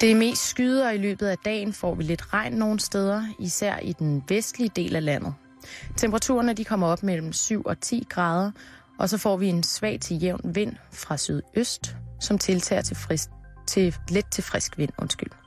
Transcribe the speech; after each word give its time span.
Det 0.00 0.10
er 0.10 0.16
mest 0.16 0.48
skyder 0.48 0.90
i 0.90 0.96
løbet 0.96 1.26
af 1.26 1.38
dagen 1.38 1.72
får 1.72 1.94
vi 1.94 2.02
lidt 2.02 2.34
regn 2.34 2.52
nogle 2.52 2.80
steder, 2.80 3.26
især 3.38 3.78
i 3.78 3.92
den 3.92 4.24
vestlige 4.28 4.70
del 4.76 4.96
af 4.96 5.04
landet. 5.04 5.34
Temperaturerne 5.96 6.52
de 6.52 6.64
kommer 6.64 6.86
op 6.86 7.02
mellem 7.02 7.32
7 7.32 7.62
og 7.62 7.80
10 7.80 8.06
grader, 8.08 8.50
og 8.98 9.08
så 9.08 9.18
får 9.18 9.36
vi 9.36 9.46
en 9.46 9.62
svag 9.62 10.00
til 10.00 10.22
jævn 10.22 10.54
vind 10.54 10.76
fra 10.92 11.16
sydøst, 11.16 11.96
som 12.20 12.38
tiltager 12.38 12.82
til, 12.82 12.96
frisk, 12.96 13.28
til 13.66 13.94
let 14.08 14.26
til 14.30 14.44
frisk 14.44 14.78
vind. 14.78 14.90
Undskyld. 14.98 15.43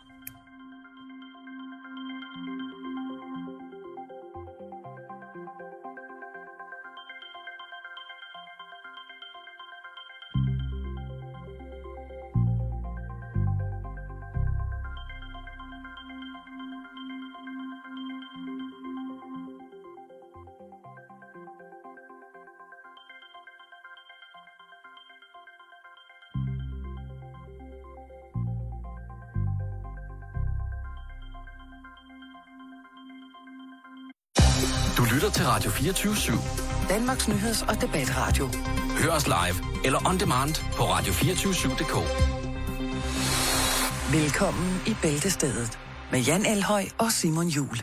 Radio 35.57 35.71
24-7. 35.71 36.89
Danmarks 36.89 37.27
Nyheds- 37.27 37.69
og 37.69 37.81
Debatradio. 37.81 38.47
Hør 39.01 39.11
os 39.11 39.27
live 39.27 39.85
eller 39.85 40.09
on 40.09 40.19
demand 40.19 40.55
på 40.73 40.83
radio247.dk. 40.83 41.95
Velkommen 44.13 44.81
i 44.87 44.91
Bæltestedet 45.01 45.79
med 46.11 46.19
Jan 46.19 46.45
Elhøj 46.45 46.83
og 46.97 47.11
Simon 47.11 47.47
Jul. 47.47 47.77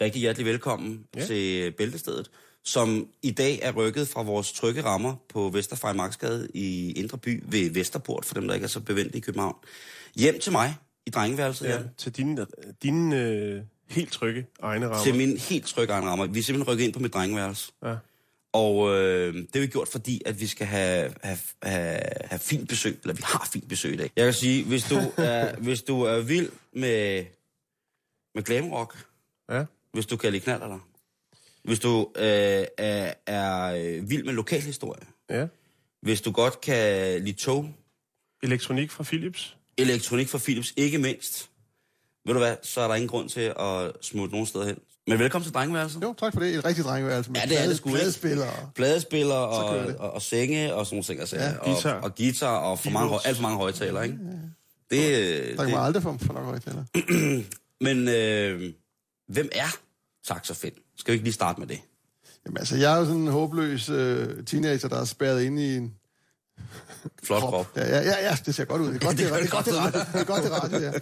Rigtig 0.00 0.20
hjertelig 0.20 0.46
velkommen 0.46 1.04
ja. 1.16 1.26
til 1.26 1.72
Bæltestedet, 1.78 2.30
som 2.64 3.06
i 3.22 3.30
dag 3.30 3.58
er 3.62 3.72
rykket 3.72 4.08
fra 4.08 4.22
vores 4.22 4.52
trygge 4.52 4.84
rammer 4.84 5.14
på 5.28 5.50
Vesterfrej 5.52 5.92
Marksgade 5.92 6.48
i 6.54 6.92
Indre 6.92 7.18
By 7.18 7.44
ved 7.46 7.70
Vesterport, 7.70 8.24
for 8.24 8.34
dem, 8.34 8.46
der 8.46 8.54
ikke 8.54 8.64
er 8.64 8.68
så 8.68 8.80
bevendt 8.80 9.14
i 9.14 9.20
København. 9.20 9.56
Hjem 10.16 10.40
til 10.40 10.52
mig 10.52 10.76
i 11.06 11.10
drengeværelset, 11.10 11.66
Ja, 11.66 11.72
Jan. 11.72 11.88
til 11.98 12.16
dine, 12.16 12.46
dine 12.82 13.16
øh, 13.16 13.62
helt 13.92 14.12
trygge 14.12 14.46
egne 14.62 14.86
rammer. 14.86 15.04
Til 15.04 15.14
min 15.14 15.38
helt 15.38 15.66
trygge 15.66 15.92
egen 15.92 16.04
rammer. 16.04 16.26
Vi 16.26 16.38
er 16.38 16.42
simpelthen 16.42 16.72
rykket 16.72 16.84
ind 16.84 16.92
på 16.92 17.00
mit 17.00 17.14
drengeværelse. 17.14 17.72
Ja. 17.84 17.94
Og 18.52 18.94
øh, 18.94 19.34
det 19.34 19.48
har 19.54 19.60
vi 19.60 19.66
gjort, 19.66 19.88
fordi 19.88 20.22
at 20.26 20.40
vi 20.40 20.46
skal 20.46 20.66
have, 20.66 21.12
have, 21.22 21.38
have, 21.62 22.00
have 22.24 22.38
fint 22.38 22.68
besøg, 22.68 22.98
eller 23.02 23.14
vi 23.14 23.22
har 23.24 23.48
fint 23.52 23.68
besøg 23.68 23.94
i 23.94 23.96
dag. 23.96 24.10
Jeg 24.16 24.24
kan 24.24 24.34
sige, 24.34 24.64
hvis 24.64 24.84
du 24.84 24.96
er, 25.16 25.56
hvis 25.56 25.82
du 25.82 26.02
er 26.02 26.20
vild 26.20 26.48
med, 26.72 27.24
med 28.34 28.42
glamrock, 28.42 29.06
ja. 29.50 29.64
hvis 29.92 30.06
du 30.06 30.16
kan 30.16 30.32
lide 30.32 30.44
knaller 30.44 30.78
hvis 31.64 31.78
du 31.78 32.12
øh, 32.16 32.66
er, 32.78 33.12
er 33.26 33.64
øh, 33.64 34.10
vild 34.10 34.24
med 34.24 34.32
lokalhistorie, 34.32 35.02
ja. 35.30 35.46
hvis 36.00 36.20
du 36.20 36.32
godt 36.32 36.60
kan 36.60 37.20
lide 37.24 37.36
tog, 37.36 37.74
Elektronik 38.42 38.90
fra 38.90 39.04
Philips. 39.04 39.56
elektronik 39.78 40.28
fra 40.28 40.38
Philips, 40.38 40.72
ikke 40.76 40.98
mindst, 40.98 41.50
ved 42.26 42.34
du 42.34 42.38
hvad, 42.40 42.56
så 42.62 42.80
er 42.80 42.88
der 42.88 42.94
ingen 42.94 43.08
grund 43.08 43.28
til 43.28 43.40
at 43.40 43.92
smutte 44.00 44.32
nogen 44.32 44.46
steder 44.46 44.66
hen. 44.66 44.76
Men 45.06 45.18
velkommen 45.18 45.44
til 45.44 45.54
drengeværelset. 45.54 46.02
Jo, 46.02 46.14
tak 46.18 46.32
for 46.32 46.40
det. 46.40 46.54
Et 46.54 46.64
rigtigt 46.64 46.86
drengeværelse 46.86 47.30
med 47.30 47.40
Ja, 47.40 47.46
det 47.46 47.62
er 47.62 47.66
det 47.66 47.76
sgu 47.76 47.90
pladespillere. 47.90 48.52
Pladespiller 48.74 49.34
og, 49.34 49.86
det. 49.86 49.96
og, 49.96 50.10
og, 50.10 50.22
senge 50.22 50.74
og 50.74 50.86
sådan 50.86 50.94
nogle 50.96 51.04
ting. 51.04 51.20
Altså, 51.20 51.36
Ja, 51.36 51.58
og, 51.58 51.64
guitar. 51.66 52.00
Og 52.00 52.14
guitar 52.16 52.56
og 52.56 52.78
for 52.78 52.90
mange, 52.90 53.18
alt 53.24 53.36
for 53.36 53.42
mange 53.42 53.56
højtalere, 53.56 54.04
ikke? 54.04 54.18
Det, 54.90 54.98
øh, 54.98 55.48
Der 55.48 55.56
kan 55.56 55.56
man 55.56 55.66
det, 55.80 55.86
aldrig 55.86 56.02
få 56.02 56.18
for 56.18 56.32
nok 56.32 56.44
højtaler. 56.44 56.84
men 57.86 58.08
øh, 58.08 58.72
hvem 59.28 59.48
er 59.52 59.76
Saxofen? 60.26 60.70
Skal 60.98 61.12
vi 61.12 61.14
ikke 61.14 61.24
lige 61.24 61.34
starte 61.34 61.60
med 61.60 61.68
det? 61.68 61.78
Jamen 62.46 62.58
altså, 62.58 62.76
jeg 62.76 62.94
er 62.94 62.98
jo 62.98 63.04
sådan 63.04 63.20
en 63.20 63.28
håbløs 63.28 63.88
øh, 63.88 64.44
teenager, 64.44 64.88
der 64.88 65.00
er 65.00 65.04
spærret 65.04 65.42
inde 65.42 65.66
i 65.66 65.76
en 65.76 65.94
Flot 67.26 67.40
krop. 67.40 67.66
Ja, 67.76 67.88
ja, 67.88 68.02
ja, 68.02 68.28
ja, 68.28 68.36
det 68.46 68.54
ser 68.54 68.64
godt 68.64 68.82
ud. 68.82 68.86
Det 68.86 68.94
er 68.94 69.06
godt, 69.06 69.18
det, 69.18 69.32
det, 69.32 69.42
er 69.42 69.48
godt, 69.48 69.66
det, 69.66 69.76
radio. 69.76 70.00
det 70.12 70.20
er 70.20 70.24
godt, 70.24 70.42
det 70.42 70.52
radio, 70.52 70.78
ja. 70.78 70.92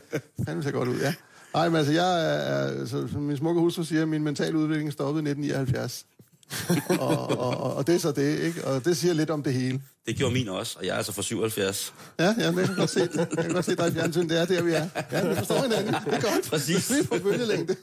Fanden 0.44 0.62
ser 0.62 0.70
godt 0.70 0.88
ud, 0.88 1.00
ja. 1.00 1.14
Nej, 1.54 1.68
men 1.68 1.76
altså, 1.76 1.92
jeg 1.92 2.36
er, 2.36 2.86
så, 2.86 3.08
som 3.12 3.22
min 3.22 3.36
smukke 3.36 3.60
hustru 3.60 3.82
siger, 3.82 4.06
min 4.06 4.24
mentale 4.24 4.58
udvikling 4.58 4.92
stoppede 4.92 5.24
i 5.24 5.30
1979. 5.30 6.06
og, 7.00 7.38
og, 7.38 7.56
og, 7.56 7.74
og, 7.76 7.86
det 7.86 7.94
er 7.94 7.98
så 7.98 8.12
det, 8.12 8.38
ikke? 8.38 8.64
Og 8.64 8.84
det 8.84 8.96
siger 8.96 9.14
lidt 9.14 9.30
om 9.30 9.42
det 9.42 9.52
hele. 9.52 9.82
Det 10.06 10.16
gjorde 10.16 10.34
min 10.34 10.48
også, 10.48 10.76
og 10.78 10.86
jeg 10.86 10.92
er 10.92 10.96
altså 10.96 11.12
fra 11.12 11.22
77. 11.22 11.94
Ja, 12.18 12.34
ja, 12.38 12.50
men 12.50 12.58
jeg 12.58 12.66
kan 12.66 12.76
godt 12.76 12.90
se 12.90 13.00
det. 13.00 13.16
Jeg 13.16 13.44
kan 13.44 13.52
godt 13.52 13.64
se, 13.64 13.76
er 13.78 13.86
i 13.86 13.92
fjernsyn. 13.92 14.28
Det 14.28 14.40
er 14.40 14.44
der, 14.44 14.62
vi 14.62 14.72
er. 14.72 14.88
Ja, 15.12 15.28
vi 15.28 15.34
forstår 15.34 15.62
hinanden. 15.62 15.94
Det 15.94 16.14
er 16.14 16.20
godt. 16.20 16.50
Præcis. 16.50 16.90
Vi 16.90 16.98
er 16.98 17.04
på 17.04 17.18
bølgelængde. 17.22 17.76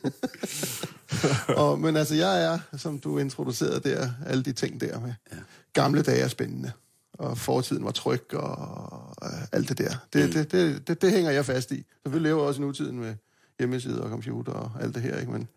og, 1.63 1.79
men 1.79 1.97
altså, 1.97 2.15
jeg 2.15 2.43
er, 2.43 2.59
som 2.77 2.99
du 2.99 3.17
introducerede 3.17 3.89
der, 3.89 4.09
alle 4.25 4.43
de 4.43 4.53
ting 4.53 4.81
der 4.81 4.99
med 4.99 5.13
ja. 5.31 5.37
gamle 5.73 6.01
dage 6.01 6.21
er 6.21 6.27
spændende. 6.27 6.71
Og 7.17 7.37
fortiden 7.37 7.85
var 7.85 7.91
tryg 7.91 8.33
og 8.33 9.15
øh, 9.23 9.29
alt 9.51 9.69
det 9.69 9.77
der. 9.77 9.91
Det, 10.13 10.25
mm. 10.25 10.31
det, 10.31 10.51
det, 10.51 10.87
det, 10.87 11.01
det, 11.01 11.11
hænger 11.11 11.31
jeg 11.31 11.45
fast 11.45 11.71
i. 11.71 11.83
Selvfølgelig 12.03 12.29
lever 12.29 12.41
jeg 12.41 12.47
også 12.47 12.61
i 12.61 12.65
nutiden 12.65 12.99
med 12.99 13.15
hjemmesider 13.59 14.01
og 14.01 14.09
computer 14.09 14.51
og 14.51 14.71
alt 14.81 14.95
det 14.95 15.03
her, 15.03 15.19
ikke? 15.19 15.31
Men 15.31 15.47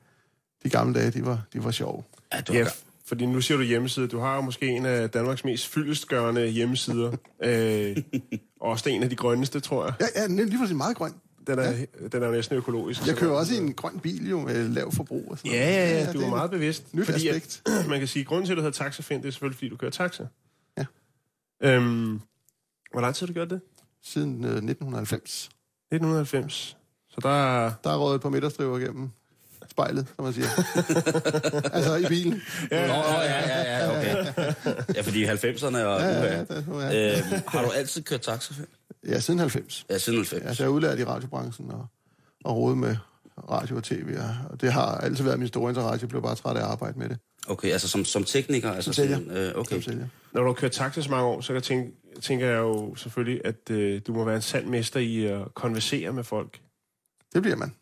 de 0.62 0.70
gamle 0.70 0.94
dage, 1.00 1.10
de 1.10 1.26
var, 1.26 1.42
de 1.52 1.64
var 1.64 1.70
sjove. 1.70 2.02
Ja, 2.34 2.40
du 2.40 2.52
Ja, 2.52 2.58
ja. 2.58 2.66
fordi 3.06 3.26
nu 3.26 3.40
siger 3.40 3.58
du 3.58 3.64
hjemmeside. 3.64 4.08
Du 4.08 4.18
har 4.18 4.34
jo 4.34 4.40
måske 4.40 4.66
en 4.66 4.86
af 4.86 5.10
Danmarks 5.10 5.44
mest 5.44 5.66
fyldestgørende 5.68 6.46
hjemmesider. 6.46 7.12
øh, 7.44 7.96
og 8.60 8.70
også 8.70 8.88
en 8.90 9.02
af 9.02 9.10
de 9.10 9.16
grønneste, 9.16 9.60
tror 9.60 9.84
jeg. 9.84 9.94
Ja, 10.16 10.22
ja, 10.22 10.26
lige 10.44 10.58
præcis 10.58 10.76
meget 10.76 10.96
grøn. 10.96 11.12
Den 11.46 11.58
er, 11.58 11.70
ja. 11.70 11.84
den 12.12 12.22
er 12.22 12.26
jo 12.26 12.32
næsten 12.32 12.56
økologisk. 12.56 13.06
Jeg 13.06 13.16
kører 13.16 13.30
også 13.32 13.54
i 13.54 13.56
en 13.56 13.72
grøn 13.72 13.98
bil 14.00 14.28
jo 14.30 14.40
med 14.40 14.68
lav 14.68 14.92
forbrug 14.92 15.24
og 15.30 15.38
sådan 15.38 15.50
Ja, 15.52 15.58
noget. 15.58 15.90
ja, 15.90 15.98
ja, 16.06 16.12
du 16.12 16.18
det 16.18 16.26
er 16.26 16.30
meget 16.30 16.50
bevidst. 16.50 16.94
nyt 16.94 17.06
fordi 17.06 17.28
aspekt. 17.28 17.62
At, 17.66 17.86
man 17.90 17.98
kan 17.98 18.08
sige, 18.08 18.20
at 18.20 18.26
grunden 18.26 18.46
til, 18.46 18.52
at 18.52 18.56
du 18.56 18.62
hedder 18.62 18.84
taxafind, 18.84 19.22
det 19.22 19.28
er 19.28 19.32
selvfølgelig, 19.32 19.56
fordi 19.58 19.68
du 19.68 19.76
kører 19.76 19.90
taxa. 19.90 20.26
Øhm, 21.62 22.20
hvor 22.92 23.00
lang 23.00 23.14
tid 23.14 23.26
har 23.26 23.26
du 23.26 23.32
gjort 23.32 23.50
det? 23.50 23.60
Siden 24.02 24.44
øh, 24.44 24.50
1990. 24.50 25.44
1990. 25.92 26.76
Så 27.08 27.16
der 27.22 27.28
er... 27.28 27.72
Der 27.84 27.90
er 27.90 27.96
røget 27.96 28.20
på 28.20 28.30
midterstriver 28.30 28.78
gennem 28.78 29.10
spejlet, 29.70 30.06
som 30.16 30.24
man 30.24 30.32
siger. 30.32 30.46
altså 31.76 31.96
i 31.96 32.04
bilen. 32.08 32.42
Ja, 32.70 32.86
Nå, 32.86 32.92
ja, 32.94 33.48
ja, 33.48 33.78
ja, 33.78 33.98
okay. 33.98 34.34
Ja, 34.94 35.00
fordi 35.00 35.26
90'erne 35.26 35.66
og... 35.76 36.00
Ja, 36.00 36.24
ja, 36.24 36.44
Ja. 36.68 37.18
Øhm, 37.18 37.42
har 37.46 37.62
du 37.64 37.70
altid 37.70 38.02
kørt 38.02 38.20
taxa? 38.20 38.54
ja 39.06 39.20
siden 39.20 39.40
90. 39.40 39.86
Ja, 39.90 39.98
siden 39.98 40.18
90. 40.18 40.46
Altså 40.46 40.62
jeg 40.62 40.68
er 40.68 40.74
udlært 40.74 40.98
i 40.98 41.04
radiobranchen 41.04 41.70
og, 41.70 41.86
og 42.44 42.56
rodet 42.56 42.78
med 42.78 42.96
radio 43.50 43.76
og 43.76 43.84
tv. 43.84 44.16
Og 44.50 44.60
det 44.60 44.72
har 44.72 44.86
altid 44.96 45.24
været 45.24 45.38
min 45.38 45.48
store 45.48 45.70
interesse. 45.70 46.02
Jeg 46.04 46.08
blev 46.08 46.22
bare 46.22 46.34
træt 46.34 46.56
af 46.56 46.60
at 46.60 46.66
arbejde 46.66 46.98
med 46.98 47.08
det. 47.08 47.18
Okay, 47.48 47.68
altså 47.70 47.88
som, 47.88 48.04
som 48.04 48.24
tekniker? 48.24 48.70
Altså 48.72 48.84
Som 48.84 48.92
sælger. 48.94 49.16
sådan, 49.16 49.30
øh, 49.36 49.52
okay. 49.56 49.74
Som 49.74 49.82
sælger. 49.82 50.06
Når 50.32 50.40
du 50.40 50.46
har 50.46 50.54
kørt 50.54 50.72
taxa 50.72 51.02
så 51.02 51.10
mange 51.10 51.26
år, 51.26 51.40
så 51.40 51.46
kan 51.46 51.54
jeg 51.54 51.62
tænke, 51.62 51.92
tænker 52.22 52.46
jeg 52.46 52.58
jo 52.58 52.94
selvfølgelig, 52.94 53.40
at 53.44 53.70
øh, 53.70 54.00
du 54.06 54.12
må 54.14 54.24
være 54.24 54.36
en 54.36 54.42
sand 54.42 54.66
mester 54.66 55.00
i 55.00 55.24
at 55.26 55.54
konversere 55.54 56.12
med 56.12 56.24
folk. 56.24 56.60
Det 57.34 57.42
bliver 57.42 57.56
man. 57.56 57.74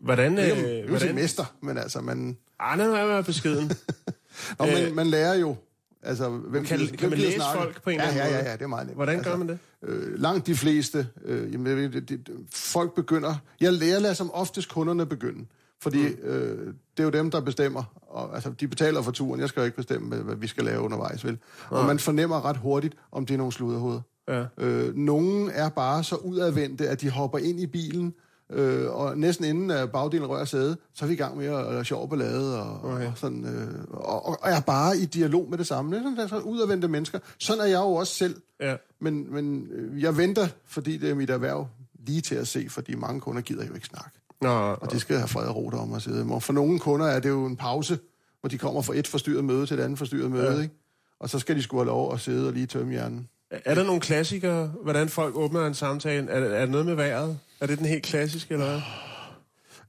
Hvordan... 0.00 0.36
Det 0.36 0.48
er 0.48 0.56
Øh, 0.56 0.62
jo 0.62 0.68
ikke 0.76 0.88
hvordan 0.88 1.14
mester, 1.14 1.44
men 1.62 1.78
altså 1.78 2.00
man... 2.00 2.36
Ah, 2.60 2.78
nu 2.78 2.84
er 2.94 3.14
jeg 3.14 3.24
beskeden. 3.24 3.70
Nå, 4.58 4.66
Øh, 4.66 4.72
man, 4.72 4.94
man 4.94 5.06
lærer 5.06 5.34
jo... 5.34 5.56
Altså, 6.02 6.28
hvem 6.30 6.64
Kan- 6.64 6.78
gider- 6.78 6.90
kan 6.90 6.98
hvem 6.98 7.10
man 7.10 7.18
læse 7.18 7.36
snakke? 7.36 7.58
folk 7.58 7.82
på 7.82 7.90
en 7.90 7.96
ja, 7.96 8.08
eller 8.08 8.22
anden 8.22 8.32
ja, 8.32 8.36
måde? 8.38 8.44
ja, 8.44 8.50
ja, 8.50 8.56
det 8.56 8.62
er 8.62 8.66
meget 8.66 8.86
nemt. 8.86 8.96
Hvordan 8.96 9.16
altså, 9.16 9.30
gør 9.30 9.38
man 9.38 9.48
det? 9.48 9.58
Øh, 9.82 10.18
langt 10.20 10.46
de 10.46 10.54
fleste, 10.54 11.06
øh, 11.24 11.52
jamen, 11.52 11.66
jeg 11.66 11.76
ved, 11.76 11.88
det, 11.90 12.08
det, 12.08 12.20
folk 12.54 12.94
begynder... 12.94 13.34
Jeg 13.60 13.72
lærer, 13.72 13.98
lader 13.98 14.14
som 14.14 14.30
oftest 14.34 14.68
kunderne 14.68 15.06
begynde. 15.06 15.46
Fordi 15.82 16.08
mm. 16.08 16.28
øh, 16.28 16.66
det 16.66 17.00
er 17.00 17.04
jo 17.04 17.10
dem, 17.10 17.30
der 17.30 17.40
bestemmer. 17.40 17.84
Og, 18.08 18.34
altså, 18.34 18.50
de 18.60 18.68
betaler 18.68 19.02
for 19.02 19.10
turen. 19.10 19.40
Jeg 19.40 19.48
skal 19.48 19.60
jo 19.60 19.64
ikke 19.64 19.76
bestemme, 19.76 20.08
hvad, 20.08 20.18
hvad 20.18 20.36
vi 20.36 20.46
skal 20.46 20.64
lave 20.64 20.80
undervejs, 20.80 21.24
vel? 21.24 21.38
Og 21.68 21.84
man 21.86 21.98
fornemmer 21.98 22.44
ret 22.44 22.56
hurtigt, 22.56 22.94
om 23.12 23.26
det 23.26 23.34
er 23.34 23.38
nogle 23.38 23.52
sluderhoveder. 23.52 24.00
Ja. 24.28 24.44
Øh, 24.58 24.96
nogle 24.96 25.52
er 25.52 25.68
bare 25.68 26.04
så 26.04 26.16
udadvendte, 26.16 26.88
at 26.88 27.00
de 27.00 27.10
hopper 27.10 27.38
ind 27.38 27.60
i 27.60 27.66
bilen, 27.66 28.14
øh, 28.52 28.90
og 28.90 29.18
næsten 29.18 29.44
inden 29.44 29.70
at 29.70 29.92
bagdelen 29.92 30.26
rører 30.28 30.44
sæde, 30.44 30.76
så 30.94 31.04
er 31.04 31.06
vi 31.06 31.14
i 31.14 31.16
gang 31.16 31.36
med 31.36 31.46
at 31.46 31.72
lave 31.72 31.84
sjov 31.84 32.08
ballade, 32.10 32.62
og, 32.62 32.84
Okay. 32.84 33.06
og, 33.06 33.12
sådan, 33.18 33.44
øh, 33.44 33.84
og, 33.90 34.26
og 34.26 34.38
er 34.42 34.60
bare 34.60 34.96
i 34.98 35.04
dialog 35.04 35.46
med 35.50 35.58
det 35.58 35.66
samme. 35.66 35.90
Det 35.90 35.98
er 35.98 36.02
sådan, 36.02 36.16
der 36.16 36.22
er 36.22 36.26
så 36.28 36.38
udadvendte 36.38 36.88
mennesker. 36.88 37.18
Sådan 37.38 37.60
er 37.60 37.66
jeg 37.66 37.78
jo 37.78 37.94
også 37.94 38.14
selv. 38.14 38.36
Ja. 38.60 38.76
Men, 39.00 39.32
men 39.32 39.68
øh, 39.72 40.02
jeg 40.02 40.16
venter, 40.16 40.48
fordi 40.66 40.96
det 40.96 41.10
er 41.10 41.14
mit 41.14 41.30
erhverv, 41.30 41.66
lige 42.06 42.20
til 42.20 42.34
at 42.34 42.48
se, 42.48 42.66
fordi 42.70 42.94
mange 42.94 43.20
kunder 43.20 43.42
gider 43.42 43.66
jo 43.66 43.74
ikke 43.74 43.86
snakke. 43.86 44.10
Nå, 44.42 44.48
Og 44.80 44.92
de 44.92 45.00
skal 45.00 45.16
have 45.16 45.28
fred 45.28 45.46
og 45.46 45.56
ro 45.56 45.70
derom 45.70 45.92
og 45.92 46.02
sidde. 46.02 46.26
Og 46.30 46.42
for 46.42 46.52
nogle 46.52 46.78
kunder 46.78 47.06
er 47.06 47.20
det 47.20 47.28
jo 47.28 47.46
en 47.46 47.56
pause, 47.56 47.98
hvor 48.40 48.48
de 48.48 48.58
kommer 48.58 48.82
fra 48.82 48.94
et 48.96 49.06
forstyrret 49.06 49.44
møde 49.44 49.66
til 49.66 49.78
et 49.78 49.82
andet 49.82 49.98
forstyrret 49.98 50.30
møde, 50.30 50.52
Ja. 50.54 50.60
ikke? 50.62 50.74
Og 51.20 51.30
så 51.30 51.38
skal 51.38 51.56
de 51.56 51.62
sgu 51.62 51.76
have 51.76 51.86
lov 51.86 52.12
at 52.12 52.20
sidde 52.20 52.46
og 52.46 52.52
lige 52.52 52.66
tømme 52.66 52.92
hjernen 52.92 53.28
er 53.50 53.74
der 53.74 53.84
nogle 53.84 54.00
klassikere, 54.00 54.72
hvordan 54.82 55.08
folk 55.08 55.36
åbner 55.36 55.66
en 55.66 55.74
samtale? 55.74 56.30
Er, 56.30 56.40
er 56.40 56.60
det 56.60 56.70
noget 56.70 56.86
med 56.86 56.94
vejret? 56.94 57.38
Er 57.60 57.66
det 57.66 57.78
den 57.78 57.86
helt 57.86 58.02
klassiske, 58.02 58.54
eller 58.54 58.66
hvad? 58.66 58.80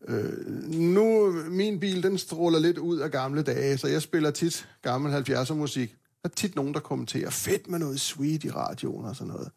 Øh, 0.08 0.48
nu, 0.72 1.32
min 1.50 1.80
bil, 1.80 2.04
den 2.04 2.18
stråler 2.18 2.60
lidt 2.60 2.78
ud 2.78 3.00
af 3.00 3.12
gamle 3.12 3.42
dage, 3.42 3.78
så 3.78 3.88
jeg 3.88 4.02
spiller 4.02 4.32
tit 4.32 4.68
gammel 4.82 5.14
70'er 5.14 5.54
musik. 5.54 5.96
Der 6.24 6.30
er 6.30 6.34
tit 6.36 6.56
nogen, 6.56 6.74
der 6.74 6.80
kommenterer, 6.80 7.30
fedt 7.30 7.70
med 7.70 7.80
noget 7.80 8.00
sweet 8.00 8.44
i 8.44 8.50
radioen 8.52 9.06
og 9.06 9.16
sådan 9.16 9.34
noget. 9.34 9.50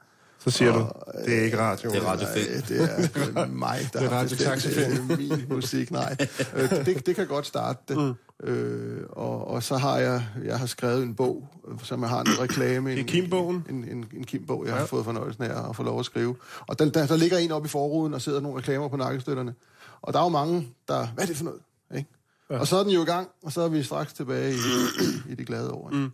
Så 0.45 0.51
siger 0.51 0.73
du, 0.73 0.87
det 1.27 1.39
er 1.39 1.45
ikke 1.45 1.59
radio. 1.59 1.91
Det 1.91 1.99
er 1.99 2.07
Radio 2.07 2.27
5. 2.35 2.63
det 2.69 2.81
er 2.83 3.45
øh, 3.45 3.51
mig, 3.67 3.89
der 3.93 3.99
Det 4.01 4.09
er 4.09 4.17
Radio 4.17 4.37
bestemt 4.37 5.11
øh, 5.11 5.19
min 5.19 5.45
musik. 5.51 5.91
Nej, 5.91 6.17
øh, 6.55 6.71
det, 6.87 7.07
det 7.07 7.17
kan 7.17 7.27
godt 7.27 7.47
starte 7.47 7.79
det. 7.89 7.97
Mm. 7.99 8.49
Øh, 8.49 9.03
og, 9.11 9.49
og 9.49 9.63
så 9.63 9.77
har 9.77 9.99
jeg, 9.99 10.27
jeg 10.45 10.59
har 10.59 10.67
skrevet 10.67 11.03
en 11.03 11.15
bog, 11.15 11.49
øh, 11.69 11.75
som 11.83 12.01
jeg 12.01 12.09
har 12.09 12.21
en 12.21 12.41
reklame. 12.41 12.91
Det 12.91 12.97
er 12.97 13.01
en- 13.01 13.07
Kim-bogen? 13.09 13.65
En, 13.71 13.85
en, 13.85 14.05
en 14.17 14.25
Kim-bog, 14.25 14.65
jeg 14.67 14.73
ja. 14.73 14.79
Har 14.79 14.87
fået 14.87 15.05
fornøjelsen 15.05 15.43
af 15.45 15.69
at 15.69 15.77
få 15.77 15.83
lov 15.83 15.99
at 16.01 16.05
skrive. 16.07 16.37
Og 16.67 16.79
den, 16.79 16.95
der, 16.95 17.07
der 17.07 17.17
ligger 17.17 17.39
en 17.39 17.53
oppe 17.53 17.67
i 17.67 17.69
forruden, 17.69 18.15
og 18.15 18.23
sidder 18.23 18.41
nogle 18.41 18.59
reklamer 18.59 18.89
på 18.89 18.97
nakkestøtterne. 18.97 19.55
Og 20.03 20.13
der 20.13 20.19
er 20.19 20.23
jo 20.25 20.29
mange, 20.29 20.69
der... 20.89 21.07
Hvad 21.07 21.25
er 21.25 21.29
det 21.29 21.37
for 21.37 21.45
noget? 21.45 21.61
Ikke? 21.97 22.09
Ja. 22.51 22.59
Og 22.59 22.67
så 22.67 22.77
er 22.77 22.83
den 22.83 22.93
jo 22.93 23.03
i 23.03 23.07
gang, 23.07 23.29
og 23.43 23.53
så 23.53 23.61
er 23.61 23.69
vi 23.69 23.83
straks 23.83 24.13
tilbage 24.13 24.53
i, 24.55 25.33
i 25.33 25.35
de 25.35 25.45
glade 25.45 25.71
år. 25.71 25.91
Mm. 25.93 26.11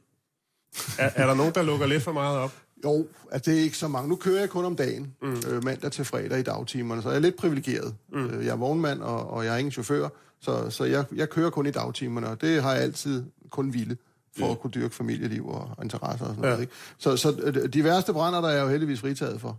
Er, 0.98 1.10
er 1.14 1.26
der 1.26 1.34
nogen, 1.34 1.54
der 1.54 1.62
lukker 1.62 1.86
lidt 1.86 2.02
for 2.02 2.12
meget 2.12 2.38
op? 2.38 2.52
Jo, 2.84 3.06
at 3.30 3.46
det 3.46 3.58
er 3.58 3.62
ikke 3.62 3.76
så 3.78 3.88
mange. 3.88 4.08
Nu 4.08 4.16
kører 4.16 4.40
jeg 4.40 4.50
kun 4.50 4.64
om 4.64 4.76
dagen, 4.76 5.14
mm. 5.22 5.36
øh, 5.50 5.64
mandag 5.64 5.92
til 5.92 6.04
fredag 6.04 6.38
i 6.38 6.42
dagtimerne, 6.42 7.02
så 7.02 7.08
jeg 7.08 7.16
er 7.16 7.20
lidt 7.20 7.36
privilegeret. 7.36 7.94
Mm. 8.12 8.26
Øh, 8.26 8.44
jeg 8.46 8.52
er 8.52 8.56
vognmand, 8.56 9.00
og, 9.02 9.30
og 9.30 9.44
jeg 9.44 9.54
er 9.54 9.58
ingen 9.58 9.72
chauffør, 9.72 10.08
så, 10.40 10.70
så 10.70 10.84
jeg, 10.84 11.04
jeg 11.14 11.28
kører 11.30 11.50
kun 11.50 11.66
i 11.66 11.70
dagtimerne, 11.70 12.28
og 12.28 12.40
det 12.40 12.62
har 12.62 12.72
jeg 12.74 12.82
altid 12.82 13.24
kun 13.50 13.72
ville 13.74 13.96
for 14.38 14.50
at 14.50 14.60
kunne 14.60 14.70
dyrke 14.70 14.94
familieliv 14.94 15.48
og, 15.48 15.70
og 15.76 15.84
interesser 15.84 16.26
og 16.26 16.30
sådan 16.34 16.44
Ja. 16.44 16.48
noget. 16.50 16.60
Ikke? 16.60 16.72
Så, 16.98 17.16
så 17.16 17.36
øh, 17.42 17.68
de 17.72 17.84
værste 17.84 18.12
brænder, 18.12 18.40
der 18.40 18.48
er 18.48 18.52
jeg 18.54 18.62
jo 18.62 18.68
heldigvis 18.68 19.00
fritaget 19.00 19.40
for. 19.40 19.58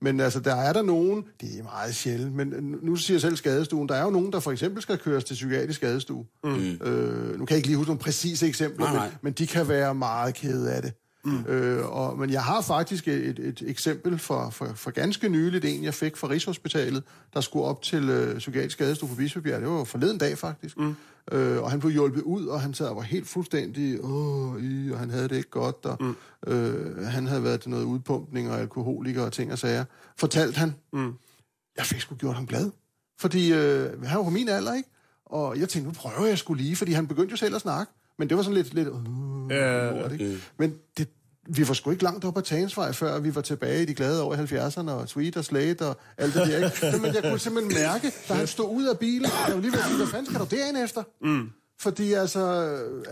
Men 0.00 0.20
altså, 0.20 0.40
der 0.40 0.54
er 0.54 0.72
der 0.72 0.82
nogen, 0.82 1.24
det 1.40 1.58
er 1.58 1.62
meget 1.62 1.94
sjældent, 1.94 2.34
men 2.34 2.52
øh, 2.52 2.84
nu 2.84 2.96
siger 2.96 3.14
jeg 3.14 3.20
selv 3.20 3.36
skadestuen, 3.36 3.88
der 3.88 3.94
er 3.94 4.04
jo 4.04 4.10
nogen, 4.10 4.32
der 4.32 4.40
for 4.40 4.52
eksempel 4.52 4.82
skal 4.82 4.98
køres 4.98 5.24
til 5.24 5.34
psykiatrisk 5.34 5.76
skadestue. 5.76 6.26
Mm. 6.44 6.50
Øh, 6.50 7.38
nu 7.38 7.44
kan 7.44 7.50
jeg 7.50 7.56
ikke 7.56 7.68
lige 7.68 7.76
huske 7.76 7.88
nogle 7.88 8.00
præcise 8.00 8.46
eksempler, 8.46 8.86
Nej, 8.86 8.94
nej. 8.94 9.06
Men, 9.08 9.18
men 9.22 9.32
de 9.32 9.46
kan 9.46 9.68
være 9.68 9.94
meget 9.94 10.34
kede 10.34 10.72
af 10.72 10.82
det. 10.82 10.92
Mm. 11.24 11.44
Øh, 11.46 11.86
og, 11.86 12.18
men 12.18 12.30
jeg 12.30 12.42
har 12.42 12.60
faktisk 12.60 13.08
et, 13.08 13.38
et, 13.38 13.62
eksempel 13.66 14.18
for, 14.18 14.50
for, 14.50 14.72
for 14.74 14.90
ganske 14.90 15.28
nyligt, 15.28 15.64
en 15.64 15.84
jeg 15.84 15.94
fik 15.94 16.16
fra 16.16 16.28
Rigshospitalet, 16.28 17.02
der 17.34 17.40
skulle 17.40 17.64
op 17.64 17.82
til 17.82 18.08
øh, 18.08 18.38
psykiatrisk 18.38 18.72
skadestue 18.72 19.08
på 19.08 19.14
Bispebjerg. 19.14 19.60
Det 19.60 19.68
var 19.68 19.84
forleden 19.84 20.18
dag 20.18 20.38
faktisk. 20.38 20.78
Mm. 20.78 20.96
Øh, 21.32 21.62
og 21.62 21.70
han 21.70 21.80
blev 21.80 21.92
hjulpet 21.92 22.22
ud, 22.22 22.46
og 22.46 22.60
han 22.60 22.74
sad 22.74 22.86
og 22.86 22.96
var 22.96 23.02
helt 23.02 23.28
fuldstændig, 23.28 24.04
åh, 24.04 24.64
i, 24.64 24.90
og 24.90 24.98
han 24.98 25.10
havde 25.10 25.28
det 25.28 25.36
ikke 25.36 25.50
godt, 25.50 25.76
og 25.84 25.96
mm. 26.00 26.16
øh, 26.52 27.06
han 27.06 27.26
havde 27.26 27.44
været 27.44 27.60
til 27.60 27.70
noget 27.70 27.84
udpumpning 27.84 28.50
og 28.50 28.60
alkoholiker 28.60 29.22
og 29.22 29.32
ting 29.32 29.52
og 29.52 29.58
sager. 29.58 29.84
Fortalte 30.16 30.58
han, 30.58 30.74
mm. 30.92 31.12
jeg 31.76 31.86
fik 31.86 32.00
sgu 32.00 32.14
gjort 32.14 32.34
ham 32.34 32.46
glad. 32.46 32.70
Fordi 33.20 33.52
øh, 33.52 34.02
han 34.02 34.18
var 34.18 34.24
på 34.24 34.30
min 34.30 34.48
alder, 34.48 34.74
ikke? 34.74 34.88
Og 35.26 35.58
jeg 35.58 35.68
tænkte, 35.68 35.88
nu 35.88 35.94
prøver 35.94 36.26
jeg 36.26 36.38
skulle 36.38 36.62
lige, 36.62 36.76
fordi 36.76 36.92
han 36.92 37.06
begyndte 37.06 37.30
jo 37.30 37.36
selv 37.36 37.54
at 37.54 37.60
snakke. 37.60 37.92
Men 38.18 38.28
det 38.28 38.36
var 38.36 38.42
sådan 38.42 38.54
lidt, 38.56 38.74
lidt 38.74 38.88
øh, 38.88 38.94
Ja, 39.56 39.90
lort, 39.90 40.12
ikke? 40.12 40.38
Men 40.58 40.74
det, 40.98 41.08
vi 41.48 41.68
var 41.68 41.74
sgu 41.74 41.90
ikke 41.90 42.02
langt 42.02 42.24
op 42.24 42.36
ad 42.38 42.42
Tagensvej, 42.42 42.92
før 42.92 43.18
vi 43.18 43.34
var 43.34 43.40
tilbage 43.40 43.82
i 43.82 43.84
de 43.84 43.94
glade 43.94 44.22
år 44.22 44.34
i 44.34 44.36
70'erne, 44.36 44.90
og 44.90 45.08
Sweet 45.08 45.36
og 45.36 45.44
Slate 45.44 45.86
og 45.86 45.96
alt 46.18 46.34
det 46.34 46.46
der, 46.46 46.64
ikke? 46.66 46.98
Men 47.02 47.14
jeg 47.14 47.22
kunne 47.22 47.38
simpelthen 47.38 47.82
mærke, 47.82 48.12
da 48.28 48.34
han 48.34 48.46
stod 48.46 48.76
ud 48.76 48.84
af 48.86 48.98
bilen, 48.98 49.30
jeg 49.46 49.54
var 49.54 49.60
lige 49.60 49.72
ved 49.72 49.78
at 49.78 49.84
sige, 49.84 49.96
hvad 49.96 50.06
fanden 50.06 50.26
skal 50.26 50.40
du 50.40 50.46
derind 50.50 50.76
efter? 50.84 51.02
Mm. 51.22 51.50
Fordi 51.80 52.12
altså, 52.12 52.40
øh, 52.40 53.04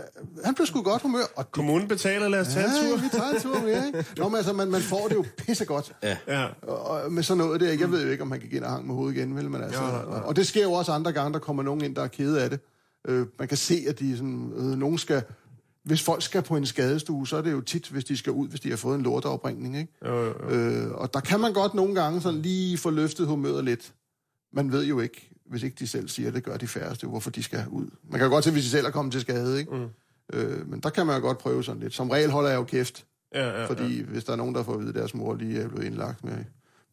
han 0.45 0.55
blev 0.55 0.65
sgu 0.67 0.81
godt 0.81 1.01
humør, 1.01 1.23
og 1.35 1.51
Kommunen 1.51 1.87
betaler, 1.87 2.27
lad 2.27 2.39
os 2.39 2.47
tage 2.47 2.65
en 2.65 2.71
Ja, 2.83 2.89
tur. 2.89 2.97
vi 2.97 3.07
tager 3.11 3.29
en 3.29 3.41
tur 3.41 3.61
mere, 3.61 3.87
ikke? 3.87 4.05
Nå, 4.17 4.29
men 4.29 4.35
altså, 4.37 4.53
man, 4.53 4.71
man 4.71 4.81
får 4.81 5.07
det 5.07 5.15
jo 5.15 5.25
pissegodt. 5.37 5.95
Ja. 6.03 6.45
Og, 6.61 6.87
og 6.87 7.11
med 7.11 7.23
sådan 7.23 7.37
noget 7.37 7.61
der, 7.61 7.73
jeg 7.73 7.91
ved 7.91 8.03
jo 8.05 8.11
ikke, 8.11 8.23
om 8.23 8.31
han 8.31 8.39
gik 8.39 8.53
ind 8.53 8.63
og 8.63 8.69
hang 8.71 8.87
med 8.87 8.95
hovedet 8.95 9.17
igen, 9.17 9.35
vel? 9.35 9.49
Men 9.49 9.63
altså, 9.63 9.81
Ja, 9.81 9.87
ja, 9.89 9.95
ja. 9.95 10.03
Og, 10.03 10.23
og 10.23 10.35
det 10.35 10.47
sker 10.47 10.63
jo 10.63 10.71
også 10.71 10.91
andre 10.91 11.11
gange, 11.11 11.33
der 11.33 11.39
kommer 11.39 11.63
nogen 11.63 11.81
ind, 11.83 11.95
der 11.95 12.03
er 12.03 12.07
kede 12.07 12.41
af 12.43 12.49
det. 12.49 12.59
Øh, 13.07 13.27
man 13.39 13.47
kan 13.47 13.57
se, 13.57 13.85
at 13.87 13.99
de 13.99 14.17
sådan, 14.17 14.51
øh, 14.55 14.77
nogen 14.77 14.97
skal... 14.97 15.23
Hvis 15.83 16.01
folk 16.03 16.21
skal 16.21 16.41
på 16.41 16.57
en 16.57 16.65
skadestue, 16.65 17.27
så 17.27 17.37
er 17.37 17.41
det 17.41 17.51
jo 17.51 17.61
tit, 17.61 17.89
hvis 17.89 18.05
de 18.05 18.17
skal 18.17 18.31
ud, 18.31 18.47
hvis 18.47 18.59
de 18.59 18.69
har 18.69 18.77
fået 18.77 18.95
en 18.95 19.01
lorteopringning, 19.01 19.77
ikke? 19.77 19.93
Jo, 20.05 20.23
jo, 20.25 20.33
jo. 20.43 20.49
Øh, 20.49 20.91
og 20.91 21.13
der 21.13 21.19
kan 21.19 21.39
man 21.39 21.53
godt 21.53 21.73
nogle 21.73 21.95
gange 22.01 22.21
sådan 22.21 22.41
lige 22.41 22.77
få 22.77 22.89
løftet 22.89 23.27
humøret 23.27 23.63
lidt. 23.63 23.93
Man 24.53 24.71
ved 24.71 24.85
jo 24.85 24.99
ikke, 24.99 25.29
hvis 25.45 25.63
ikke 25.63 25.75
de 25.79 25.87
selv 25.87 26.07
siger, 26.07 26.31
det 26.31 26.43
gør 26.43 26.57
de 26.57 26.67
færreste, 26.67 27.07
hvorfor 27.07 27.29
de 27.29 27.43
skal 27.43 27.65
ud. 27.71 27.85
Man 28.11 28.19
kan 28.19 28.29
godt 28.29 28.43
se, 28.43 28.51
hvis 28.51 28.63
de 28.63 28.69
selv 28.69 28.85
er 28.85 28.91
kommet 28.91 29.11
til 29.11 29.21
skade, 29.21 29.59
ikke? 29.59 29.75
Mm. 29.75 29.87
Øh, 30.33 30.69
men 30.69 30.79
der 30.79 30.89
kan 30.89 31.05
man 31.05 31.15
jo 31.15 31.21
godt 31.21 31.37
prøve 31.37 31.63
sådan 31.63 31.81
lidt. 31.81 31.93
Som 31.93 32.09
regel 32.09 32.31
holder 32.31 32.49
jeg 32.49 32.57
jo 32.57 32.63
kæft, 32.63 33.05
Ja, 33.33 33.61
ja, 33.61 33.65
fordi 33.65 34.01
hvis 34.01 34.23
der 34.23 34.31
er 34.31 34.37
nogen, 34.37 34.55
der 34.55 34.63
får 34.63 34.73
at 34.73 34.79
vide, 34.79 34.89
at 34.89 34.95
deres 34.95 35.13
mor 35.13 35.35
lige 35.35 35.61
er 35.61 35.67
blevet 35.67 35.85
indlagt 35.85 36.23
med 36.23 36.37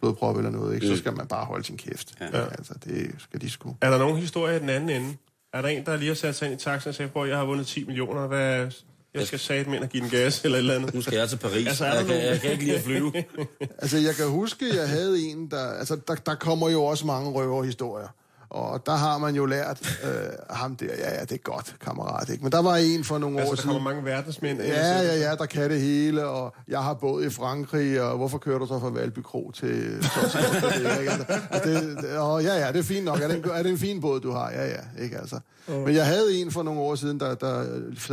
blodprop 0.00 0.36
eller 0.36 0.50
noget, 0.50 0.74
ikke, 0.74 0.86
så 0.86 0.96
skal 0.96 1.16
man 1.16 1.26
bare 1.26 1.44
holde 1.44 1.64
sin 1.64 1.76
kæft. 1.76 2.14
Ja. 2.20 2.44
Altså, 2.44 2.74
det 2.84 3.14
skal 3.18 3.40
de 3.40 3.50
sgu. 3.50 3.76
Er 3.80 3.90
der 3.90 3.98
nogen 3.98 4.16
historie 4.16 4.56
i 4.56 4.60
den 4.60 4.68
anden 4.68 4.90
ende? 4.90 5.16
Er 5.54 5.62
der 5.62 5.68
en, 5.68 5.86
der 5.86 5.96
lige 5.96 6.08
har 6.08 6.14
sat 6.14 6.34
sig 6.34 6.50
ind 6.50 6.60
i 6.60 6.64
taxen 6.64 6.88
og 6.88 6.94
sagt, 6.94 7.16
at 7.16 7.28
jeg 7.28 7.36
har 7.36 7.44
vundet 7.44 7.66
10 7.66 7.84
millioner, 7.84 8.26
hvad 8.26 8.72
jeg 9.14 9.26
skal 9.26 9.38
sige 9.38 9.60
ind 9.60 9.82
og 9.82 9.88
give 9.88 10.02
den 10.02 10.10
gas 10.10 10.44
eller 10.44 10.58
et 10.58 10.60
eller 10.60 10.74
andet? 10.74 10.94
Nu 10.94 11.02
skal 11.02 11.18
jeg 11.18 11.28
til 11.28 11.36
Paris. 11.36 11.66
Altså, 11.66 11.84
der 11.84 11.94
jeg, 11.94 12.06
kan, 12.06 12.16
jeg 12.16 12.40
kan 12.40 12.50
ikke 12.50 12.64
lide 12.64 12.76
at 12.76 12.82
flyve. 12.82 13.12
Altså, 13.82 13.98
jeg 13.98 14.14
kan 14.14 14.28
huske, 14.28 14.76
jeg 14.76 14.88
havde 14.88 15.20
en, 15.20 15.50
der... 15.50 15.72
Altså, 15.72 15.96
der, 16.08 16.14
der 16.14 16.34
kommer 16.34 16.70
jo 16.70 16.84
også 16.84 17.06
mange 17.06 17.30
røverhistorier. 17.30 18.08
Og 18.54 18.86
der 18.86 18.96
har 18.96 19.18
man 19.18 19.34
jo 19.34 19.46
lært 19.46 20.00
øh, 20.04 20.10
ham 20.50 20.76
der, 20.76 20.86
ja, 20.86 21.14
ja, 21.14 21.20
det 21.20 21.32
er 21.32 21.36
godt, 21.36 21.76
kammerat, 21.80 22.28
ikke? 22.28 22.42
Men 22.42 22.52
der 22.52 22.62
var 22.62 22.76
en 22.76 23.04
for 23.04 23.18
nogle 23.18 23.36
år 23.36 23.40
Altså, 23.40 23.54
der 23.56 23.62
kommer 23.62 23.80
siden... 23.80 23.84
mange 23.84 24.04
verdensmænd. 24.04 24.60
Ja, 24.60 25.00
ja, 25.00 25.16
ja, 25.16 25.34
der 25.34 25.46
kan 25.46 25.70
det 25.70 25.80
hele, 25.80 26.26
og 26.26 26.54
jeg 26.68 26.82
har 26.82 26.94
båd 26.94 27.24
i 27.24 27.30
Frankrig, 27.30 28.02
og 28.02 28.16
hvorfor 28.16 28.38
kører 28.38 28.58
du 28.58 28.66
så 28.66 28.80
fra 28.80 28.90
Valby 28.90 29.18
Kro 29.18 29.50
til... 29.50 29.68
det, 29.70 30.98
ikke? 31.00 31.10
Altså, 31.10 31.24
det, 31.64 31.96
det, 32.02 32.18
og 32.18 32.42
ja, 32.42 32.58
ja, 32.58 32.72
det 32.72 32.78
er 32.78 32.82
fint 32.82 33.04
nok. 33.04 33.20
Er 33.20 33.28
det, 33.28 33.36
en, 33.36 33.50
er 33.50 33.62
det 33.62 33.70
en 33.70 33.78
fin 33.78 34.00
båd, 34.00 34.20
du 34.20 34.30
har? 34.30 34.50
Ja, 34.50 34.66
ja, 34.66 35.02
ikke 35.04 35.18
altså. 35.18 35.40
Men 35.68 35.94
jeg 35.94 36.06
havde 36.06 36.34
en 36.34 36.50
for 36.50 36.62
nogle 36.62 36.80
år 36.80 36.94
siden, 36.94 37.20
der, 37.20 37.34
der 37.34 37.64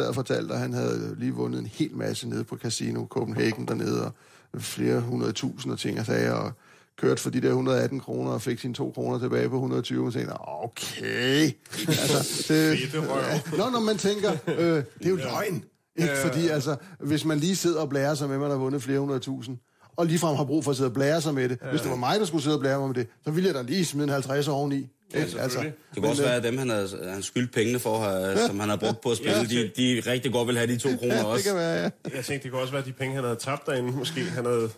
og 0.08 0.16
fortalte, 0.16 0.54
at 0.54 0.60
han 0.60 0.74
havde 0.74 1.16
lige 1.18 1.32
vundet 1.32 1.60
en 1.60 1.70
hel 1.74 1.96
masse 1.96 2.30
nede 2.30 2.44
på 2.44 2.58
Casino 2.58 3.06
Copenhagen 3.06 3.68
dernede, 3.68 4.06
og 4.06 4.14
flere 4.58 5.00
hundrede 5.00 5.32
tusind 5.32 5.74
og 5.74 5.80
ting 5.80 6.00
og 6.00 6.06
sager, 6.06 6.34
og 6.34 6.52
kørt 6.98 7.20
for 7.20 7.30
de 7.30 7.42
der 7.42 7.48
118 7.48 8.00
kroner 8.00 8.32
og 8.32 8.42
fik 8.42 8.60
sine 8.60 8.74
2 8.74 8.92
kroner 8.92 9.20
tilbage 9.20 9.50
på 9.50 9.56
120, 9.56 10.06
og 10.06 10.14
tænkte, 10.14 10.34
okay. 10.40 11.52
Altså, 11.88 12.18
det, 12.54 12.80
Fedte 12.80 13.00
røv. 13.00 13.58
Nå, 13.58 13.70
når 13.70 13.80
man 13.80 13.98
tænker, 13.98 14.32
øh, 14.48 14.56
det 14.58 15.06
er 15.06 15.10
jo 15.10 15.16
løgn. 15.16 15.64
Ikke? 15.96 16.18
Fordi 16.18 16.48
altså, 16.48 16.76
hvis 17.00 17.26
man 17.26 17.38
lige 17.40 17.56
sidder 17.56 17.82
og 17.82 17.90
blærer 17.90 18.16
sig 18.16 18.28
med, 18.28 18.36
at 18.36 18.42
man 18.42 18.52
har 18.52 18.58
vundet 18.58 18.84
flere 18.84 19.00
hundrede 19.00 19.20
tusind, 19.20 19.58
og 19.98 20.06
ligefrem 20.06 20.36
har 20.36 20.44
brug 20.44 20.64
for 20.64 20.72
at 20.72 20.78
sidde 20.78 20.90
og 20.90 20.94
blære 20.94 21.22
sig 21.22 21.34
med 21.34 21.50
det. 21.50 21.58
Hvis 21.70 21.82
det 21.82 21.90
var 21.90 21.98
mig, 21.98 22.20
der 22.20 22.26
skulle 22.26 22.44
sidde 22.44 22.56
og 22.56 22.60
blære 22.60 22.80
mig 22.80 22.88
med 22.88 22.96
det, 22.96 23.08
så 23.24 23.32
ville 23.32 23.48
jeg 23.48 23.56
da 23.56 23.62
lige 23.62 23.86
smide 23.86 24.04
en 24.04 24.10
50 24.10 24.48
oveni. 24.48 24.90
Ikke? 25.16 25.40
altså. 25.42 25.60
Det 25.60 25.74
kan 25.94 26.04
også 26.04 26.22
men, 26.22 26.28
være, 26.30 26.36
at 26.38 26.44
dem, 26.44 26.58
han 26.58 26.70
har, 26.70 27.12
han 27.14 27.24
skyldt 27.24 27.52
pengene 27.54 27.80
for, 27.80 28.00
øh, 28.32 28.38
som 28.48 28.60
han 28.60 28.70
har 28.70 28.76
brugt 28.76 29.02
på 29.02 29.12
at 29.12 29.18
spille, 29.18 29.50
de, 29.50 29.72
de 29.78 30.02
rigtig 30.12 30.32
godt 30.32 30.48
vil 30.48 30.58
have 30.58 30.68
de 30.68 30.78
to 30.78 30.90
kroner 31.00 31.14
Ja, 31.14 31.20
det 31.20 31.26
også. 31.28 31.46
kan 31.46 31.56
være, 31.56 31.74
ja. 31.84 31.90
Jeg 32.16 32.26
tænkte, 32.26 32.44
det 32.44 32.52
kunne 32.52 32.62
også 32.62 32.74
være 32.74 32.86
de 32.86 32.92
penge, 32.94 33.16
han 33.16 33.24
havde 33.24 33.36
tabt 33.36 33.66
derinde. 33.66 33.92
Måske 33.92 34.24
han 34.24 34.46
havde 34.46 34.70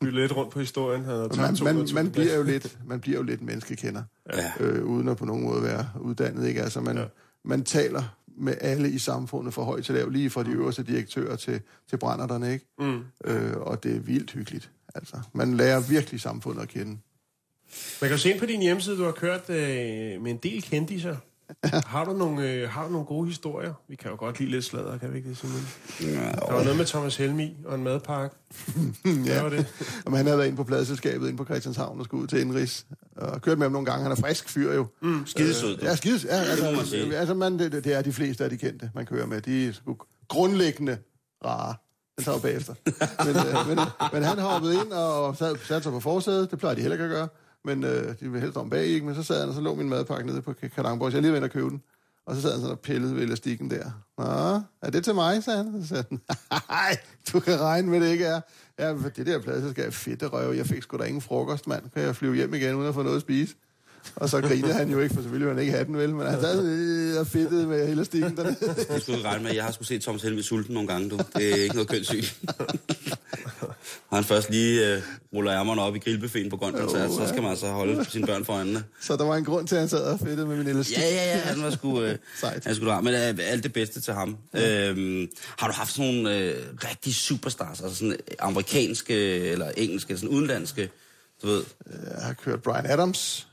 byttet 0.00 0.20
lidt 0.20 0.36
rundt 0.36 0.52
på 0.52 0.60
historien. 0.60 1.04
Han 1.04 1.14
havde 1.14 1.28
tabt 1.28 1.62
Man, 1.62 1.74
man, 1.76 1.84
200.000. 1.84 1.94
man, 1.94 2.10
bliver 2.10 2.36
jo 2.36 2.42
lidt, 2.42 2.78
man 2.86 3.00
bliver 3.00 3.16
jo 3.16 3.22
lidt 3.22 3.42
menneskekender, 3.42 4.02
Ja. 4.32 4.52
øh, 4.60 4.84
uden 4.84 5.08
at 5.08 5.16
på 5.16 5.24
nogen 5.24 5.44
måde 5.44 5.62
være 5.62 5.88
uddannet. 6.00 6.48
Ikke? 6.48 6.62
Altså, 6.62 6.80
man, 6.80 6.96
ja. 6.98 7.04
man 7.44 7.64
taler 7.64 8.16
med 8.38 8.54
alle 8.60 8.90
i 8.90 8.98
samfundet 8.98 9.54
fra 9.54 9.62
højt 9.62 9.84
til 9.84 9.94
lav, 9.94 10.08
lige 10.08 10.30
fra 10.30 10.42
de 10.42 10.50
øverste 10.50 10.82
direktører 10.82 11.36
til, 11.36 11.60
til 11.90 11.96
brænderne, 11.96 12.52
ikke? 12.52 12.66
Mm. 12.78 13.00
Øh, 13.24 13.56
og 13.56 13.82
det 13.82 13.96
er 13.96 14.00
vildt 14.00 14.30
hyggeligt. 14.30 14.70
Altså, 14.94 15.16
man 15.32 15.54
lærer 15.56 15.80
virkelig 15.80 16.20
samfundet 16.20 16.62
at 16.62 16.68
kende. 16.68 16.98
Man 18.00 18.08
kan 18.08 18.10
jo 18.10 18.18
se 18.18 18.30
ind 18.30 18.38
på 18.38 18.46
din 18.46 18.60
hjemmeside, 18.60 18.96
du 18.98 19.04
har 19.04 19.12
kørt 19.12 19.50
øh, 19.50 20.22
med 20.22 20.30
en 20.30 20.36
del 20.36 20.62
kendiser. 20.62 21.16
har, 21.86 22.04
du 22.04 22.12
nogle, 22.12 22.50
øh, 22.50 22.70
har 22.70 22.84
du 22.84 22.92
nogle 22.92 23.06
gode 23.06 23.26
historier? 23.26 23.74
Vi 23.88 23.96
kan 23.96 24.10
jo 24.10 24.16
godt 24.16 24.38
lide 24.40 24.50
lidt 24.50 24.64
sladder, 24.64 24.98
kan 24.98 25.12
vi 25.12 25.16
ikke 25.16 25.28
det, 25.28 25.36
Simon? 25.36 25.66
Der 26.00 26.52
var 26.52 26.62
noget 26.62 26.76
med 26.76 26.84
Thomas 26.84 27.16
Helmi 27.16 27.56
og 27.64 27.74
en 27.74 27.84
madpakke. 27.84 28.36
Hvad 29.24 29.42
var 29.42 29.48
det? 29.48 29.66
Og 30.06 30.16
han 30.16 30.26
havde 30.26 30.38
været 30.38 30.46
inde 30.46 30.56
på 30.56 30.64
pladselskabet 30.64 31.26
inde 31.26 31.36
på 31.36 31.44
Christianshavn 31.44 31.98
og 31.98 32.04
skulle 32.04 32.22
ud 32.22 32.26
til 32.26 32.40
Indrigs. 32.40 32.86
Og 33.16 33.42
kørt 33.42 33.58
med 33.58 33.64
ham 33.64 33.72
nogle 33.72 33.86
gange. 33.86 34.02
Han 34.02 34.12
er 34.12 34.16
frisk 34.16 34.48
fyr 34.48 34.74
jo. 34.74 34.86
Mm, 35.02 35.26
Skidesød, 35.26 35.76
du. 35.76 35.86
Ja, 35.86 35.96
skide. 35.96 36.18
Ja, 36.28 36.56
må 36.56 36.70
man 36.70 36.78
altså, 36.78 36.90
sige. 36.90 37.16
altså 37.16 37.34
man, 37.34 37.58
det, 37.58 37.72
det 37.72 37.94
er 37.94 38.02
de 38.02 38.12
fleste 38.12 38.44
af 38.44 38.50
de 38.50 38.56
kendte, 38.56 38.90
man 38.94 39.06
kører 39.06 39.26
med. 39.26 39.40
De 39.40 39.68
er 39.68 39.72
sgu 39.72 39.96
grundlæggende 40.28 40.98
rare. 41.44 41.74
Den 42.16 42.24
tager 42.24 42.36
jo 42.36 42.42
bagefter. 42.42 42.74
men, 43.24 43.36
øh, 43.36 43.68
men, 43.68 43.78
men 44.12 44.22
han 44.22 44.38
hoppede 44.38 44.74
ind 44.74 44.92
og 44.92 45.36
sad, 45.36 45.56
satte 45.56 45.82
sig 45.82 45.92
på 45.92 46.00
forsædet. 46.00 46.50
Det 46.50 46.58
plejer 46.58 46.74
de 46.74 46.80
heller 46.80 46.94
ikke 46.94 47.04
at 47.04 47.10
gøre. 47.10 47.28
Men 47.64 47.84
øh, 47.84 48.14
de 48.20 48.30
vil 48.30 48.40
helst 48.40 48.56
om 48.56 48.70
bag, 48.70 48.86
ikke? 48.86 49.06
Men 49.06 49.14
så 49.14 49.22
sad 49.22 49.40
han, 49.40 49.48
og 49.48 49.54
så 49.54 49.60
lå 49.60 49.74
min 49.74 49.88
madpakke 49.88 50.26
nede 50.26 50.42
på 50.42 50.52
Kadangborg. 50.52 51.10
Så 51.10 51.16
jeg 51.16 51.22
lige 51.22 51.32
ved 51.32 51.42
at 51.42 51.52
købe 51.52 51.70
den. 51.70 51.82
Og 52.26 52.36
så 52.36 52.42
sad 52.42 52.50
han 52.50 52.60
sådan 52.60 52.72
og 52.72 52.80
pillede 52.80 53.14
ved 53.16 53.22
elastikken 53.22 53.70
der. 53.70 53.90
Nå, 54.18 54.60
er 54.82 54.90
det 54.90 55.04
til 55.04 55.14
mig, 55.14 55.44
sagde 55.44 55.64
han. 55.64 55.82
Så 55.82 55.88
sagde 55.88 56.04
han, 56.08 56.20
nej, 56.50 56.96
du 57.32 57.40
kan 57.40 57.60
regne 57.60 57.90
med, 57.90 58.00
det 58.00 58.08
ikke 58.08 58.24
er. 58.24 58.40
Ja, 58.78 58.92
for 58.92 59.08
det 59.08 59.26
der 59.26 59.40
plads 59.40 59.70
skal 59.70 59.82
jeg 59.82 59.94
fedt 59.94 60.32
røv. 60.32 60.52
Jeg 60.52 60.66
fik 60.66 60.82
sgu 60.82 60.96
da 60.96 61.04
ingen 61.04 61.20
frokost, 61.20 61.66
mand. 61.66 61.90
Kan 61.90 62.02
jeg 62.02 62.16
flyve 62.16 62.34
hjem 62.34 62.54
igen, 62.54 62.74
uden 62.74 62.88
at 62.88 62.94
få 62.94 63.02
noget 63.02 63.16
at 63.16 63.22
spise? 63.22 63.54
Og 64.16 64.28
så 64.28 64.40
grinede 64.40 64.74
han 64.74 64.90
jo 64.90 65.00
ikke, 65.00 65.14
for 65.14 65.22
selvfølgelig 65.22 65.48
ville 65.48 65.60
han 65.60 65.62
ikke 65.62 65.72
have 65.72 65.84
den, 65.84 65.96
vel? 65.96 66.14
Men 66.14 66.26
han 66.26 66.40
sad 66.40 66.64
øh, 66.64 67.20
og 67.20 67.26
fedtede 67.26 67.66
med 67.66 67.88
elastikken 67.88 68.36
dernede. 68.36 68.56
Jeg 68.90 69.02
skulle 69.02 69.24
regne 69.24 69.44
med, 69.44 69.54
jeg 69.54 69.64
har 69.64 69.72
skulle 69.72 69.88
se 69.88 69.98
Thomas 69.98 70.22
Helmi 70.22 70.42
sulten 70.42 70.74
nogle 70.74 70.88
gange, 70.88 71.10
du. 71.10 71.18
Det 71.36 71.50
er 71.50 71.62
ikke 71.62 71.74
noget 71.74 71.88
kønssyn. 71.88 72.24
Og 74.10 74.16
han 74.16 74.24
først 74.24 74.50
lige 74.50 74.94
øh, 74.94 75.02
ruller 75.34 75.54
ærmerne 75.54 75.82
op 75.82 75.96
i 75.96 75.98
grillbuffeten 75.98 76.50
på 76.50 76.56
grøn 76.56 76.72
koncert, 76.72 77.10
så 77.10 77.28
skal 77.28 77.42
man 77.42 77.50
altså 77.50 77.66
holde 77.66 78.04
sine 78.04 78.26
børn 78.26 78.44
for 78.44 78.52
øjnene. 78.52 78.84
Så 79.00 79.16
der 79.16 79.24
var 79.24 79.36
en 79.36 79.44
grund 79.44 79.68
til, 79.68 79.74
at 79.74 79.80
han 79.80 79.88
sad 79.88 80.04
og 80.04 80.18
fedtede 80.18 80.46
med 80.46 80.56
min 80.56 80.66
elastik. 80.66 80.98
Ja, 80.98 81.02
ja, 81.02 81.36
ja, 81.36 81.38
han 81.38 81.62
var 81.62 81.70
sgu... 81.70 82.02
Øh, 82.02 82.16
Sejt. 82.40 82.64
han 82.64 82.74
skulle 82.74 83.02
men 83.02 83.14
øh, 83.14 83.38
alt 83.40 83.62
det 83.62 83.72
bedste 83.72 84.00
til 84.00 84.14
ham. 84.14 84.36
Ja. 84.54 84.88
Øhm, 84.88 85.28
har 85.58 85.66
du 85.66 85.72
haft 85.72 85.92
sådan 85.92 86.14
nogle 86.14 86.38
øh, 86.38 86.54
rigtige 86.84 87.14
superstars, 87.14 87.80
altså 87.80 87.96
sådan 87.96 88.16
amerikanske 88.38 89.14
eller 89.38 89.70
engelske, 89.76 90.16
sådan 90.16 90.28
udenlandske, 90.28 90.90
du 91.42 91.46
ved? 91.46 91.64
Jeg 92.16 92.26
har 92.26 92.32
kørt 92.32 92.62
Brian 92.62 92.86
Adams 92.86 93.46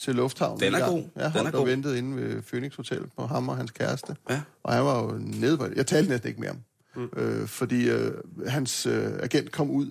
til 0.00 0.14
lufthavnen. 0.14 0.60
Den 0.60 0.74
er 0.74 0.88
god. 0.88 0.98
Den 0.98 1.10
holdt 1.30 1.36
er 1.36 1.44
og 1.46 1.52
god. 1.52 1.66
ventede 1.66 1.98
inde 1.98 2.16
ved 2.16 2.42
Phoenix 2.42 2.76
Hotel 2.76 3.02
på 3.18 3.26
ham 3.26 3.48
og 3.48 3.56
hans 3.56 3.70
kæreste. 3.70 4.16
Ja. 4.30 4.40
Og 4.62 4.72
han 4.72 4.84
var 4.84 5.02
jo 5.02 5.12
nede 5.18 5.58
på 5.58 5.64
det. 5.68 5.76
Jeg 5.76 5.86
talte 5.86 6.10
næsten 6.10 6.28
ikke 6.28 6.40
med 6.40 6.48
ham. 6.48 6.58
Mm. 6.96 7.08
Øh, 7.16 7.46
fordi 7.48 7.88
øh, 7.90 8.12
hans 8.46 8.86
øh, 8.86 9.12
agent 9.22 9.52
kom 9.52 9.70
ud 9.70 9.86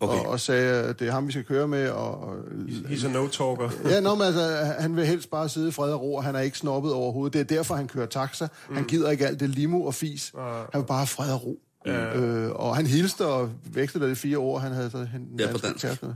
Okay. 0.00 0.18
og, 0.18 0.26
og 0.26 0.40
sagde, 0.40 0.82
at 0.82 0.98
det 0.98 1.08
er 1.08 1.12
ham, 1.12 1.26
vi 1.26 1.32
skal 1.32 1.44
køre 1.44 1.68
med. 1.68 1.88
Og, 1.90 2.20
og, 2.20 2.34
He's 2.68 3.06
a 3.06 3.12
no-talker. 3.12 3.70
ja, 3.92 4.00
nå, 4.00 4.14
men 4.14 4.22
altså, 4.22 4.74
han 4.78 4.96
vil 4.96 5.06
helst 5.06 5.30
bare 5.30 5.48
sidde 5.48 5.68
i 5.68 5.70
fred 5.70 5.92
og 5.92 6.00
ro, 6.00 6.14
og 6.14 6.24
han 6.24 6.36
er 6.36 6.40
ikke 6.40 6.58
snobbet 6.58 6.92
overhovedet. 6.92 7.32
Det 7.32 7.40
er 7.40 7.56
derfor, 7.56 7.74
han 7.74 7.88
kører 7.88 8.06
taxa. 8.06 8.48
Mm. 8.68 8.74
Han 8.74 8.84
gider 8.84 9.10
ikke 9.10 9.26
alt 9.26 9.40
det 9.40 9.48
limo 9.50 9.82
og 9.84 9.94
fis. 9.94 10.32
Han 10.72 10.80
vil 10.80 10.86
bare 10.86 10.98
have 10.98 11.06
fred 11.06 11.32
og 11.32 11.44
ro. 11.44 11.60
Ja. 11.86 12.16
Øh, 12.20 12.50
og 12.52 12.76
han 12.76 12.86
hilste 12.86 13.26
og 13.26 13.50
vekslede 13.64 14.10
de 14.10 14.16
fire 14.16 14.36
ord, 14.36 14.60
han 14.62 14.72
havde 14.72 14.90
så 14.90 14.98
en 14.98 15.28
Ja, 15.38 15.52
på 15.52 15.58
dansk. 15.58 15.86
kæreste. 15.86 16.06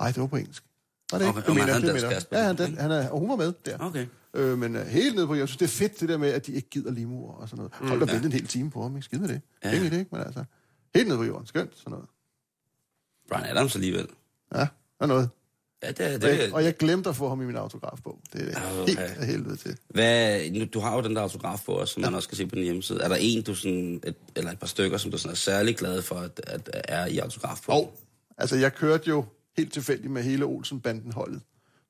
Nej, 0.00 0.08
det 0.08 0.20
var 0.20 0.26
på 0.26 0.36
engelsk. 0.36 0.62
Var 1.12 1.18
det 1.18 1.26
ikke? 1.26 1.30
Okay, 1.30 1.40
Det 1.40 1.48
og 1.48 1.54
mener 1.54 1.72
han 1.72 1.82
er 1.82 1.92
det 1.92 2.02
mener. 2.02 2.20
Ja, 2.32 2.42
han, 2.46 2.58
den, 2.58 2.78
han 2.78 2.90
er, 2.90 3.08
og 3.08 3.18
hun 3.20 3.28
var 3.28 3.36
med 3.36 3.52
der. 3.66 3.78
Okay. 3.80 4.06
Øh, 4.34 4.58
men 4.58 4.76
uh, 4.76 4.82
helt 4.82 5.14
nede 5.14 5.26
på, 5.26 5.34
jeg 5.34 5.48
synes, 5.48 5.56
det 5.58 5.64
er 5.64 5.68
fedt 5.88 6.00
det 6.00 6.08
der 6.08 6.16
med, 6.16 6.28
at 6.28 6.46
de 6.46 6.52
ikke 6.52 6.68
gider 6.70 6.90
limoer 6.90 7.32
og 7.34 7.48
sådan 7.48 7.56
noget. 7.56 7.72
Hold 7.90 8.00
da 8.00 8.06
ja. 8.06 8.12
vente 8.12 8.26
en 8.26 8.32
hel 8.32 8.46
time 8.46 8.70
på 8.70 8.82
ham, 8.82 8.96
ikke? 8.96 9.04
Skide 9.04 9.20
med 9.20 9.28
det. 9.28 9.40
Ja. 9.64 9.68
Ja. 9.68 9.74
Egentlig 9.74 9.92
det, 9.92 9.98
ikke? 9.98 10.08
Men 10.12 10.20
altså, 10.20 10.44
helt 10.94 11.08
nede 11.08 11.18
på 11.18 11.24
jorden. 11.24 11.46
Skønt, 11.46 11.72
sådan 11.78 11.90
noget. 11.90 12.06
Brian 13.28 13.56
Adams 13.56 13.74
alligevel. 13.74 14.06
Ja, 14.54 14.66
er 15.00 15.06
noget. 15.06 15.28
Ja, 15.82 15.88
det, 15.88 16.00
er- 16.00 16.14
Og 16.14 16.20
det, 16.20 16.38
jeg, 16.38 16.52
og 16.54 16.64
jeg 16.64 16.76
glemte 16.76 17.08
at 17.08 17.16
få 17.16 17.28
ham 17.28 17.42
i 17.42 17.44
min 17.44 17.56
autografbog. 17.56 18.18
Det 18.32 18.40
er 18.40 18.44
det 18.46 18.56
Åh, 18.80 18.86
helt 18.86 18.98
ja. 18.98 19.04
af 19.04 19.26
helvede 19.26 19.56
til. 19.56 19.76
Hvad, 19.88 20.50
nu, 20.50 20.64
du 20.64 20.80
har 20.80 20.96
jo 20.96 21.02
den 21.02 21.16
der 21.16 21.22
autograf 21.22 21.62
på 21.66 21.78
os, 21.80 21.90
som 21.90 22.02
ja. 22.02 22.10
man 22.10 22.16
også 22.16 22.28
kan 22.28 22.36
se 22.36 22.46
på 22.46 22.54
din 22.54 22.64
hjemmeside. 22.64 23.00
Er 23.02 23.08
der 23.08 23.16
en, 23.20 23.42
du 23.42 23.54
sådan, 23.54 24.00
et, 24.06 24.14
eller 24.36 24.50
et 24.50 24.58
par 24.58 24.66
stykker, 24.66 24.98
som 24.98 25.10
du 25.10 25.18
sådan 25.18 25.30
er 25.32 25.36
særlig 25.36 25.76
glad 25.76 26.02
for, 26.02 26.14
at, 26.14 26.40
at 26.46 26.70
er 26.72 27.06
i 27.06 27.18
autograf 27.18 27.60
på? 27.66 27.72
Og, 27.72 27.98
altså, 28.38 28.56
jeg 28.56 28.74
kørte 28.74 29.08
jo 29.08 29.24
helt 29.56 29.72
tilfældigt 29.72 30.12
med 30.12 30.22
hele 30.22 30.44
Olsen-banden-holdet. 30.44 31.40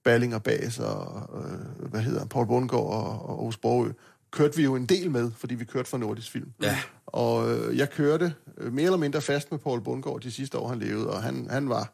Balling 0.04 0.34
og 0.34 0.42
Bas 0.42 0.78
og, 0.78 1.28
øh, 1.44 1.88
hvad 1.90 2.00
hedder 2.00 2.26
Paul 2.26 2.46
Bundgaard 2.46 2.82
og, 2.84 3.28
og 3.28 3.30
Aarhus 3.30 3.56
Borgø. 3.56 3.92
Kørte 4.30 4.56
vi 4.56 4.62
jo 4.62 4.76
en 4.76 4.86
del 4.86 5.10
med, 5.10 5.30
fordi 5.36 5.54
vi 5.54 5.64
kørte 5.64 5.90
for 5.90 5.98
Nordisk 5.98 6.30
Film. 6.30 6.52
Ja. 6.62 6.78
Og 7.06 7.50
øh, 7.50 7.78
jeg 7.78 7.90
kørte 7.90 8.34
øh, 8.58 8.72
mere 8.72 8.84
eller 8.84 8.98
mindre 8.98 9.20
fast 9.20 9.50
med 9.50 9.58
Paul 9.58 9.80
Bundgaard 9.80 10.20
de 10.20 10.30
sidste 10.30 10.58
år, 10.58 10.68
han 10.68 10.78
levede, 10.78 11.10
og 11.10 11.22
han, 11.22 11.46
han 11.50 11.68
var 11.68 11.92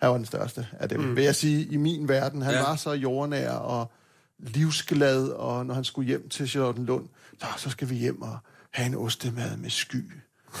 han 0.00 0.10
var 0.10 0.16
den 0.16 0.26
største 0.26 0.66
af 0.72 0.88
dem, 0.88 1.00
mm. 1.00 1.16
vil 1.16 1.24
jeg 1.24 1.34
sige, 1.34 1.64
i 1.64 1.76
min 1.76 2.08
verden. 2.08 2.42
Han 2.42 2.52
Ja. 2.52 2.58
ja. 2.60 2.66
var 2.66 2.76
så 2.76 2.92
jordnær 2.92 3.50
og 3.50 3.92
livsglad, 4.38 5.28
og 5.28 5.66
når 5.66 5.74
han 5.74 5.84
skulle 5.84 6.06
hjem 6.06 6.28
til 6.28 6.48
Charlottenlund, 6.48 7.08
så, 7.40 7.46
så 7.56 7.70
skal 7.70 7.90
vi 7.90 7.94
hjem 7.94 8.22
og 8.22 8.38
have 8.70 8.86
en 8.86 8.94
ostemad 8.94 9.56
med 9.56 9.70
sky. 9.70 10.12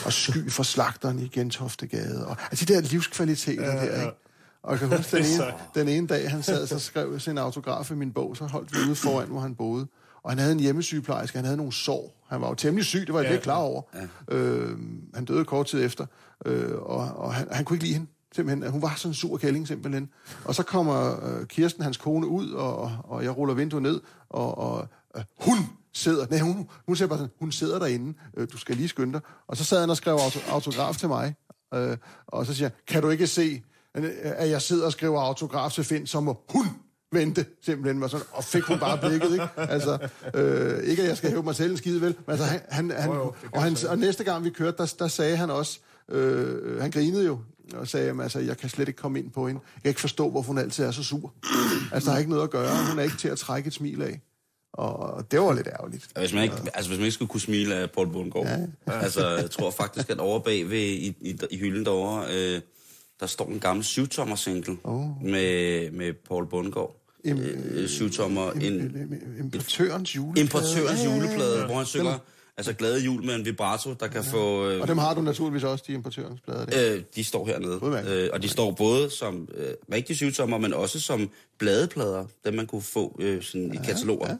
Og 0.04 0.12
sky 0.12 0.50
for 0.50 0.62
slagteren 0.62 1.18
i 1.18 1.28
Gentoftegade. 1.28 2.26
Og, 2.26 2.36
altså 2.50 2.64
de 2.64 2.74
der 2.74 2.80
livskvaliteter 2.80 3.72
ja, 3.72 3.86
der, 3.86 4.00
ikke? 4.00 4.12
Og 4.64 4.70
jeg 4.70 4.78
kan 4.78 4.96
huske, 4.96 5.16
den 5.16 5.24
ene, 5.24 5.52
den 5.74 5.88
ene 5.88 6.06
dag, 6.06 6.30
han 6.30 6.42
sad 6.42 6.66
så 6.66 6.78
skrev 6.78 7.20
sin 7.20 7.38
autograf 7.38 7.90
i 7.90 7.94
min 7.94 8.12
bog, 8.12 8.36
så 8.36 8.44
holdt 8.44 8.72
vi 8.72 8.78
ude 8.88 8.94
foran, 8.94 9.28
hvor 9.28 9.40
han 9.40 9.54
boede. 9.54 9.86
Og 10.22 10.30
han 10.30 10.38
havde 10.38 10.52
en 10.52 10.60
hjemmesygeplejerske, 10.60 11.38
han 11.38 11.44
havde 11.44 11.56
nogle 11.56 11.72
sår. 11.72 12.24
Han 12.28 12.40
var 12.40 12.48
jo 12.48 12.54
temmelig 12.54 12.84
syg, 12.84 13.06
det 13.06 13.14
var 13.14 13.20
jeg 13.20 13.28
Ja. 13.28 13.34
ja. 13.34 13.40
klar 13.40 13.56
over. 13.56 13.82
Ja. 14.30 14.34
Øh, 14.36 14.78
han 15.14 15.24
døde 15.24 15.44
kort 15.44 15.66
tid 15.66 15.84
efter, 15.84 16.06
øh, 16.46 16.74
og, 16.74 16.96
og 17.16 17.34
han, 17.34 17.48
han 17.50 17.64
kunne 17.64 17.74
ikke 17.76 17.84
lide 17.84 17.94
hende. 17.94 18.10
Simpelthen. 18.34 18.70
Hun 18.70 18.82
var 18.82 18.94
sådan 18.96 19.10
en 19.10 19.14
sur 19.14 19.36
kælling, 19.36 19.68
simpelthen. 19.68 20.08
Og 20.44 20.54
så 20.54 20.62
kommer 20.62 21.26
øh, 21.26 21.46
Kirsten, 21.46 21.82
hans 21.82 21.96
kone, 21.96 22.26
ud, 22.26 22.50
og, 22.50 22.92
og 23.04 23.24
jeg 23.24 23.36
ruller 23.36 23.54
vinduet 23.54 23.82
ned, 23.82 24.00
og, 24.30 24.58
og 24.58 24.88
øh, 25.16 25.22
hun 25.40 25.56
sidder, 25.92 26.26
nej, 26.30 26.38
hun, 26.40 26.68
hun 26.86 26.96
siger 26.96 27.08
bare 27.08 27.18
sådan, 27.18 27.32
hun 27.40 27.52
sidder 27.52 27.78
derinde, 27.78 28.18
øh, 28.36 28.48
du 28.52 28.58
skal 28.58 28.76
lige 28.76 28.88
skynde 28.88 29.12
dig. 29.12 29.20
Og 29.46 29.56
så 29.56 29.64
sad 29.64 29.80
han 29.80 29.90
og 29.90 29.96
skrev 29.96 30.14
auto, 30.14 30.38
autograf 30.50 30.96
til 30.96 31.08
mig, 31.08 31.34
øh, 31.74 31.96
og 32.26 32.46
så 32.46 32.54
siger 32.54 32.68
han, 32.68 32.76
kan 32.88 33.02
du 33.02 33.08
ikke 33.10 33.26
se, 33.26 33.62
at 34.22 34.50
jeg 34.50 34.62
sidder 34.62 34.86
og 34.86 34.92
skriver 34.92 35.20
autograf 35.20 35.72
til 35.72 35.84
Finn, 35.84 36.06
så 36.06 36.20
må 36.20 36.44
hun 36.48 36.66
vente, 37.12 37.46
simpelthen. 37.62 38.02
Og, 38.02 38.10
sådan, 38.10 38.26
og 38.32 38.44
fik 38.44 38.62
hun 38.62 38.78
bare 38.78 38.98
blikket, 38.98 39.32
ikke? 39.32 39.48
Altså, 39.56 39.98
øh, 40.34 40.84
ikke 40.84 41.02
at 41.02 41.08
jeg 41.08 41.16
skal 41.16 41.30
hæve 41.30 41.42
mig 41.42 41.54
selv 41.54 41.70
en 41.70 41.76
skide, 41.76 42.00
vel? 42.00 42.14
Men 42.26 42.30
altså, 42.32 42.44
han, 42.44 42.60
han, 42.68 42.90
han, 42.90 43.10
jo, 43.10 43.32
og, 43.52 43.62
han, 43.62 43.76
og 43.88 43.98
næste 43.98 44.24
gang 44.24 44.44
vi 44.44 44.50
kørte, 44.50 44.76
der, 44.76 44.94
der 44.98 45.08
sagde 45.08 45.36
han 45.36 45.50
også, 45.50 45.78
øh, 46.08 46.80
han 46.80 46.90
grinede 46.90 47.26
jo, 47.26 47.38
og 47.74 47.88
sagde, 47.88 48.10
at 48.10 48.20
altså, 48.20 48.38
jeg 48.38 48.56
kan 48.56 48.68
slet 48.68 48.88
ikke 48.88 49.00
komme 49.00 49.18
ind 49.18 49.30
på 49.30 49.46
hende. 49.46 49.60
Jeg 49.74 49.82
kan 49.82 49.88
ikke 49.88 50.00
forstå, 50.00 50.30
hvorfor 50.30 50.46
hun 50.46 50.58
altid 50.58 50.84
er 50.84 50.90
så 50.90 51.02
sur. 51.02 51.32
Altså, 51.92 52.10
der 52.10 52.14
er 52.14 52.18
ikke 52.18 52.30
noget 52.30 52.44
at 52.44 52.50
gøre. 52.50 52.88
Hun 52.90 52.98
er 52.98 53.02
ikke 53.02 53.16
til 53.16 53.28
at 53.28 53.38
trække 53.38 53.66
et 53.66 53.74
smil 53.74 54.02
af. 54.02 54.20
Og 54.72 55.30
det 55.30 55.40
var 55.40 55.52
lidt 55.52 55.66
ærgerligt. 55.66 56.08
Hvis 56.18 56.32
man, 56.32 56.42
ikke, 56.42 56.56
altså, 56.74 56.90
hvis 56.90 56.98
man 56.98 57.04
ikke 57.04 57.14
skulle 57.14 57.28
kunne 57.28 57.40
smile 57.40 57.74
af 57.74 57.90
Paul 57.90 58.12
Bundgaard. 58.12 58.46
Ja. 58.46 59.00
Altså, 59.00 59.28
jeg 59.28 59.50
tror 59.50 59.70
faktisk, 59.70 60.10
at 60.10 60.18
over 60.18 60.38
bag 60.38 60.70
ved, 60.70 60.78
i, 60.78 61.16
i, 61.20 61.38
i 61.50 61.58
hylden 61.58 61.84
derovre, 61.84 62.26
øh, 62.34 62.60
der 63.20 63.26
står 63.26 63.46
en 63.48 63.60
gammel 63.60 63.84
syvtommer 63.84 64.36
single 64.36 64.76
Oh. 64.84 65.22
med, 65.22 65.90
med 65.90 66.12
Paul 66.28 66.46
Bundgaard. 66.48 66.96
Im- 67.26 67.38
Øh, 67.70 67.88
syvtommer, 67.88 68.50
en 68.52 69.08
Importørens 69.38 70.16
juleplade. 70.16 70.44
importørens 70.44 71.00
Ja, 71.00 71.04
ja, 71.04 71.10
ja, 71.10 71.16
ja. 71.20 71.24
juleplade, 71.26 71.66
hvor 71.66 71.76
han 71.76 71.86
synger 71.86 72.18
altså 72.56 72.72
glade 72.72 73.00
jul 73.04 73.24
med 73.24 73.34
en 73.34 73.44
vibrato, 73.44 73.92
der 74.00 74.06
kan 74.06 74.24
få... 74.24 74.68
Øh, 74.68 74.80
Og 74.80 74.88
dem 74.88 74.98
har 74.98 75.14
du 75.14 75.20
naturligvis 75.22 75.64
også, 75.64 75.84
de 75.88 75.92
importørens 75.92 76.40
plader. 76.40 76.64
Der. 76.66 76.94
Øh, 76.94 77.02
de 77.16 77.24
står 77.24 77.46
hernede. 77.46 77.82
Udmærket. 77.82 78.10
Øh, 78.10 78.30
og 78.32 78.42
de 78.42 78.48
står 78.48 78.70
både 78.70 79.10
som 79.10 79.48
øh, 79.54 79.66
rigtige 79.92 80.16
syvtommer, 80.16 80.58
men 80.58 80.74
også 80.74 81.00
som 81.00 81.30
bladeplader, 81.58 82.24
dem 82.44 82.54
man 82.54 82.66
kunne 82.66 82.82
få 82.82 83.16
øh, 83.20 83.42
sådan 83.42 83.74
i 83.74 83.76
kataloger. 83.86 84.28
Ja. 84.28 84.36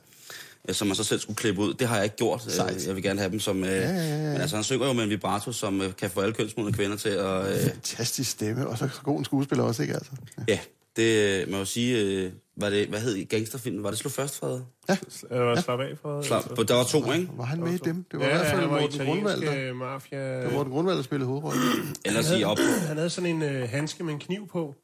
Øh, 0.69 0.75
som 0.75 0.87
man 0.87 0.97
så 0.97 1.05
selv 1.05 1.21
skulle 1.21 1.37
klippe 1.37 1.61
ud. 1.61 1.75
Det 1.75 1.89
har 1.89 1.95
jeg 1.97 2.05
ikke 2.05 2.17
gjort. 2.17 2.43
Øh, 2.47 2.53
Sejt. 2.53 2.87
jeg 2.87 2.95
vil 2.95 3.03
gerne 3.03 3.21
have 3.21 3.31
dem 3.33 3.41
som... 3.41 3.65
Øh, 3.65 3.71
ja, 3.71 3.81
ja, 3.81 4.17
ja. 4.17 4.33
Men 4.33 4.41
altså, 4.41 4.57
han 4.57 4.65
synger 4.65 4.87
jo 4.87 4.93
med 4.93 5.05
en 5.05 5.11
vibrato, 5.11 5.53
som 5.53 5.81
øh, 5.83 5.97
kan 5.97 6.11
få 6.11 6.21
alle 6.21 6.35
kønsmodne 6.35 6.73
kvinder 6.73 6.97
til 6.97 7.09
at... 7.09 7.53
Øh, 7.55 7.61
Fantastisk 7.71 8.31
stemme, 8.31 8.67
og 8.69 8.79
så 8.79 8.89
så 8.89 9.01
god 9.03 9.19
en 9.19 9.25
skuespiller 9.25 9.65
også, 9.65 9.83
ikke 9.83 9.95
altså? 9.95 10.13
ja, 10.49 10.59
det 10.97 11.49
må 11.51 11.57
jo 11.59 11.65
sige... 11.65 12.01
Øh, 12.01 12.33
var 12.57 12.71
det, 12.71 12.89
hvad 12.89 13.01
hed 13.01 13.25
gangsterfilmen? 13.29 13.83
Var 13.85 13.91
det 13.91 13.99
Slå 13.99 14.11
Først, 14.11 14.39
Frede? 14.39 14.65
Ja, 14.89 14.97
Øh, 15.31 15.59
slap 15.63 15.81
af 15.81 15.99
for... 16.03 16.23
Slap, 16.23 16.45
der 16.69 16.75
var 16.75 16.85
to, 16.85 17.13
ikke? 17.13 17.29
var 17.37 17.45
han 17.45 17.61
med 17.61 17.73
i 17.73 17.77
dem? 17.79 18.05
Det 18.11 18.21
var 18.21 18.27
Ja, 18.27 18.35
i 18.35 18.37
hvert 18.37 18.47
fald 18.47 18.61
han 18.61 18.71
var 18.71 18.81
Morten 18.81 19.07
Grundvald, 19.07 19.41
der. 19.43 19.73
mafia... 19.75 20.37
Det 20.37 20.45
var 20.45 20.53
Morten 20.53 20.73
Grundvald, 20.73 20.97
der 20.97 21.03
spillede 21.03 21.29
hovedrollen. 21.29 21.63
Ellers 22.05 22.27
sige 22.27 22.47
op. 22.47 22.59
Han 22.87 22.97
havde 22.97 23.11
sådan 23.11 23.31
en 23.31 23.43
øh, 23.43 23.69
handske 23.69 24.05
med 24.05 24.13
en 24.15 24.21
kniv 24.21 24.49
på, 24.49 24.75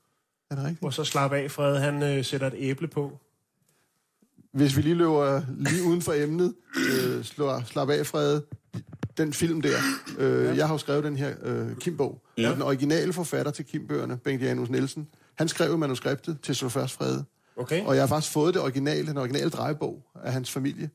Er 0.51 0.55
det 0.55 0.65
rigtigt? 0.65 0.85
og 0.85 0.95
så 0.95 1.05
slap 1.05 1.33
af, 1.33 1.51
Fred, 1.51 1.77
han 1.79 2.03
øh, 2.03 2.25
sætter 2.25 2.47
et 2.47 2.55
æble 2.57 2.89
på. 2.89 3.13
Hvis 4.53 4.77
vi 4.77 4.83
lige 4.83 4.95
løber 4.95 5.43
lige 5.59 5.83
uden 5.85 6.03
for 6.03 6.13
emnet, 6.13 6.55
øh, 6.77 7.25
slår, 7.25 7.63
slap 7.67 7.91
af, 7.91 8.07
Frede, 8.07 8.43
den 9.19 9.33
film 9.33 9.61
der. 9.61 9.79
Øh, 10.19 10.57
jeg 10.57 10.67
har 10.67 10.75
jo 10.75 10.79
skrevet 10.79 11.05
den 11.05 11.17
her 11.17 11.35
øh, 11.43 11.77
Kim-bog. 11.77 12.23
Ja. 12.39 12.53
Den 12.53 12.63
originale 12.63 13.13
forfatter 13.13 13.53
til 13.53 13.65
Kim-bøgerne, 13.65 14.17
Bengt 14.17 14.43
Janus 14.43 14.71
Nielsen, 14.71 15.09
han 15.39 15.49
skrev 15.49 15.79
manuskriptet 15.79 16.39
til 16.43 16.55
Slå 16.57 16.69
Først 16.69 16.95
Frede. 16.95 17.25
Okay? 17.57 17.85
Og 17.85 17.95
jeg 17.95 18.03
har 18.03 18.07
faktisk 18.07 18.33
fået 18.33 18.55
det 18.55 18.63
originale, 18.63 19.07
den 19.07 19.17
originale 19.17 19.51
drejebog 19.51 20.03
af 20.25 20.33
hans 20.33 20.51
familie. 20.51 20.91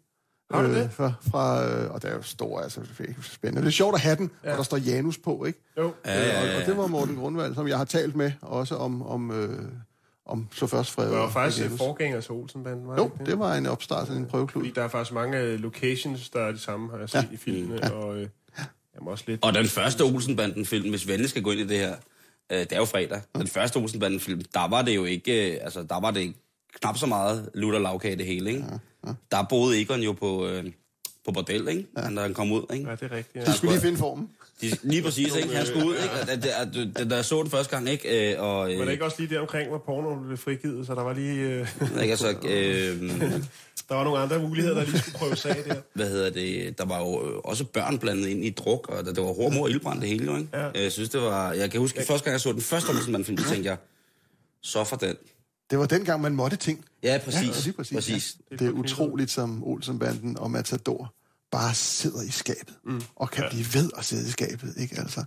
Har 0.52 0.62
du 0.62 0.74
det? 0.74 0.90
fra, 0.92 1.14
fra, 1.32 1.66
øh, 1.70 1.92
og 1.92 2.02
det 2.02 2.10
er 2.10 2.16
jo 2.16 2.22
stor, 2.22 2.60
altså 2.60 2.82
spændende. 3.22 3.62
Det 3.62 3.68
er 3.68 3.72
sjovt 3.72 3.96
at 3.96 4.02
have 4.02 4.16
den, 4.16 4.32
ja. 4.44 4.52
og 4.52 4.58
der 4.58 4.64
står 4.64 4.78
Janus 4.78 5.18
på, 5.18 5.46
ikke? 5.46 5.60
Jo. 5.78 5.94
Ja, 6.06 6.28
ja, 6.28 6.42
Og, 6.42 6.48
ja, 6.48 6.62
og 6.62 6.66
det 6.66 6.78
var 6.78 6.88
Morten 6.88 7.16
Grundvald, 7.16 7.56
som 7.56 7.68
jeg 7.68 7.78
har 7.78 7.86
talt 7.86 8.16
med 8.16 8.32
også 8.42 8.76
om, 8.76 9.02
om, 9.02 9.32
øh, 9.32 9.60
om 10.26 10.48
så 10.56 10.68
først 10.68 10.92
Frede. 10.92 11.12
Det 11.12 11.18
var 11.18 11.30
faktisk 11.30 11.64
Janus. 11.64 11.78
forgænger 11.78 12.22
til 12.22 12.32
Olsenbanden, 12.32 12.88
var 12.88 12.96
Jo, 12.98 13.04
ikke 13.20 13.26
det 13.32 13.40
var 13.40 13.56
en 13.56 13.66
opstart, 13.66 14.10
en 14.10 14.26
prøveklud. 14.26 14.64
Fordi 14.64 14.74
der 14.76 14.84
er 14.84 14.88
faktisk 14.88 15.14
mange 15.14 15.38
øh, 15.40 15.60
locations, 15.60 16.30
der 16.30 16.40
er 16.40 16.52
de 16.52 16.60
samme, 16.60 16.92
har 16.92 16.98
jeg 16.98 17.10
set 17.10 17.16
Ja. 17.16 17.22
ja. 17.30 17.34
i 17.34 17.38
filmene, 17.38 17.80
ja. 17.84 17.90
og 17.90 18.16
øh, 18.18 18.28
jamen 18.96 19.08
også 19.08 19.24
lidt... 19.28 19.44
Og 19.44 19.54
den 19.54 19.66
første 19.66 20.02
Olsenbanden-film, 20.02 20.90
hvis 20.90 21.08
vi 21.08 21.12
endelig 21.12 21.30
skal 21.30 21.44
gå 21.44 21.52
ind 21.52 21.60
i 21.60 21.68
det 21.68 21.78
her, 21.78 21.96
øh, 22.52 22.60
det 22.60 22.72
er 22.72 22.78
jo 22.78 22.86
fredag. 22.86 23.22
Den 23.36 23.48
første 23.48 23.78
Olsenbanden-film, 23.78 24.42
der 24.54 24.68
var 24.68 24.82
det 24.82 24.96
jo 24.96 25.06
ikke, 25.06 25.54
øh, 25.56 25.60
altså 25.64 25.84
der 25.84 26.00
var 26.00 26.12
det 26.12 26.34
knap 26.82 26.98
så 26.98 27.06
meget 27.06 27.50
lutter 27.54 27.80
lavkage 27.80 28.16
det 28.16 28.26
hele, 28.26 28.50
ikke? 28.52 28.64
Der 29.32 29.44
boede 29.50 29.82
Egon 29.82 30.00
jo 30.02 30.12
på, 30.14 30.48
øh, 30.48 30.64
på 31.26 31.32
bordel, 31.32 31.68
ikke? 31.68 31.88
Ja. 31.98 32.02
Da 32.16 32.22
han 32.22 32.34
kom 32.34 32.52
ud, 32.52 32.64
ikke? 32.74 32.90
Ja, 32.90 32.96
det 32.96 33.12
er 33.12 33.12
rigtigt. 33.16 33.46
De 33.46 33.52
Ja. 33.52 33.56
skulle 33.58 33.74
lige 33.74 33.82
finde 33.82 33.98
formen. 33.98 34.30
De, 34.62 34.72
lige 34.84 35.04
præcis, 35.04 35.36
ikke? 35.36 35.56
Han 35.56 35.66
skulle 35.66 35.88
ud, 35.88 35.96
ikke? 35.96 36.12
Og 36.22 36.28
Da, 36.28 36.36
da, 36.36 36.86
da, 36.96 37.04
da 37.10 37.16
jeg 37.16 37.26
så 37.26 37.42
den 37.42 37.50
første 37.52 37.76
gang, 37.76 37.90
ikke? 37.90 38.34
Øh, 38.34 38.42
og, 38.42 38.60
Var 38.60 38.68
det 38.68 38.82
øh, 38.82 38.92
ikke 38.92 39.06
også 39.06 39.16
lige 39.20 39.36
der 39.36 39.42
omkring, 39.42 39.70
hvor 39.70 39.78
porno 39.78 40.26
blev 40.26 40.38
frigivet, 40.38 40.88
så 40.88 40.96
der 40.96 41.02
var 41.04 41.14
lige... 41.14 41.42
Øh, 41.42 41.68
ikke? 42.02 42.12
Altså, 42.12 42.30
øh, 42.50 43.02
der 43.90 43.96
var 43.96 44.04
nogle 44.04 44.20
andre 44.20 44.40
muligheder, 44.40 44.76
der 44.76 44.84
lige 44.86 45.00
skulle 45.00 45.18
prøves 45.18 45.46
af 45.46 45.64
der. 45.68 45.76
hvad 45.94 46.10
hedder 46.10 46.30
det, 46.30 46.78
der 46.78 46.86
var 46.86 47.00
jo 47.00 47.30
øh, 47.30 47.38
også 47.44 47.66
børn 47.66 48.00
blandet 48.00 48.28
ind 48.28 48.46
i 48.46 48.50
druk, 48.50 48.90
og 48.90 49.06
der, 49.06 49.14
det 49.14 49.24
var 49.24 49.34
hormor 49.34 49.64
og 49.64 49.70
ildbrand 49.70 50.02
det 50.02 50.10
hele, 50.10 50.26
jo, 50.26 50.38
ikke? 50.38 50.50
Ja. 50.54 50.70
Jeg 50.84 50.92
synes, 50.92 51.10
det 51.10 51.22
var... 51.22 51.54
Jeg 51.54 51.72
kan 51.72 51.80
huske, 51.80 52.04
første 52.08 52.24
gang 52.24 52.32
jeg 52.34 52.42
så 52.42 52.52
den 52.52 52.62
første 52.62 52.90
Olsenbanden-film, 52.90 53.38
så 53.38 53.50
tænkte 53.50 53.70
jeg, 53.70 53.78
så 54.62 54.84
for 54.84 54.96
den. 54.96 55.16
Det 55.70 55.80
var 55.80 55.86
dengang, 55.86 56.22
man 56.22 56.36
måtte 56.36 56.58
ting. 56.58 56.86
Ja, 57.04 57.20
præcis. 57.26 57.68
Ja, 57.68 57.72
præcis. 57.72 57.94
præcis. 57.96 58.38
Ja. 58.52 58.56
Det 58.56 58.68
er 58.68 58.72
utroligt, 58.72 59.32
som 59.32 59.64
Olsenbanden 59.64 60.38
og 60.38 60.52
Matador 60.52 61.14
bare 61.52 61.74
sidder 61.74 62.22
i 62.22 62.32
skabet, 62.32 62.76
mm. 62.84 63.02
og 63.16 63.32
kan 63.32 63.44
ja. 63.44 63.50
blive 63.50 63.66
ved 63.74 63.90
at 63.98 64.06
sidde 64.06 64.28
i 64.28 64.32
skabet, 64.32 64.74
ikke 64.78 65.00
altså? 65.00 65.24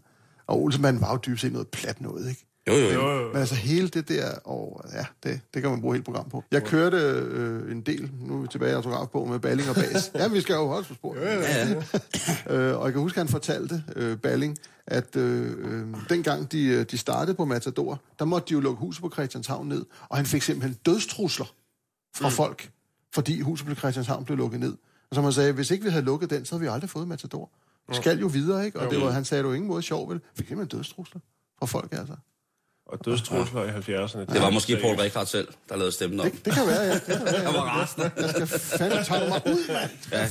Og 0.47 0.63
Olsenmanden 0.63 1.03
var 1.03 1.13
jo 1.13 1.19
dybest 1.27 1.43
set 1.43 1.53
noget 1.53 1.69
plat 1.69 2.01
noget, 2.01 2.29
ikke? 2.29 2.49
Jo, 2.69 2.75
jo, 2.75 2.87
jo. 2.87 2.93
Jo, 2.93 3.23
jo. 3.23 3.29
Men 3.29 3.37
altså 3.37 3.55
hele 3.55 3.89
det 3.89 4.09
der, 4.09 4.31
og 4.45 4.85
ja, 4.93 5.05
det, 5.23 5.41
det 5.55 5.63
kan 5.63 5.71
man 5.71 5.81
bruge 5.81 5.95
hele 5.95 6.05
program 6.05 6.29
på. 6.29 6.45
Jeg 6.51 6.65
kørte 6.65 6.97
øh, 6.97 7.73
en 7.73 7.81
del, 7.81 8.11
nu 8.21 8.37
er 8.37 8.43
vi 8.43 8.49
tilbage 8.49 8.71
i 8.71 8.75
autografbogen 8.75 9.31
med 9.31 9.41
Balling 9.41 9.69
og 9.69 9.75
Bas. 9.75 10.11
ja, 10.15 10.29
vi 10.29 10.41
skal 10.41 10.55
jo 10.55 10.67
holde 10.67 10.89
på 10.89 10.95
spor. 10.95 11.17
Ja, 11.17 11.35
ja. 11.35 11.75
øh, 12.55 12.79
og 12.79 12.85
jeg 12.85 12.93
kan 12.93 13.03
huske, 13.03 13.21
at 13.21 13.27
han 13.27 13.29
fortalte 13.29 13.85
øh, 13.97 14.19
Balling, 14.19 14.59
at 14.87 15.17
øh, 15.17 15.53
øh, 15.59 15.87
dengang 16.09 16.53
de, 16.53 16.65
øh, 16.65 16.87
de 16.91 16.99
startede 16.99 17.37
på 17.37 17.45
Matador, 17.45 18.01
der 18.19 18.25
måtte 18.25 18.49
de 18.49 18.53
jo 18.53 18.61
lukke 18.61 18.81
huset 18.81 19.03
på 19.03 19.11
Christianshavn 19.11 19.69
ned, 19.69 19.85
og 20.09 20.17
han 20.17 20.27
fik 20.27 20.43
simpelthen 20.43 20.79
dødstrusler 20.87 21.55
fra 22.17 22.29
mm. 22.29 22.35
folk, 22.35 22.71
fordi 23.15 23.41
huset 23.41 23.67
på 23.67 23.75
Christianshavn 23.75 24.25
blev 24.25 24.37
lukket 24.39 24.61
ned. 24.61 24.75
Og 25.11 25.15
som 25.15 25.25
han 25.25 25.33
sagde, 25.33 25.53
hvis 25.53 25.71
ikke 25.71 25.85
vi 25.85 25.91
havde 25.91 26.05
lukket 26.05 26.31
den, 26.31 26.45
så 26.45 26.55
havde 26.55 26.61
vi 26.61 26.69
aldrig 26.69 26.91
fået 26.91 27.09
Matador. 27.09 27.51
Vi 27.89 27.95
skal 27.95 28.21
jo 28.21 28.27
videre, 28.27 28.67
ikke? 28.67 28.81
Og 28.81 28.91
det 28.91 29.01
var, 29.01 29.11
han 29.11 29.25
sagde, 29.25 29.45
var 29.45 29.55
ingen 29.55 29.69
måde 29.69 29.83
sjov, 29.83 30.11
vel? 30.11 30.21
Fik 30.35 30.49
simpelthen 30.49 30.79
dødstrusler 30.79 31.21
fra 31.59 31.67
folk, 31.67 31.93
altså. 31.93 32.17
Og 32.89 33.05
dødstrusler 33.05 33.65
i 33.65 33.69
70'erne. 33.69 34.33
Det 34.33 34.41
var 34.43 34.51
måske 34.51 34.77
Paul 34.83 34.97
Rickard 34.97 35.27
selv, 35.27 35.49
der 35.69 35.77
lavede 35.77 35.93
stemmen 35.93 36.21
op. 36.21 36.27
Det, 36.27 36.45
det 36.45 36.53
kan 36.53 36.67
være, 36.67 36.81
ja. 36.81 36.95
Det 36.95 37.03
kan 37.07 37.15
være, 37.25 37.35
Jeg 37.35 37.43
ja. 37.45 37.51
var 37.53 37.61
rasende. 37.81 38.11
Jeg 38.17 38.31
skal 38.31 38.47
fandme 38.47 39.05
tage 39.05 39.29
mig 39.29 39.41
ud, 39.47 39.69
mand. 39.73 39.91
Ja. 40.13 40.27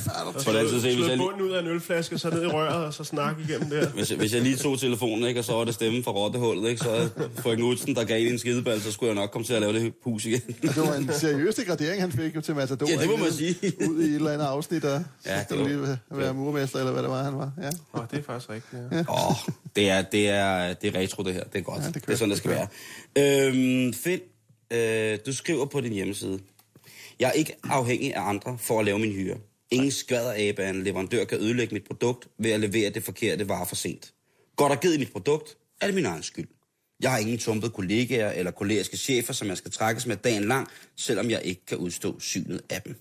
På 0.46 0.52
den 0.58 0.70
side, 0.70 0.96
hvis 0.96 1.08
jeg, 1.10 1.18
bunden 1.18 1.42
ud 1.42 1.52
af 1.52 1.62
en 1.62 1.68
ølflaske, 1.68 2.18
så 2.18 2.30
ned 2.30 2.44
i 2.44 2.48
røret, 2.48 2.86
og 2.86 2.94
så 2.94 3.04
snakke 3.04 3.42
igennem 3.50 3.70
der. 3.70 3.90
hvis, 3.90 4.10
hvis 4.10 4.34
jeg 4.34 4.42
lige 4.42 4.56
tog 4.56 4.80
telefonen, 4.80 5.24
ikke, 5.28 5.40
og 5.40 5.44
så 5.44 5.54
var 5.54 5.64
det 5.64 5.74
stemmen 5.74 6.04
fra 6.04 6.12
rottehullet, 6.12 6.70
ikke, 6.70 6.84
så 6.84 7.10
Frøken 7.40 7.64
Udsen, 7.64 7.96
der 7.96 8.04
gav 8.04 8.22
en 8.22 8.28
en 8.28 8.40
skideball, 8.40 8.82
så 8.82 8.92
skulle 8.92 9.08
jeg 9.08 9.16
nok 9.16 9.30
komme 9.32 9.46
til 9.46 9.54
at 9.54 9.62
lave 9.62 9.74
det 9.74 9.94
hus 10.04 10.26
igen. 10.26 10.42
Det 10.62 10.78
var 10.78 10.94
en 10.94 11.10
seriøs 11.14 11.56
degradering, 11.56 12.02
han 12.02 12.12
fik 12.12 12.36
jo 12.36 12.42
til 12.42 12.56
Matador. 12.56 12.88
Ja, 12.90 12.96
det 12.98 13.06
må 13.06 13.12
ikke? 13.12 13.24
man 13.24 13.34
sige. 13.34 13.56
Ud 13.90 14.02
i 14.04 14.10
et 14.10 14.16
eller 14.16 14.32
andet 14.32 14.46
afsnit, 14.46 14.84
og 14.86 15.04
Ja, 15.26 15.36
ja, 15.38 15.44
det 15.50 15.60
var- 15.60 15.68
lige 15.68 15.98
være- 16.12 16.34
murmester, 16.34 16.80
eller 16.80 16.92
hvad 16.92 17.04
det 17.04 17.12
var, 17.12 17.24
han 17.24 17.38
var. 17.38 17.52
Ja. 17.62 17.70
Åh, 18.00 18.04
det 18.12 18.20
er 18.20 18.24
faktisk 18.24 18.50
rigtigt, 18.50 18.82
ja. 18.92 19.00
Åh, 19.00 19.30
oh, 19.30 19.36
det 19.76 19.90
er, 19.90 20.02
det, 20.02 20.30
er, 20.30 20.74
det 20.74 20.96
er 20.96 21.00
retro, 21.00 21.24
det 21.24 21.34
her. 21.34 21.44
Det 21.44 21.60
er 21.60 21.64
godt. 21.64 21.78
Ja, 21.78 21.82
Ja, 21.82 21.88
det 21.88 21.94
det, 21.96 22.06
det 22.08 22.14
er 22.14 22.18
sådan, 22.18 22.30
det 22.30 22.38
skal 22.38 22.47
være. 22.48 22.68
Øhm, 23.18 23.94
Finn, 23.94 24.22
øh, 24.72 25.20
du 25.25 25.34
skriver 25.34 25.66
på 25.66 25.82
din 25.82 25.94
hjemmeside. 25.94 26.39
Jeg 27.20 27.27
er 27.27 27.34
ikke 27.34 27.56
afhængig 27.63 28.16
af 28.16 28.30
andre 28.30 28.58
for 28.58 28.80
at 28.80 28.86
lave 28.86 29.00
min 29.00 29.12
hyre. 29.12 29.38
Ingen 29.72 29.92
skvader 29.92 30.32
af 30.32 30.70
en 30.70 30.84
leverandør 30.84 31.25
kan 31.25 31.39
ødelægge 31.39 31.74
mit 31.74 31.84
produkt 31.84 32.27
ved 32.38 32.51
at 32.51 32.60
levere 32.60 32.89
det 32.89 33.04
forkerte 33.04 33.50
varer 33.50 33.66
for 33.66 33.75
sent. 33.75 34.13
Går 34.56 34.68
der 34.68 34.75
givet 34.75 35.00
mit 35.00 35.12
produkt, 35.12 35.58
er 35.82 35.86
det 35.86 35.96
min 35.96 36.06
egen 36.06 36.24
skyld. 36.24 36.48
Jeg 37.00 37.12
har 37.12 37.18
ingen 37.18 37.38
tumpede 37.38 37.72
kollegaer 37.72 38.32
eller 38.32 38.51
kollegiske 38.51 38.98
chefer, 38.98 39.34
som 39.34 39.48
jeg 39.48 39.58
skal 39.58 39.72
trækkes 39.72 40.06
med 40.06 40.16
dagen 40.16 40.44
lang, 40.44 40.68
selvom 40.96 41.30
jeg 41.30 41.42
ikke 41.44 41.66
kan 41.66 41.77
udstå 41.77 42.20
synet 42.20 42.62
af 42.70 42.82
dem. 42.82 42.96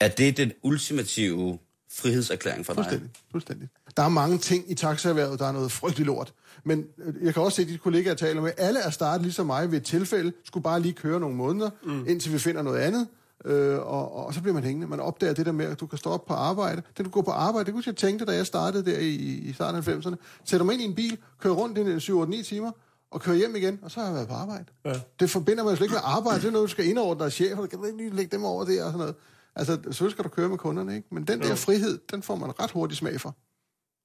Er 0.00 0.08
det 0.08 0.36
den 0.36 0.52
ultimative 0.62 1.58
frihedserklæring 1.90 2.66
for 2.66 2.72
dig? 2.74 2.84
Fuldstændig, 2.84 3.10
fuldstændig. 3.30 3.68
Der 3.96 4.02
er 4.02 4.08
mange 4.08 4.38
ting 4.38 4.70
i 4.70 4.74
taxaerhvervet, 4.74 5.38
der 5.38 5.46
er 5.46 5.52
noget 5.52 5.72
frygteligt 5.72 6.06
lort. 6.06 6.34
Men 6.64 6.84
øh, 6.98 7.14
jeg 7.22 7.34
kan 7.34 7.42
også 7.42 7.56
se, 7.56 7.62
at 7.62 7.68
de 7.68 7.78
kollegaer, 7.78 8.14
taler 8.14 8.42
med, 8.42 8.52
alle 8.56 8.80
er 8.80 8.90
startet 8.90 9.22
ligesom 9.22 9.46
mig 9.46 9.70
ved 9.70 9.78
et 9.78 9.84
tilfælde, 9.84 10.32
skulle 10.44 10.64
bare 10.64 10.80
lige 10.80 10.92
køre 10.92 11.20
nogle 11.20 11.36
måneder, 11.36 11.70
mm. 11.84 12.04
indtil 12.08 12.32
vi 12.32 12.38
finder 12.38 12.62
noget 12.62 12.78
andet. 12.78 13.06
Øh, 13.44 13.78
og, 13.78 14.26
og, 14.26 14.34
så 14.34 14.40
bliver 14.40 14.54
man 14.54 14.64
hængende. 14.64 14.86
Man 14.86 15.00
opdager 15.00 15.34
det 15.34 15.46
der 15.46 15.52
med, 15.52 15.66
at 15.66 15.80
du 15.80 15.86
kan 15.86 15.98
stå 15.98 16.10
op 16.10 16.26
på 16.26 16.34
arbejde. 16.34 16.82
Det 16.96 17.04
du 17.04 17.10
går 17.10 17.22
på 17.22 17.30
arbejde, 17.30 17.66
det 17.66 17.74
kunne 17.74 17.82
jeg 17.86 17.96
tænke, 17.96 18.24
da 18.24 18.32
jeg 18.32 18.46
startede 18.46 18.90
der 18.90 18.98
i, 18.98 19.14
i 19.14 19.52
starten 19.52 19.78
af 19.78 19.88
90'erne. 19.88 20.14
Sætter 20.44 20.64
mig 20.64 20.72
ind 20.72 20.82
i 20.82 20.84
en 20.84 20.94
bil, 20.94 21.18
kører 21.40 21.54
rundt 21.54 21.78
i 21.78 22.12
7-8-9 22.12 22.42
timer, 22.44 22.70
og 23.10 23.20
kører 23.20 23.36
hjem 23.36 23.56
igen, 23.56 23.78
og 23.82 23.90
så 23.90 24.00
har 24.00 24.06
jeg 24.06 24.14
været 24.14 24.28
på 24.28 24.34
arbejde. 24.34 24.64
Ja. 24.84 24.92
Det 25.20 25.30
forbinder 25.30 25.64
man 25.64 25.72
jo 25.72 25.76
slet 25.76 25.84
ikke 25.84 25.94
med 25.94 26.02
arbejde. 26.04 26.40
Det 26.40 26.46
er 26.46 26.52
noget, 26.52 26.68
du 26.68 26.70
skal 26.70 26.86
indordne 26.86 27.24
dig 27.24 27.32
chef, 27.32 27.58
og 27.58 27.68
kan 27.68 27.78
du 27.78 27.84
ikke 27.84 27.98
lige 27.98 28.10
lægge 28.10 28.36
dem 28.36 28.44
over 28.44 28.64
der 28.64 28.84
og 28.84 28.88
sådan 28.88 28.98
noget. 28.98 29.14
Altså, 29.56 29.78
selvfølgelig 29.82 30.12
skal 30.12 30.24
du 30.24 30.28
køre 30.28 30.48
med 30.48 30.58
kunderne, 30.58 30.96
ikke? 30.96 31.08
Men 31.10 31.24
den 31.24 31.40
der 31.40 31.54
frihed, 31.54 31.98
den 32.10 32.22
får 32.22 32.36
man 32.36 32.60
ret 32.60 32.70
hurtigt 32.70 32.98
smag 32.98 33.20
for. 33.20 33.36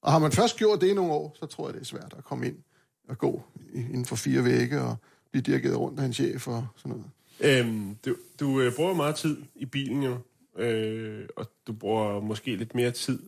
Og 0.02 0.12
har 0.12 0.20
man 0.20 0.32
først 0.32 0.58
gjort 0.58 0.82
det 0.82 0.88
i 0.88 0.94
nogle 0.94 1.12
år, 1.12 1.36
så 1.40 1.46
tror 1.46 1.68
jeg, 1.68 1.74
det 1.74 1.82
er 1.82 1.86
svært 1.86 2.14
at 2.18 2.24
komme 2.24 2.48
ind 2.48 2.56
og 3.10 3.18
gå 3.18 3.44
inden 3.74 4.06
for 4.06 4.16
fire 4.16 4.44
vægge 4.46 4.82
og 4.82 4.96
blive 5.32 5.42
dirigeret 5.42 5.78
rundt 5.78 6.00
af 6.00 6.06
en 6.06 6.14
chef 6.14 6.48
og 6.48 6.68
sådan 6.78 6.90
noget. 6.98 7.06
Øhm, 7.66 7.96
du 8.06 8.16
du 8.40 8.62
øh, 8.62 8.76
bruger 8.76 8.94
meget 8.94 9.16
tid 9.16 9.38
i 9.56 9.66
bilen 9.66 10.04
jo, 10.04 10.18
øh, 10.64 11.26
og 11.36 11.46
du 11.68 11.74
bruger 11.74 12.20
måske 12.20 12.56
lidt 12.56 12.76
mere 12.76 12.92
tid, 12.92 13.20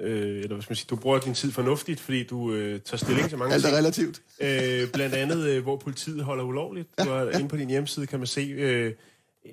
øh, 0.00 0.36
eller 0.36 0.48
hvad 0.48 0.62
skal 0.62 0.70
man 0.70 0.76
sige, 0.76 0.86
du 0.90 0.96
bruger 0.96 1.18
din 1.18 1.34
tid 1.34 1.52
fornuftigt, 1.52 2.00
fordi 2.00 2.24
du 2.24 2.52
øh, 2.52 2.80
tager 2.80 2.96
stilling 2.96 3.28
til 3.28 3.38
mange 3.38 3.54
Alt 3.54 3.64
er 3.64 3.68
ting. 3.68 3.78
relativt. 3.78 4.22
Øh, 4.40 4.92
blandt 4.92 5.14
andet, 5.14 5.46
øh, 5.48 5.62
hvor 5.62 5.76
politiet 5.76 6.24
holder 6.24 6.44
ulovligt. 6.44 6.88
Du 7.04 7.10
er 7.10 7.30
inde 7.38 7.48
på 7.48 7.56
din 7.56 7.68
hjemmeside, 7.68 8.06
kan 8.06 8.18
man 8.18 8.26
se, 8.26 8.40
øh, 8.40 8.92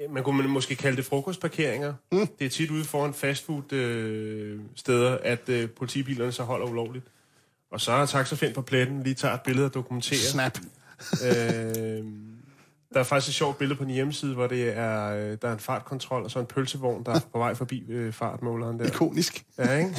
man 0.09 0.23
kunne 0.23 0.47
måske 0.47 0.75
kalde 0.75 0.97
det 0.97 1.05
frokostparkeringer. 1.05 1.93
Mm. 2.11 2.27
Det 2.39 2.45
er 2.45 2.49
tit 2.49 2.71
ude 2.71 2.83
foran 2.83 3.13
fastfood 3.13 3.73
øh, 3.73 4.59
steder, 4.75 5.17
at 5.23 5.49
øh, 5.49 5.69
politibilerne 5.69 6.31
så 6.31 6.43
holder 6.43 6.67
ulovligt. 6.67 7.05
Og 7.71 7.81
så 7.81 7.91
har 7.91 8.05
taxafind 8.05 8.53
på 8.53 8.61
pletten 8.61 9.03
lige 9.03 9.13
tager 9.13 9.33
et 9.33 9.41
billede 9.41 9.65
og 9.65 9.73
dokumenterer. 9.73 10.19
Snap. 10.19 10.57
Øh, 11.25 12.03
der 12.93 12.99
er 12.99 13.03
faktisk 13.03 13.29
et 13.29 13.35
sjovt 13.35 13.57
billede 13.57 13.77
på 13.77 13.83
din 13.83 13.93
hjemmeside, 13.93 14.33
hvor 14.33 14.47
det 14.47 14.77
er, 14.77 15.09
øh, 15.09 15.37
der 15.41 15.47
er 15.47 15.53
en 15.53 15.59
fartkontrol, 15.59 16.23
og 16.23 16.31
så 16.31 16.39
en 16.39 16.45
pølsevogn, 16.45 17.03
der 17.05 17.11
er 17.11 17.19
på 17.31 17.37
vej 17.37 17.53
forbi 17.53 17.83
øh, 17.89 18.13
fartmåleren 18.13 18.79
der. 18.79 18.85
Ikonisk. 18.85 19.45
Ja, 19.57 19.77
ikke? 19.77 19.95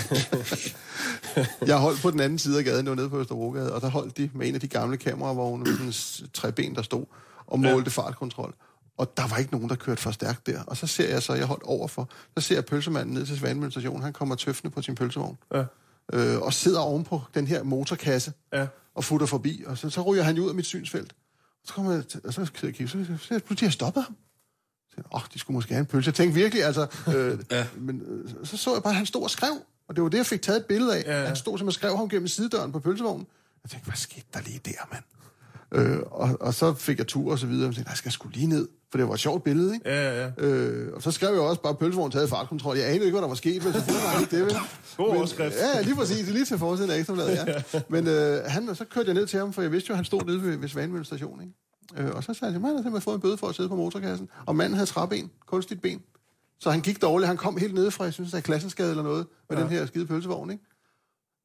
Jeg 1.66 1.76
holdt 1.76 2.02
på 2.02 2.11
den 2.11 2.20
anden 2.20 2.38
side 2.38 2.59
af 2.59 2.64
gaden, 2.64 2.87
det 2.87 2.90
var 2.90 2.96
nede 2.96 3.11
på 3.11 3.20
Østerbrogade, 3.20 3.74
og 3.74 3.80
der 3.80 3.88
holdt 3.88 4.16
de 4.16 4.30
med 4.35 4.48
en 4.48 4.54
af 4.54 4.61
de 4.61 4.68
gamle 4.68 4.96
kameravogne 4.96 5.64
med 5.64 5.92
sådan 5.92 6.30
tre 6.33 6.52
ben, 6.52 6.74
der 6.74 6.83
stod, 6.83 7.04
og 7.46 7.61
målte 7.61 7.92
ja. 7.96 8.02
fartkontrol. 8.02 8.54
Og 8.96 9.16
der 9.16 9.26
var 9.28 9.37
ikke 9.37 9.52
nogen, 9.52 9.68
der 9.68 9.74
kørte 9.76 10.02
for 10.02 10.11
stærkt 10.11 10.46
der. 10.46 10.62
Og 10.62 10.76
så 10.76 10.87
ser 10.87 11.09
jeg 11.09 11.22
så, 11.22 11.35
jeg 11.35 11.46
holdt 11.46 11.62
overfor, 11.62 12.09
så 12.38 12.40
ser 12.40 12.54
jeg 12.54 12.64
pølsemanden 12.64 13.14
ned 13.14 13.26
til 13.26 13.38
Svanemølle 13.38 13.70
station, 13.72 14.02
han 14.02 14.12
kommer 14.12 14.35
tøffende 14.35 14.74
på 14.74 14.83
sin 14.83 14.94
pølsevogn, 14.94 15.38
Ja. 15.54 15.64
øh, 16.12 16.40
og 16.40 16.52
sidder 16.52 16.80
ovenpå 16.80 17.22
den 17.35 17.46
her 17.46 17.62
motorkasse, 17.62 18.33
Ja. 18.52 18.66
og 18.94 19.04
futter 19.04 19.26
forbi, 19.26 19.62
og 19.66 19.78
så, 19.78 19.90
så 19.90 20.02
ryger 20.02 20.22
han 20.22 20.38
ud 20.38 20.48
af 20.48 20.54
mit 20.54 20.66
synsfelt. 20.66 21.14
Så 21.64 21.72
kommer 21.72 21.92
jeg, 21.92 22.07
til- 22.09 22.20
og 22.24 22.35
så 22.35 22.50
kigger 22.54 22.76
jeg, 22.80 22.88
så, 22.88 23.04
så, 23.04 23.16
så, 23.18 23.35
så 23.35 23.40
pludselig 23.46 23.68
har 23.68 23.72
stoppet 23.72 24.02
ham. 24.02 24.16
Åh, 25.14 25.20
de 25.35 25.38
skulle 25.38 25.54
måske 25.54 25.72
have 25.74 25.80
en 25.80 25.87
pølse. 25.87 26.09
Jeg 26.09 26.14
tænkte 26.14 26.35
virkelig, 26.35 26.64
altså, 26.64 26.87
øh, 27.16 27.38
ja. 27.50 27.66
men 27.76 28.02
øh, 28.07 28.30
så- 28.46 28.57
så 28.57 28.72
jeg 28.74 28.83
bare, 28.83 28.90
at 28.92 28.96
han 28.96 29.07
stod 29.07 29.22
og 29.22 29.30
skrev, 29.30 29.52
og 29.88 29.96
det 29.96 30.02
var 30.04 30.09
det, 30.09 30.18
jeg 30.18 30.26
fik 30.26 30.42
taget 30.42 30.61
et 30.61 30.66
billede 30.66 30.96
af. 30.96 31.02
Ja. 31.20 31.26
Han 31.26 31.37
stod 31.37 31.59
som 31.59 31.66
og 31.66 31.72
skrev 31.72 31.96
ham 31.96 32.09
gennem 32.09 32.28
sidedøren 32.28 32.72
på 32.72 32.78
pølsevognen. 32.80 33.26
Jeg 33.64 33.70
tænkte, 33.70 33.87
hvad 33.87 33.96
skete 33.96 34.26
der 34.35 34.40
lige 34.40 34.61
der, 34.64 34.88
mand? 34.92 35.04
Øh, 35.74 35.98
og, 36.10 36.37
og 36.40 36.54
så 36.54 36.74
fik 36.74 36.98
jeg 36.98 37.06
tur 37.06 37.32
og 37.32 37.38
så 37.38 37.46
videre, 37.46 37.64
og 37.64 37.66
jeg 37.66 37.74
tænkte, 37.74 37.88
"Nej, 37.88 37.92
jeg 37.92 37.98
skal 37.98 38.12
sgu 38.12 38.28
lige 38.28 38.46
ned, 38.46 38.68
for 38.90 38.98
det 38.98 39.08
var 39.08 39.14
et 39.14 39.20
sjovt 39.20 39.44
billede, 39.44 39.74
ikke? 39.74 39.90
Ja, 39.90 40.22
ja. 40.24 40.30
Øh, 40.38 40.92
og 40.94 41.02
så 41.02 41.10
skrev 41.10 41.32
jeg 41.32 41.40
også 41.40 41.62
bare, 41.62 41.74
pølsevognen 41.74 42.12
taget 42.12 42.28
fartkontrol. 42.28 42.76
Jeg 42.76 42.87
anede 42.87 43.04
ikke, 43.04 43.10
hvad 43.10 43.22
der 43.22 43.28
var 43.28 43.34
sket, 43.34 43.64
men 43.64 43.72
selvfølgelig 43.72 44.04
var 44.14 44.20
ikke 44.20 44.37
det, 44.37 44.44
vel? 44.44 44.54
God 44.96 45.16
overskrift. 45.16 45.56
Ja, 45.74 45.80
lige 45.80 45.94
præcis. 45.94 46.28
Lige 46.30 46.44
til 46.44 46.58
forsiden 46.58 46.90
af 46.90 46.98
Ekstrabladet, 46.98 47.62
ja. 47.74 47.80
Men 47.94 48.06
øh, 48.08 48.40
han, 48.46 48.74
så 48.74 48.84
kørte 48.84 49.06
jeg 49.06 49.14
ned 49.14 49.26
til 49.26 49.38
ham, 49.38 49.52
for 49.52 49.62
jeg 49.62 49.72
vidste 49.72 49.88
jo, 49.88 49.92
at 49.92 49.96
han 49.96 50.04
stod 50.04 50.22
nede 50.26 50.42
ved, 50.42 50.56
ved 50.56 50.68
Svanemølle 50.68 51.04
station, 51.06 51.40
ikke? 51.40 51.54
Øh, 51.96 52.16
og 52.16 52.24
så 52.24 52.34
sagde 52.34 52.52
jeg, 52.52 52.56
at 52.56 52.60
han 52.60 52.62
havde 52.62 52.76
simpelthen 52.78 53.02
fået 53.02 53.14
en 53.14 53.20
bøde 53.20 53.37
for 53.37 53.46
at 53.48 53.54
sidde 53.54 53.68
på 53.68 53.76
motorkassen. 53.76 54.28
Og 54.46 54.56
manden 54.56 54.74
havde 54.74 54.87
træben, 54.87 55.30
kunstigt 55.46 55.82
ben. 55.82 56.02
Så 56.60 56.70
han 56.70 56.80
gik 56.80 57.02
dårligt. 57.02 57.26
Han 57.28 57.37
kom 57.37 57.56
helt 57.56 57.74
nede 57.74 57.90
fra, 57.90 58.04
jeg 58.04 58.12
synes, 58.12 58.30
der 58.30 58.37
er 58.37 58.42
klassenskade 58.42 58.90
eller 58.90 59.02
noget, 59.02 59.26
med 59.48 59.56
ja. 59.56 59.62
den 59.62 59.70
her 59.72 59.87
skide 59.87 60.06
pølsevogn, 60.06 60.50
ikke? 60.50 60.64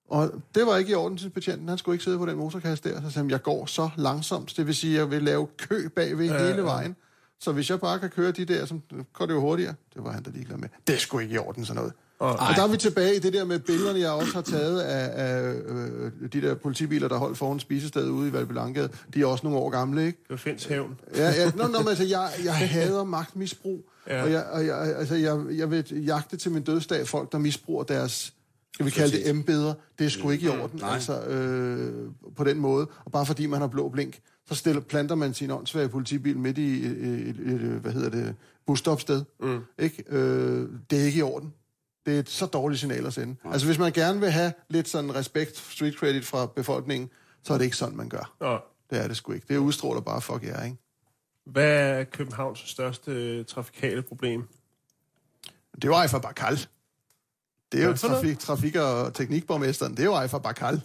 Og 0.10 0.32
det 0.56 0.66
var 0.66 0.78
ikke 0.78 0.92
i 0.92 0.96
orden 0.96 1.18
til 1.18 1.30
betjenten. 1.30 1.70
Han 1.70 1.78
skulle 1.78 1.96
ikke 1.96 2.04
sidde 2.04 2.18
på 2.18 2.26
den 2.26 2.38
motorkasse 2.38 2.90
der. 2.90 2.96
Så 2.96 3.02
sagde 3.02 3.14
han, 3.14 3.30
jeg 3.30 3.44
går 3.44 3.66
så 3.66 3.90
langsomt. 3.98 4.54
Det 4.58 4.68
vil 4.68 4.76
sige, 4.76 4.94
at 4.94 5.00
jeg 5.00 5.12
vil 5.12 5.24
lave 5.24 5.48
kø 5.58 5.88
bagved 5.88 6.26
ja, 6.26 6.48
hele 6.48 6.64
vejen. 6.64 6.96
Så 7.40 7.52
hvis 7.52 7.70
jeg 7.70 7.80
bare 7.80 8.00
kan 8.00 8.10
køre 8.10 8.32
de 8.32 8.46
der, 8.46 8.66
så 8.66 8.80
går 9.14 9.26
det 9.26 9.34
jo 9.34 9.40
hurtigere. 9.40 9.76
Det 9.94 10.04
var 10.04 10.12
han 10.12 10.24
da 10.24 10.30
ligeglad 10.30 10.58
med. 10.58 10.70
Det 10.88 11.00
sgu 11.00 11.20
ikke 11.20 11.36
i 11.36 11.38
orden, 11.38 11.66
sådan 11.66 11.76
noget. 11.76 11.94
Og, 12.20 12.32
og 12.32 12.56
der 12.56 12.64
er 12.64 12.68
vi 12.68 12.78
tilbage 12.78 13.16
i 13.16 13.20
det 13.20 13.34
der 13.34 13.46
med 13.46 13.60
billederne, 13.60 14.00
jeg 14.00 14.12
også 14.12 14.34
har 14.34 14.42
taget 14.42 14.82
af, 14.82 15.26
af 15.26 15.54
øh, 15.66 16.12
de 16.34 16.42
der 16.42 16.56
politibiler, 16.56 17.08
der 17.08 17.18
holdt 17.18 17.38
foran 17.38 17.60
spisestedet 17.60 18.10
ude 18.10 18.30
i 18.30 18.34
Valbelangade. 18.34 18.90
De 19.14 19.22
er 19.22 19.26
også 19.26 19.44
nogle 19.44 19.60
år 19.60 19.70
gamle, 19.70 20.06
ikke? 20.06 20.20
Det 20.24 20.30
var 20.30 20.38
Finds 20.38 20.66
hævn. 20.66 21.00
Ja, 21.16 21.30
ja. 21.30 21.52
Nå, 21.56 21.68
nå, 21.68 21.80
men 21.80 21.88
altså, 21.88 22.04
jeg, 22.04 22.30
jeg 22.44 22.54
hader 22.76 23.04
magtmisbrug. 23.04 23.90
Ja. 24.08 24.24
Og, 24.24 24.32
jeg, 24.32 24.46
og 24.52 24.66
jeg, 24.66 24.96
altså, 24.98 25.16
jeg, 25.16 25.40
jeg 25.52 25.72
vil 25.72 26.04
jagte 26.06 26.38
til 26.38 26.52
min 26.52 26.64
dødsdag 26.64 27.08
folk, 27.08 27.32
der 27.32 27.38
misbruger 27.38 27.84
deres, 27.84 28.34
skal 28.80 28.86
vi 28.86 28.92
kalde 28.92 29.18
det 29.18 29.30
embeder. 29.30 29.74
Det 30.00 30.06
er 30.06 30.10
sgu 30.10 30.30
ikke 30.30 30.46
i 30.46 30.50
orden, 30.50 30.80
nej. 30.80 30.94
altså, 30.94 31.22
øh, 31.22 32.12
på 32.36 32.44
den 32.44 32.60
måde. 32.60 32.88
Og 33.06 33.12
bare 33.12 33.26
fordi 33.26 33.46
man 33.46 33.62
har 33.62 33.68
blå 33.68 33.90
blink, 33.90 34.20
så 34.48 34.56
stiller, 34.56 34.82
planter 34.82 35.16
man 35.16 35.34
sin 35.34 35.52
åndssvage 35.52 35.90
politibil 35.90 36.38
midt 36.38 36.58
i 36.58 36.86
et, 36.86 36.92
et, 36.92 37.30
et, 37.30 37.52
et 37.52 37.60
hvad 37.60 37.92
hedder 37.92 38.10
det, 38.10 38.36
busstopsted. 38.66 39.24
Mm. 39.40 39.60
Ikke? 39.80 40.04
Øh, 40.08 40.70
det 40.90 41.02
er 41.02 41.04
ikke 41.04 41.20
i 41.20 41.22
orden. 41.22 41.54
Det 42.06 42.16
er 42.16 42.20
et 42.20 42.30
så 42.30 42.46
dårligt 42.46 42.80
signal 42.80 43.06
at 43.06 43.14
sende. 43.14 43.36
Altså, 43.46 43.68
hvis 43.68 43.78
man 43.78 43.92
gerne 43.92 44.20
vil 44.20 44.32
have 44.32 44.54
lidt 44.70 44.88
sådan 44.88 45.16
respekt, 45.16 45.58
street 45.58 45.94
credit 45.94 46.26
fra 46.26 46.46
befolkningen, 46.46 47.10
så 47.44 47.54
er 47.54 47.58
det 47.58 47.66
ikke 47.66 47.78
sådan, 47.78 47.98
man 47.98 48.10
gør. 48.10 48.36
Nå. 48.40 48.60
Det 48.90 49.04
er 49.04 49.08
det 49.08 49.18
sgu 49.18 49.32
ikke. 49.32 49.46
Det 49.50 49.58
udstråler 49.58 50.02
bare 50.02 50.22
fuck 50.22 50.44
jer, 50.44 50.64
ikke? 50.64 50.78
Hvad 51.46 52.00
er 52.00 52.04
Københavns 52.04 52.60
største 52.60 53.12
øh, 53.12 53.46
trafikale 53.46 54.02
problem? 54.02 54.48
Det 55.76 55.84
er 55.84 55.88
jo 55.88 55.94
Ejfa 55.94 56.18
Bakal. 56.18 56.60
Det 57.72 57.84
er 57.84 57.88
jo 57.88 57.94
trafik, 57.94 58.40
trafik- 58.40 58.76
og 58.76 59.14
teknikborgmesteren. 59.14 59.92
Det 59.92 60.00
er 60.00 60.06
jo 60.06 60.14
Ejfa 60.14 60.38
Bakal. 60.38 60.82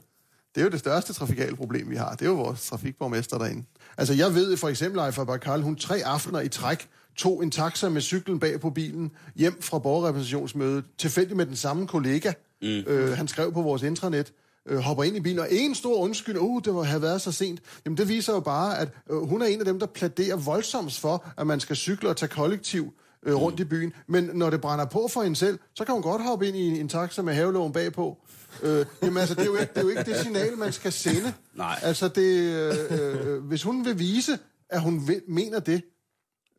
Det 0.55 0.61
er 0.61 0.65
jo 0.65 0.71
det 0.71 0.79
største 0.79 1.13
trafikale 1.13 1.57
problem, 1.57 1.91
vi 1.91 1.97
har. 1.97 2.11
Det 2.11 2.23
er 2.23 2.31
jo 2.31 2.35
vores 2.35 2.67
trafikborgmester 2.67 3.39
derinde. 3.39 3.65
Altså, 3.99 4.15
jeg 4.15 4.35
ved 4.35 4.57
for 4.57 4.69
eksempel, 4.69 4.99
Ejfa 4.99 5.25
Bakal, 5.25 5.63
hun 5.63 5.77
tre 5.77 6.05
aftener 6.05 6.41
i 6.41 6.49
træk 6.49 6.89
tog 7.17 7.43
en 7.43 7.51
taxa 7.51 7.89
med 7.89 8.01
cyklen 8.01 8.41
bag 8.41 8.61
på 8.61 8.71
bilen 8.71 9.11
hjem 9.37 9.63
fra 9.63 9.79
borgerrepræsentationsmødet, 9.79 10.85
tilfældigt 10.99 11.37
med 11.37 11.47
den 11.47 11.57
samme 11.57 11.87
kollega. 11.87 12.33
Mm. 12.63 12.69
Øh, 12.69 13.17
han 13.17 13.29
skrev 13.29 13.53
på 13.53 13.63
vores 13.63 13.83
intranet, 13.83 14.33
øh, 14.69 14.79
hopper 14.79 15.05
ind 15.05 15.17
i 15.17 15.21
bilen, 15.21 15.39
og 15.39 15.49
en 15.51 15.75
stor 15.75 15.97
undskyld, 15.97 16.37
uh, 16.39 16.63
det 16.65 16.75
var, 16.75 16.83
havde 16.83 17.03
været 17.03 17.21
så 17.21 17.33
sent. 17.33 17.61
Jamen 17.85 17.97
det 17.97 18.09
viser 18.09 18.33
jo 18.33 18.41
bare, 18.41 18.79
at 18.79 18.89
øh, 19.11 19.17
hun 19.17 19.43
er 19.43 19.47
en 19.47 19.59
af 19.59 19.65
dem, 19.65 19.79
der 19.79 19.87
pladerer 19.87 20.37
voldsomt 20.37 20.95
for, 20.95 21.25
at 21.39 21.47
man 21.47 21.61
skal 21.61 21.77
cykle 21.77 22.09
og 22.09 22.17
tage 22.17 22.29
kollektiv 22.29 22.95
øh, 23.25 23.35
rundt 23.35 23.61
i 23.61 23.65
byen. 23.65 23.93
Men 24.07 24.31
når 24.35 24.51
det 24.51 24.61
brænder 24.61 24.85
på 24.85 25.09
for 25.09 25.23
hende 25.23 25.37
selv, 25.37 25.59
så 25.75 25.85
kan 25.85 25.95
hun 25.95 26.03
godt 26.03 26.23
hoppe 26.23 26.49
ind 26.49 26.57
i 26.57 26.69
en, 26.69 26.77
en 26.77 26.89
taxa 26.89 27.23
med 27.23 27.35
havelån 27.35 27.73
bagpå. 27.73 28.19
Øh, 28.63 28.87
jamen 29.03 29.19
altså, 29.19 29.35
det 29.35 29.43
er, 29.43 29.47
jo 29.47 29.57
ikke, 29.57 29.73
det 29.75 29.79
er 29.79 29.83
jo 29.83 29.89
ikke 29.89 30.05
det 30.05 30.17
signal, 30.17 30.59
man 30.59 30.73
skal 30.73 30.93
sende. 30.93 31.33
Nej. 31.55 31.79
Altså, 31.83 32.09
det, 32.09 32.55
øh, 32.55 32.75
øh, 32.91 33.45
hvis 33.45 33.63
hun 33.63 33.85
vil 33.85 33.99
vise, 33.99 34.39
at 34.71 34.81
hun 34.81 35.09
vil, 35.09 35.23
mener 35.29 35.61
det, 35.61 35.83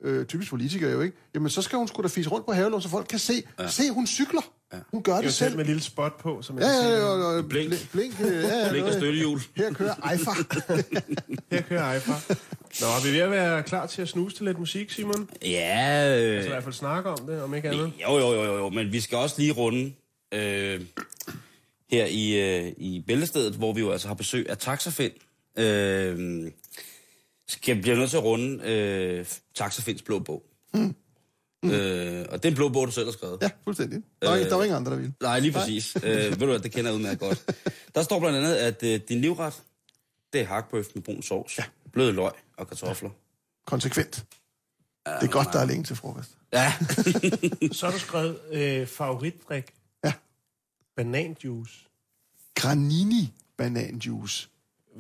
øh, 0.04 0.26
typisk 0.26 0.50
politikere 0.50 0.92
jo 0.92 1.02
ikke, 1.02 1.18
jamen 1.36 1.50
så 1.50 1.62
skal 1.62 1.78
hun 1.78 1.88
sgu 1.88 2.02
da 2.02 2.08
fise 2.08 2.30
rundt 2.30 2.46
på 2.46 2.52
havelån, 2.52 2.82
så 2.82 2.90
folk 2.90 3.08
kan 3.08 3.20
se, 3.20 3.44
ja. 3.60 3.68
se 3.68 3.90
hun 3.92 4.08
cykler. 4.08 4.42
Ja. 4.76 4.80
Hun 4.92 5.04
gør 5.04 5.14
det 5.22 5.24
selv 5.24 5.34
selv. 5.34 5.56
med 5.56 5.62
et 5.64 5.68
lille 5.68 5.82
spot 5.82 6.18
på, 6.18 6.42
som 6.42 6.60
Ja, 6.60 6.66
jeg 6.68 6.76
ja, 6.84 6.88
siger. 6.88 6.98
ja, 6.98 7.04
og, 7.06 7.36
og, 7.36 7.50
Blink. 7.50 7.70
blink. 7.70 7.92
blink 7.92 8.14
øh, 8.32 8.44
ja, 8.44 8.58
ja, 8.64 8.70
Blink 8.70 8.86
og 8.86 8.94
støttehjul. 8.94 9.42
Her 9.56 9.74
kører 9.74 10.12
Eifa. 10.12 10.32
Her 11.56 11.62
kører 11.62 11.94
Eifa. 11.94 12.12
Nå, 12.82 12.88
er 12.88 13.04
vi 13.08 13.12
ved 13.14 13.20
at 13.20 13.32
være 13.32 13.64
klar 13.64 13.86
til 13.86 14.02
at 14.02 14.08
snuse 14.10 14.36
til 14.36 14.46
lidt 14.46 14.60
musik, 14.60 14.92
Simon? 14.92 15.30
Ja, 15.42 15.58
Altså 15.58 16.40
i 16.40 16.44
øh, 16.44 16.48
hvert 16.52 16.64
fald 16.64 16.74
snakke 16.74 17.10
om 17.10 17.18
det, 17.28 17.42
om 17.42 17.54
ikke 17.56 17.70
andet. 17.70 17.92
jo, 18.02 18.18
jo, 18.18 18.34
jo, 18.34 18.44
jo, 18.44 18.58
jo, 18.58 18.70
men 18.70 18.92
vi 18.92 19.00
skal 19.02 19.18
også 19.18 19.36
lige 19.38 19.52
runde 19.52 19.94
øh, 20.34 20.82
her 21.92 22.06
i, 22.06 22.58
øh, 22.66 22.74
i 22.78 23.04
Bæltestedet, 23.08 23.54
hvor 23.54 23.74
vi 23.74 23.80
jo 23.82 23.92
altså 23.92 24.08
har 24.08 24.16
besøg 24.16 24.50
af 24.50 24.58
Taxafind. 24.58 25.14
Øh, 25.58 26.52
skal 27.48 27.82
bliver 27.82 27.98
nødt 27.98 28.10
til 28.10 28.18
at 28.18 28.24
runde 28.24 28.64
øh, 28.72 29.26
Taxafinds 29.56 30.02
blå 30.02 30.20
bog. 30.20 30.44
Mm. 30.74 30.96
Øh, 31.72 32.26
og 32.30 32.44
det 32.44 32.46
er 32.46 32.52
en 32.52 32.56
blå 32.56 32.70
bog, 32.70 32.88
du 32.88 32.92
selv 32.92 33.06
har 33.06 33.12
skrevet. 33.12 33.38
Ja, 33.42 33.50
fuldstændig. 33.64 34.04
Der 34.22 34.30
var, 34.30 34.38
øh, 34.38 34.44
der 34.44 34.56
var 34.56 34.64
ingen 34.64 34.78
andre, 34.78 34.92
der 34.92 34.98
ville. 34.98 35.14
Nej, 35.22 35.40
lige 35.40 35.52
præcis. 35.52 35.96
øh, 36.04 36.04
ved 36.04 36.38
du 36.38 36.46
hvad, 36.46 36.60
det 36.60 36.72
kender 36.72 36.92
jeg 36.92 36.98
udmærket 36.98 37.20
godt. 37.20 37.52
Der 37.96 38.04
står 38.04 38.20
blandt 38.20 38.38
andet, 38.38 38.56
at 38.56 38.84
øh, 38.84 39.00
din 39.10 39.22
livret, 39.22 39.54
det 40.34 40.42
er 40.42 40.46
hakbøf 40.46 40.86
med 40.96 41.04
brun 41.04 41.22
sovs, 41.22 41.58
ja. 41.58 41.64
bløde 41.94 42.12
løg 42.12 42.32
og 42.58 42.68
kartofler. 42.68 43.10
Konsekvent. 43.66 44.26
Det 45.06 45.28
er 45.28 45.32
godt, 45.32 45.48
der 45.54 45.60
er 45.60 45.66
længe 45.66 45.84
til 45.84 45.96
frokost. 45.96 46.30
Ja. 46.54 46.74
Så 47.78 47.86
har 47.86 47.94
du 47.94 48.00
skrevet 48.00 48.38
øh, 48.52 48.88
favoritdrik. 48.88 49.74
Ja. 50.04 50.14
Bananjuice. 50.96 51.74
Granini 52.56 53.34
bananjuice. 53.58 54.48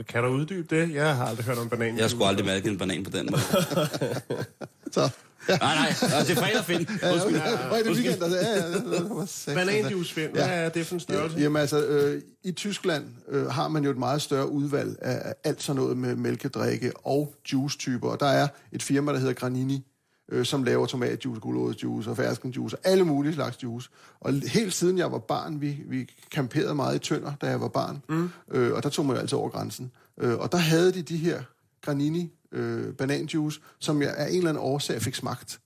Kan 0.07 0.23
du 0.23 0.29
uddybe 0.29 0.75
det? 0.75 0.93
Jeg 0.93 1.15
har 1.15 1.25
aldrig 1.25 1.45
hørt 1.45 1.57
om 1.57 1.69
bananjuice. 1.69 1.97
Jeg 1.97 2.03
har 2.03 2.09
sgu 2.09 2.23
aldrig 2.23 2.45
mærket 2.45 2.71
en 2.71 2.77
banan 2.77 3.03
på 3.03 3.09
den 3.09 3.29
måde. 3.31 3.41
Så, 4.95 5.09
ja. 5.49 5.57
Nej, 5.57 5.75
nej, 5.75 6.19
det 6.19 6.29
er 6.29 6.35
fredag, 6.35 6.65
Finn. 6.65 6.87
Ja, 7.01 7.13
Undskyld. 7.13 7.35
okay. 7.35 7.69
Var 7.69 7.77
det 7.77 7.87
weekend? 7.87 8.23
Altså, 8.23 8.37
ja, 8.37 8.49
ja, 8.55 8.67
det 8.97 9.09
var 9.09 9.25
seks, 9.25 9.55
Bananjuice, 9.55 10.13
Finn. 10.13 10.31
Hvad 10.31 10.47
er 10.49 10.69
det 10.69 10.87
for 10.87 10.93
en 10.93 10.99
størrelse? 10.99 11.37
Jamen 11.37 11.61
altså, 11.61 11.85
øh, 11.85 12.21
i 12.43 12.51
Tyskland 12.51 13.05
øh, 13.29 13.45
har 13.45 13.67
man 13.67 13.83
jo 13.83 13.91
et 13.91 13.97
meget 13.97 14.21
større 14.21 14.49
udvalg 14.49 14.95
af, 15.01 15.21
af 15.29 15.33
alt 15.43 15.63
sådan 15.63 15.81
noget 15.81 15.97
med 15.97 16.15
mælkedrikke 16.15 16.91
og 17.03 17.33
juice-typer. 17.53 18.09
Og 18.09 18.19
der 18.19 18.25
er 18.25 18.47
et 18.71 18.83
firma, 18.83 19.11
der 19.13 19.19
hedder 19.19 19.33
Granini, 19.33 19.85
øh, 20.31 20.45
som 20.45 20.63
laver 20.63 20.85
tomatjuice, 20.85 21.41
gulerodsjuice 21.41 22.09
og 22.09 22.17
ferskenjuice 22.17 22.77
og 22.77 22.81
alle 22.83 23.03
mulige 23.03 23.33
slags 23.33 23.63
juice. 23.63 23.89
Og 24.21 24.33
helt 24.33 24.73
siden 24.73 24.97
jeg 24.97 25.11
var 25.11 25.19
barn, 25.19 25.61
vi, 25.61 25.77
vi 25.87 26.09
camperede 26.33 26.75
meget 26.75 26.95
i 26.95 26.99
Tønder, 26.99 27.33
da 27.41 27.47
jeg 27.47 27.61
var 27.61 27.67
barn, 27.67 28.01
mm. 28.09 28.29
øh, 28.51 28.73
og 28.73 28.83
der 28.83 28.89
tog 28.89 29.05
man 29.05 29.15
jo 29.15 29.21
altid 29.21 29.37
over 29.37 29.49
grænsen. 29.49 29.91
Øh, 30.21 30.35
og 30.37 30.51
der 30.51 30.57
havde 30.57 30.93
de 30.93 31.01
de 31.01 31.17
her 31.17 31.41
Granini 31.85 32.31
øh, 32.51 32.93
bananjuice, 32.93 33.59
som 33.79 34.01
jeg 34.01 34.13
af 34.17 34.29
en 34.29 34.37
eller 34.37 34.49
anden 34.49 34.63
årsag 34.63 35.01
fik 35.01 35.15
smagt. 35.15 35.59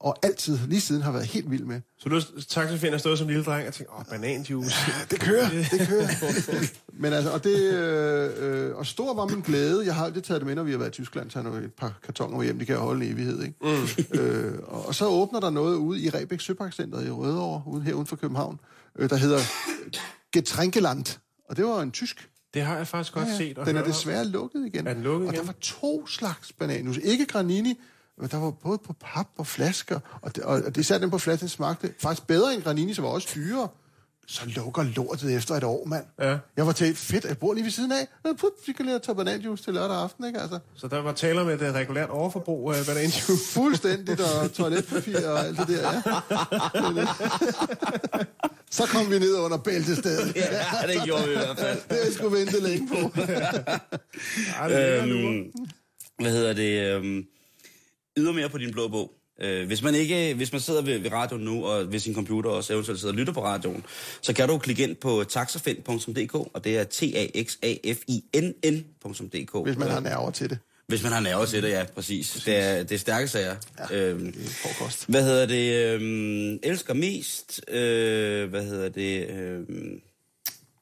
Og 0.00 0.16
altid, 0.22 0.58
lige 0.68 0.80
siden, 0.80 1.02
har 1.02 1.12
været 1.12 1.26
helt 1.26 1.50
vild 1.50 1.64
med. 1.64 1.80
Så 1.98 2.08
du 2.08 2.20
taxafind 2.48 2.90
har 2.90 2.98
stået 2.98 3.18
som 3.18 3.28
lille 3.28 3.44
dreng 3.44 3.68
og 3.68 3.74
tænkt, 3.74 3.92
åh, 3.98 4.04
bananjuice. 4.10 4.76
Det 5.10 5.20
kører, 5.20 5.48
det 5.48 5.88
kører. 5.88 6.08
Men 6.92 7.12
altså, 7.12 7.30
og 7.30 7.44
det, 7.44 7.74
øh, 7.74 8.30
øh, 8.38 8.76
og 8.76 8.86
stor 8.86 9.14
var 9.14 9.26
min 9.26 9.40
glæde. 9.40 9.86
Jeg 9.86 9.94
har 9.94 10.04
aldrig 10.04 10.24
taget 10.24 10.40
det 10.40 10.46
med, 10.46 10.54
når 10.54 10.62
vi 10.62 10.70
har 10.70 10.78
været 10.78 10.90
i 10.90 10.92
Tyskland, 10.92 11.30
tager 11.30 11.44
noget 11.44 11.64
et 11.64 11.72
par 11.72 11.98
kartoner 12.02 12.36
med 12.36 12.44
hjem, 12.44 12.58
de 12.58 12.66
kan 12.66 12.74
jo 12.74 12.80
holde 12.80 13.06
en 13.06 13.12
evighed, 13.12 13.42
ikke? 13.42 13.54
Mm. 13.62 14.20
Øh, 14.20 14.58
og, 14.62 14.86
og, 14.86 14.94
så 14.94 15.06
åbner 15.06 15.40
der 15.40 15.50
noget 15.50 15.76
ude 15.76 16.00
i 16.00 16.10
Rebæk 16.10 16.40
Søparkcenteret 16.40 17.06
i 17.06 17.10
Rødovre, 17.10 17.62
ude 17.66 17.82
her 17.82 17.94
uden 17.94 18.06
for 18.06 18.16
København, 18.16 18.60
øh, 18.98 19.10
der 19.10 19.16
hedder 19.16 19.38
Getränkeland. 20.36 21.18
Og 21.48 21.56
det 21.56 21.64
var 21.64 21.82
en 21.82 21.90
tysk. 21.90 22.28
Det 22.54 22.62
har 22.62 22.76
jeg 22.76 22.86
faktisk 22.86 23.12
godt 23.14 23.28
set 23.38 23.58
og 23.58 23.66
Den 23.66 23.76
er 23.76 23.80
hørt 23.80 23.86
om. 23.88 23.92
desværre 23.92 24.24
lukket 24.24 24.66
igen. 24.66 24.86
Er 24.86 24.94
den 24.94 25.02
lukket 25.02 25.28
og 25.28 25.34
igen? 25.34 25.40
der 25.40 25.52
var 25.52 25.54
to 25.60 26.06
slags 26.06 26.52
bananus. 26.52 26.96
Ikke 26.96 27.26
granini, 27.26 27.80
men 28.18 28.28
der 28.30 28.36
var 28.36 28.50
både 28.50 28.78
på 28.86 28.92
pap 29.00 29.26
og 29.38 29.46
flasker. 29.46 30.00
Og, 30.22 30.36
det, 30.36 30.44
og, 30.44 30.62
og 30.66 30.78
især 30.78 30.98
den 30.98 31.10
på 31.10 31.18
flasken 31.18 31.48
smagte 31.48 31.94
faktisk 32.00 32.26
bedre 32.26 32.54
end 32.54 32.62
granini, 32.62 32.94
som 32.94 33.04
var 33.04 33.10
også 33.10 33.28
dyrere. 33.34 33.68
Så 34.26 34.42
lukker 34.46 34.82
lortet 34.82 35.34
efter 35.36 35.54
et 35.54 35.64
år, 35.64 35.84
mand. 35.86 36.04
Ja. 36.20 36.38
Jeg 36.56 36.66
var 36.66 36.72
til 36.72 36.96
fedt, 36.96 37.24
jeg 37.24 37.38
bor 37.38 37.54
lige 37.54 37.64
ved 37.64 37.70
siden 37.70 37.92
af. 37.92 38.08
Øh, 38.26 38.36
Put, 38.36 38.50
vi 38.66 38.72
kan 38.72 38.86
lige 38.86 38.98
tage 38.98 39.16
bananjuice 39.16 39.64
til 39.64 39.74
lørdag 39.74 39.96
aften, 39.96 40.24
ikke? 40.26 40.40
Altså, 40.40 40.58
Så 40.74 40.88
der 40.88 41.02
var 41.02 41.12
taler 41.12 41.44
med 41.44 41.60
et 41.62 41.74
regulært 41.74 42.10
overforbrug 42.10 42.72
af 42.72 42.86
bananjuice. 42.86 43.32
fuldstændigt, 43.52 44.20
og 44.20 44.52
toiletpapir 44.52 45.28
og 45.28 45.38
alt 45.46 45.58
det 45.58 45.68
der, 45.68 45.92
ja. 45.92 46.00
Så 48.72 48.86
kom 48.86 49.10
vi 49.10 49.18
ned 49.18 49.34
under 49.38 49.58
bæltestedet. 49.58 50.36
Ja, 50.36 50.92
det 50.92 51.04
gjorde 51.04 51.24
vi 51.24 51.30
i 51.30 51.36
hvert 51.36 51.58
fald. 51.58 51.78
Det 51.88 51.96
har 51.98 52.04
jeg 52.04 52.12
skulle 52.12 52.38
vente 52.38 52.60
længe 52.60 52.88
på. 52.88 52.94
Ej, 54.60 54.72
er. 54.72 55.02
Øhm, 55.04 55.52
hvad 56.18 56.32
hedder 56.32 56.52
det? 56.52 56.94
Øhm, 56.94 57.26
ydermere 58.16 58.48
på 58.48 58.58
din 58.58 58.72
blå 58.72 58.88
bog. 58.88 59.12
Øh, 59.40 59.66
hvis 59.66 59.82
man 59.82 59.94
ikke, 59.94 60.34
hvis 60.34 60.52
man 60.52 60.60
sidder 60.60 60.82
ved, 60.82 60.98
ved 60.98 61.12
radioen 61.12 61.44
nu, 61.44 61.66
og 61.66 61.92
ved 61.92 61.98
sin 61.98 62.14
computer 62.14 62.50
også 62.50 62.72
eventuelt 62.72 63.00
sidder 63.00 63.14
og 63.14 63.18
lytter 63.18 63.32
på 63.32 63.44
radioen, 63.44 63.84
så 64.20 64.32
kan 64.32 64.48
du 64.48 64.58
klikke 64.58 64.82
ind 64.82 64.96
på 64.96 65.24
taxafind.dk, 65.28 66.34
og 66.34 66.64
det 66.64 66.78
er 66.78 66.84
t 66.84 67.02
a 67.02 67.42
x 67.42 67.56
a 67.62 67.74
f 67.92 67.98
i 68.06 68.24
n 68.36 68.72
n.dk. 68.72 69.64
Hvis 69.64 69.76
man 69.76 69.88
har 69.88 70.00
nerver 70.00 70.30
til 70.30 70.50
det. 70.50 70.58
Hvis 70.92 71.02
man 71.02 71.12
har 71.12 71.20
det, 71.20 71.70
ja, 71.70 71.84
præcis. 71.84 72.28
præcis. 72.30 72.44
Det, 72.44 72.56
er, 72.56 72.82
det 72.82 72.94
er 72.94 72.98
stærke 72.98 73.28
sager. 73.28 73.56
Ja, 73.90 73.96
øhm, 73.96 74.32
Det 74.32 74.44
er 74.44 74.48
frokost. 74.48 75.04
hvad 75.08 75.22
hedder 75.24 75.46
det? 75.46 75.94
Øhm, 75.94 76.58
elsker 76.62 76.94
mest? 76.94 77.60
Øh, 77.68 78.50
hvad 78.50 78.64
hedder 78.64 78.88
det? 78.88 79.30
Øhm, 79.30 80.00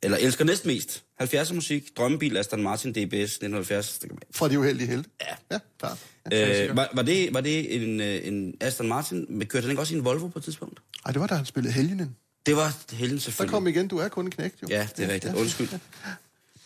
eller 0.02 0.16
elsker 0.16 0.44
næst 0.44 0.66
mest? 0.66 1.02
70'er 1.22 1.52
musik, 1.52 1.96
drømmebil, 1.96 2.36
Aston 2.36 2.62
Martin 2.62 2.90
DBS 2.92 3.14
1970. 3.14 3.98
Det 3.98 4.08
kan 4.08 4.14
man. 4.14 4.22
Fra 4.30 4.48
de 4.48 4.58
uheldige 4.58 4.88
helte. 4.88 5.10
Ja. 5.20 5.34
Ja, 5.52 5.58
klart. 5.78 5.98
Øh, 6.32 6.76
var, 6.76 6.90
var, 6.94 7.02
det, 7.02 7.34
var 7.34 7.40
det 7.40 7.82
en, 7.82 8.00
øh, 8.00 8.26
en 8.26 8.54
Aston 8.60 8.88
Martin? 8.88 9.26
Men 9.28 9.46
kørte 9.46 9.62
han 9.62 9.70
ikke 9.70 9.82
også 9.82 9.94
i 9.94 9.98
en 9.98 10.04
Volvo 10.04 10.28
på 10.28 10.38
et 10.38 10.44
tidspunkt? 10.44 10.80
Ej, 11.06 11.12
det 11.12 11.20
var 11.20 11.26
da 11.26 11.34
han 11.34 11.46
spillede 11.46 11.72
Helgenen. 11.74 12.16
Det 12.46 12.56
var 12.56 12.76
Helen 12.92 13.18
Så 13.20 13.24
selvfølgelig. 13.24 13.52
kom 13.52 13.66
igen, 13.66 13.88
du 13.88 13.98
er 13.98 14.08
kun 14.08 14.24
en 14.24 14.30
knægt, 14.30 14.62
jo. 14.62 14.66
Ja, 14.70 14.88
det 14.96 15.04
er 15.04 15.12
rigtigt. 15.14 15.34
Undskyld. 15.34 15.68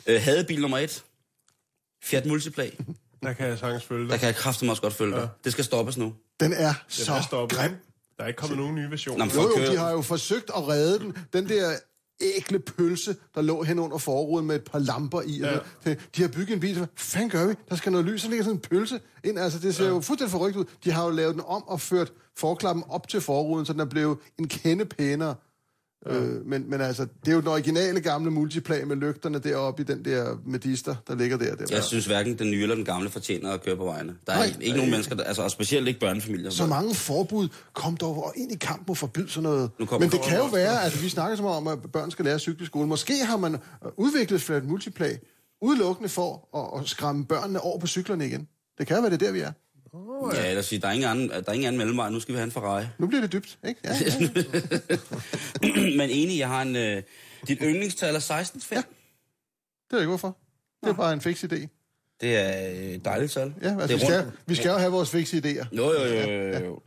Øh, 0.06 0.22
havde 0.22 0.44
bil 0.44 0.60
nummer 0.60 0.78
et. 0.78 1.02
Fiat 2.02 2.26
Multipla. 2.26 2.66
Der 3.24 3.32
kan 3.32 3.46
jeg 3.48 3.58
sagtens 3.58 3.84
følge 3.84 4.04
Der 4.04 4.10
dig. 4.10 4.18
kan 4.18 4.26
jeg 4.26 4.34
kraftigt 4.36 4.70
også 4.70 4.82
godt 4.82 4.92
følge 4.94 5.16
dig. 5.16 5.28
Det 5.44 5.52
skal 5.52 5.64
stoppes 5.64 5.96
nu. 5.96 6.12
Den 6.40 6.52
er 6.52 6.56
Den 6.56 6.66
er 6.66 6.74
så 6.88 7.20
stoppet. 7.26 7.58
grim. 7.58 7.70
Der 8.18 8.24
er 8.24 8.28
ikke 8.28 8.38
kommet 8.38 8.58
nogen 8.58 8.74
nye 8.74 8.90
versioner. 8.90 9.24
Nå, 9.24 9.30
Jo, 9.42 9.58
jo, 9.66 9.72
de 9.72 9.76
har 9.76 9.90
jo 9.90 10.02
forsøgt 10.02 10.50
at 10.56 10.68
redde 10.68 10.98
den. 10.98 11.16
Den 11.32 11.48
der 11.48 11.72
ækle 12.20 12.58
pølse, 12.58 13.16
der 13.34 13.42
lå 13.42 13.62
hen 13.62 13.78
under 13.78 13.98
forruden 13.98 14.46
med 14.46 14.56
et 14.56 14.64
par 14.64 14.78
lamper 14.78 15.20
i. 15.22 15.38
Ja. 15.38 15.58
De 16.16 16.22
har 16.22 16.28
bygget 16.28 16.54
en 16.54 16.60
bil. 16.60 16.76
Hvad 16.76 16.86
fanden 16.96 17.30
gør 17.30 17.46
vi? 17.46 17.54
Der 17.68 17.76
skal 17.76 17.92
noget 17.92 18.06
lys, 18.06 18.22
så 18.22 18.28
ligger 18.28 18.44
sådan 18.44 18.56
en 18.56 18.60
pølse 18.60 19.00
ind. 19.24 19.38
Altså, 19.38 19.58
det 19.58 19.74
ser 19.74 19.84
ja. 19.84 19.90
jo 19.90 20.00
fuldstændig 20.00 20.30
forrygt 20.30 20.56
ud. 20.56 20.64
De 20.84 20.90
har 20.92 21.04
jo 21.04 21.10
lavet 21.10 21.34
den 21.34 21.42
om 21.46 21.68
og 21.68 21.80
ført 21.80 22.12
forklappen 22.36 22.84
op 22.88 23.08
til 23.08 23.20
forruden, 23.20 23.66
så 23.66 23.72
den 23.72 23.80
er 23.80 23.84
blevet 23.84 24.18
en 24.38 24.48
kende 24.48 24.84
pænere. 24.84 25.34
Ja. 26.06 26.14
Øh, 26.14 26.46
men, 26.46 26.70
men 26.70 26.80
altså, 26.80 27.06
det 27.24 27.30
er 27.30 27.34
jo 27.34 27.40
den 27.40 27.48
originale 27.48 28.00
gamle 28.00 28.30
multiplan 28.30 28.88
med 28.88 28.96
lygterne 28.96 29.38
deroppe 29.38 29.82
i 29.82 29.84
den 29.84 30.04
der 30.04 30.36
medister, 30.46 30.94
der 31.08 31.14
ligger 31.14 31.36
der. 31.36 31.54
der. 31.54 31.66
Jeg 31.70 31.84
synes 31.84 32.06
hverken 32.06 32.38
den 32.38 32.50
nye 32.50 32.62
eller 32.62 32.74
den 32.74 32.84
gamle 32.84 33.10
fortjener 33.10 33.52
at 33.52 33.62
køre 33.64 33.76
på 33.76 33.84
vejene. 33.84 34.14
Der 34.26 34.32
er 34.32 34.36
Nej. 34.36 34.46
ikke, 34.46 34.62
ikke 34.62 34.76
nogen 34.76 34.90
mennesker, 34.90 35.14
der, 35.14 35.24
altså, 35.24 35.42
og 35.42 35.50
specielt 35.50 35.88
ikke 35.88 36.00
børnefamilier. 36.00 36.50
Så 36.50 36.66
mange 36.66 36.94
forbud 36.94 37.48
kom 37.72 37.96
dog 37.96 38.32
ind 38.36 38.52
i 38.52 38.56
kamp 38.56 38.88
mod 38.88 38.94
at 38.94 38.98
forbyde 38.98 39.28
sådan 39.30 39.42
noget. 39.42 39.70
Nu 39.78 39.86
Men 39.98 40.10
det 40.10 40.20
kan 40.22 40.38
jo 40.38 40.46
være, 40.46 40.84
at 40.84 41.02
vi 41.02 41.08
snakker 41.08 41.36
så 41.36 41.42
meget 41.42 41.56
om, 41.56 41.68
at 41.68 41.78
børn 41.92 42.10
skal 42.10 42.24
lære 42.24 42.34
at 42.34 42.40
cykle 42.40 42.62
i 42.62 42.66
skole. 42.66 42.86
Måske 42.86 43.24
har 43.24 43.36
man 43.36 43.56
udviklet 43.96 44.40
flat 44.40 44.64
multiplag 44.64 45.18
udelukkende 45.62 46.08
for 46.08 46.48
at, 46.56 46.80
at 46.80 46.88
skræmme 46.88 47.24
børnene 47.24 47.60
over 47.60 47.78
på 47.78 47.86
cyklerne 47.86 48.26
igen. 48.26 48.48
Det 48.78 48.86
kan 48.86 48.96
være, 48.96 49.10
det 49.10 49.22
er 49.22 49.26
der, 49.26 49.32
vi 49.32 49.40
er. 49.40 49.52
Ja, 50.34 50.48
eller 50.48 50.62
sige, 50.62 50.78
der 50.80 50.88
er 50.88 50.92
ingen 50.92 51.10
anden, 51.10 51.28
der 51.28 51.42
er 51.46 51.52
ingen 51.52 51.66
anden 51.66 51.78
mellemvej. 51.78 52.10
Nu 52.10 52.20
skal 52.20 52.32
vi 52.32 52.36
have 52.38 52.44
en 52.44 52.50
Ferrari. 52.52 52.84
Nu 52.98 53.06
bliver 53.06 53.20
det 53.20 53.32
dybt, 53.32 53.58
ikke? 53.68 53.80
Ja, 53.84 53.90
ja. 54.00 54.28
Men 55.98 56.10
enig, 56.10 56.38
jeg 56.38 56.48
har 56.48 56.62
en... 56.62 56.76
Øh, 56.76 57.02
dit 57.48 57.58
yndlingstal 57.62 58.14
er 58.14 58.18
16, 58.18 58.62
ja. 58.72 58.76
Det 59.90 59.96
er 59.96 59.98
ikke 59.98 60.08
hvorfor. 60.08 60.36
Det 60.84 60.90
er 60.90 60.94
bare 60.94 61.12
en 61.12 61.20
fix 61.20 61.44
idé. 61.44 61.66
Det 62.20 62.36
er 62.36 62.58
et 62.94 63.04
dejligt 63.04 63.32
tal. 63.32 63.54
Ja, 63.62 63.68
altså, 63.70 63.86
det 63.86 63.94
vi, 64.00 64.00
skal, 64.06 64.30
vi 64.46 64.54
skal 64.54 64.68
jo 64.68 64.76
have 64.76 64.92
vores 64.92 65.10
fixe 65.10 65.36
idéer. 65.36 65.66
Jo, 65.76 65.92
jo, 65.92 66.04
jo, 66.04 66.30
jo, 66.30 66.64
jo. 66.64 66.80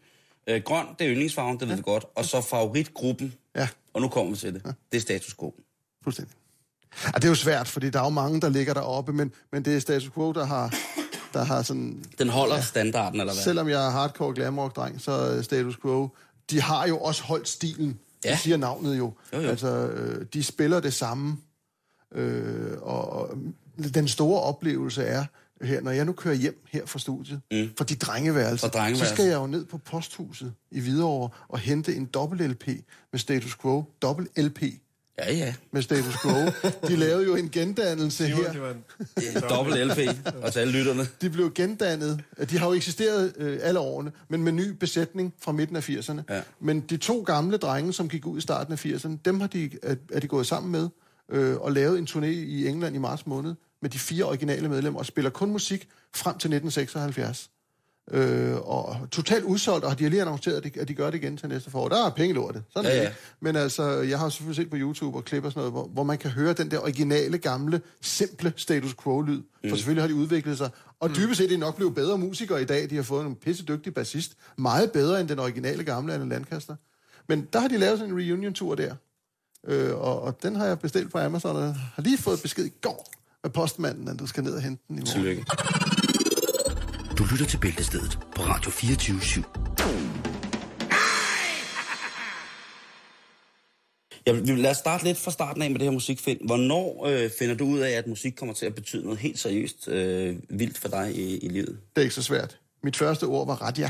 Øh, 0.47 0.61
grøn, 0.61 0.85
det 0.99 1.07
er 1.07 1.11
yndlingsfarven, 1.11 1.59
det 1.59 1.67
ved 1.69 1.75
vi 1.75 1.81
godt. 1.81 2.05
Og 2.15 2.25
så 2.25 2.41
favoritgruppen, 2.41 3.33
Ja, 3.55 3.67
og 3.93 4.01
nu 4.01 4.07
kommer 4.07 4.31
vi 4.31 4.37
til 4.37 4.53
det. 4.53 4.63
Det 4.91 4.97
er 4.97 5.01
status 5.01 5.33
quo. 5.39 5.53
fuldstændig. 6.03 6.35
Ja, 7.05 7.11
det 7.11 7.23
er 7.23 7.29
jo 7.29 7.35
svært, 7.35 7.67
fordi 7.67 7.89
der 7.89 7.99
er 7.99 8.03
jo 8.03 8.09
mange, 8.09 8.41
der 8.41 8.49
ligger 8.49 8.73
deroppe, 8.73 9.13
men, 9.13 9.33
men 9.51 9.65
det 9.65 9.75
er 9.75 9.79
status 9.79 10.09
quo, 10.13 10.31
der 10.31 10.45
har, 10.45 10.75
der 11.33 11.43
har 11.43 11.61
sådan... 11.61 12.03
Den 12.19 12.29
holder 12.29 12.55
ja. 12.55 12.61
standarden, 12.61 13.19
eller 13.19 13.33
hvad? 13.33 13.43
Selvom 13.43 13.69
jeg 13.69 13.85
er 13.85 13.89
hardcore 13.89 14.33
glamrock-dreng, 14.33 15.01
så 15.01 15.11
er 15.11 15.41
status 15.41 15.77
quo... 15.77 16.09
De 16.49 16.61
har 16.61 16.87
jo 16.87 16.97
også 16.99 17.23
holdt 17.23 17.47
stilen. 17.47 17.99
Ja. 18.25 18.31
Det 18.31 18.39
siger 18.39 18.57
navnet 18.57 18.97
jo. 18.97 19.13
Jo, 19.33 19.41
jo. 19.41 19.49
Altså, 19.49 19.67
øh, 19.67 20.25
de 20.33 20.43
spiller 20.43 20.79
det 20.79 20.93
samme. 20.93 21.37
Øh, 22.15 22.77
og, 22.81 23.09
og 23.09 23.37
den 23.93 24.07
store 24.07 24.41
oplevelse 24.41 25.03
er 25.03 25.25
her, 25.61 25.81
når 25.81 25.91
jeg 25.91 26.05
nu 26.05 26.13
kører 26.13 26.35
hjem 26.35 26.65
her 26.71 26.85
fra 26.85 26.99
studiet, 26.99 27.41
mm. 27.51 27.69
fra 27.77 27.85
de 27.85 27.95
drengeværelser, 27.95 28.69
Fra 28.69 28.95
så 28.95 29.05
skal 29.05 29.25
jeg 29.25 29.35
jo 29.35 29.47
ned 29.47 29.65
på 29.65 29.77
posthuset 29.77 30.53
i 30.71 30.79
Hvidovre 30.79 31.29
og 31.47 31.59
hente 31.59 31.95
en 31.95 32.05
dobbelt 32.05 32.41
LP 32.41 32.67
med 33.11 33.19
Status 33.19 33.55
Quo. 33.55 33.85
Dobbelt 34.01 34.37
LP 34.37 34.63
Ja, 35.19 35.33
ja. 35.33 35.53
med 35.71 35.81
Status 35.81 36.21
Quo. 36.21 36.31
De 36.87 36.95
lavede 36.95 37.25
jo 37.25 37.35
en 37.35 37.49
gendannelse 37.49 38.25
Simon, 38.25 38.43
her. 38.43 38.51
det 38.51 38.61
var 38.61 38.69
en, 38.69 38.83
En 39.35 39.41
dobbelt 39.49 39.87
LP, 39.87 39.99
og 40.43 40.53
til 40.53 40.59
alle 40.59 40.73
lytterne. 40.73 41.07
De 41.21 41.29
blev 41.29 41.53
gendannet. 41.53 42.23
De 42.49 42.57
har 42.57 42.67
jo 42.67 42.73
eksisteret 42.73 43.33
øh, 43.37 43.59
alle 43.61 43.79
årene, 43.79 44.11
men 44.29 44.43
med 44.43 44.51
ny 44.51 44.69
besætning 44.69 45.33
fra 45.41 45.51
midten 45.51 45.75
af 45.75 45.89
80'erne. 45.89 46.21
Ja. 46.29 46.41
Men 46.59 46.79
de 46.79 46.97
to 46.97 47.21
gamle 47.21 47.57
drenge, 47.57 47.93
som 47.93 48.09
gik 48.09 48.25
ud 48.25 48.37
i 48.37 48.41
starten 48.41 48.73
af 48.73 48.85
80'erne, 48.85 49.17
dem 49.25 49.39
har 49.39 49.47
de, 49.47 49.69
er, 49.83 49.95
er 50.11 50.19
de 50.19 50.27
gået 50.27 50.47
sammen 50.47 50.71
med 50.71 50.89
øh, 51.31 51.55
og 51.57 51.71
lavet 51.71 51.99
en 51.99 52.07
turné 52.09 52.25
i 52.25 52.67
England 52.67 52.95
i 52.95 52.99
marts 52.99 53.27
måned 53.27 53.55
med 53.81 53.89
de 53.89 53.99
fire 53.99 54.25
originale 54.25 54.69
medlemmer 54.69 54.99
og 54.99 55.05
spiller 55.05 55.29
kun 55.31 55.51
musik 55.51 55.89
frem 56.15 56.37
til 56.37 56.53
1976. 56.53 57.49
Øh, 58.11 58.55
og 58.55 58.97
totalt 59.11 59.43
udsolgt, 59.43 59.85
og 59.85 59.99
de 59.99 60.03
har 60.03 60.09
lige 60.09 60.21
annonceret, 60.21 60.55
at 60.55 60.63
de, 60.63 60.79
at 60.79 60.87
de 60.87 60.93
gør 60.93 61.09
det 61.09 61.17
igen 61.17 61.37
til 61.37 61.49
næste 61.49 61.71
forår. 61.71 61.89
Der 61.89 62.05
er 62.05 62.09
penge 62.09 62.35
lortet. 62.35 62.63
Sådan 62.69 62.91
Ja, 62.91 63.01
ja. 63.03 63.11
Men 63.39 63.55
altså, 63.55 63.83
jeg 63.83 64.19
har 64.19 64.29
selvfølgelig 64.29 64.55
set 64.55 64.69
på 64.69 64.77
YouTube 64.79 65.17
og 65.17 65.25
klip 65.25 65.45
og 65.45 65.51
sådan 65.51 65.59
noget, 65.59 65.73
hvor, 65.73 65.87
hvor 65.87 66.03
man 66.03 66.17
kan 66.17 66.31
høre 66.31 66.53
den 66.53 66.71
der 66.71 66.79
originale, 66.79 67.37
gamle, 67.37 67.81
simple 68.01 68.53
status 68.55 68.95
quo-lyd. 69.03 69.41
Mm. 69.63 69.69
For 69.69 69.75
selvfølgelig 69.75 70.03
har 70.03 70.07
de 70.07 70.15
udviklet 70.15 70.57
sig. 70.57 70.69
Og 70.99 71.15
dybest 71.15 71.37
set 71.37 71.45
er 71.45 71.49
de 71.49 71.57
nok 71.57 71.75
blevet 71.75 71.95
bedre 71.95 72.17
musikere 72.17 72.61
i 72.61 72.65
dag. 72.65 72.89
De 72.89 72.95
har 72.95 73.03
fået 73.03 73.25
en 73.25 73.35
pissedygtig 73.35 73.93
bassist. 73.93 74.31
Meget 74.57 74.91
bedre 74.91 75.21
end 75.21 75.29
den 75.29 75.39
originale 75.39 75.83
gamle 75.83 76.13
Anne 76.13 76.29
Lancaster. 76.29 76.75
Men 77.27 77.47
der 77.53 77.59
har 77.59 77.67
de 77.67 77.77
lavet 77.77 77.99
sådan 77.99 78.13
en 78.13 78.19
reunion-tur 78.19 78.75
der. 78.75 78.95
Øh, 79.67 79.95
og, 79.95 80.21
og 80.21 80.43
den 80.43 80.55
har 80.55 80.65
jeg 80.65 80.79
bestilt 80.79 81.11
på 81.11 81.17
Amazon, 81.17 81.55
og 81.55 81.75
har 81.75 82.01
lige 82.03 82.17
fået 82.17 82.41
besked 82.41 82.65
i 82.65 82.71
går 82.81 83.11
af 83.43 83.53
postmanden, 83.53 84.07
at 84.07 84.19
du 84.19 84.27
skal 84.27 84.43
ned 84.43 84.53
og 84.53 84.61
hente 84.61 84.83
den 84.87 84.97
i 84.97 84.99
morgen. 84.99 85.13
Tillykke. 85.13 85.45
Du 87.17 87.23
lytter 87.31 87.45
til 87.45 87.57
Bæltestedet 87.57 88.19
på 88.35 88.41
Radio 88.41 88.71
24 88.71 89.17
/7. 89.17 89.41
Ja, 94.27 94.31
vi- 94.31 94.61
lad 94.61 94.71
os 94.71 94.77
starte 94.77 95.03
lidt 95.03 95.17
fra 95.17 95.31
starten 95.31 95.61
af 95.61 95.71
med 95.71 95.79
det 95.79 95.85
her 95.85 95.91
musikfind. 95.91 96.39
Hvornår 96.45 97.05
øh, 97.05 97.29
finder 97.39 97.55
du 97.55 97.65
ud 97.65 97.79
af, 97.79 97.89
at 97.91 98.07
musik 98.07 98.33
kommer 98.37 98.53
til 98.53 98.65
at 98.65 98.75
betyde 98.75 99.03
noget 99.03 99.19
helt 99.19 99.39
seriøst 99.39 99.87
øh, 99.87 100.35
vildt 100.49 100.77
for 100.77 100.87
dig 100.87 101.15
i, 101.15 101.37
i 101.37 101.47
livet? 101.49 101.79
Det 101.95 102.01
er 102.01 102.01
ikke 102.01 102.15
så 102.15 102.23
svært. 102.23 102.59
Mit 102.83 102.95
første 102.97 103.23
ord 103.23 103.47
var 103.47 103.55
radja. 103.55 103.89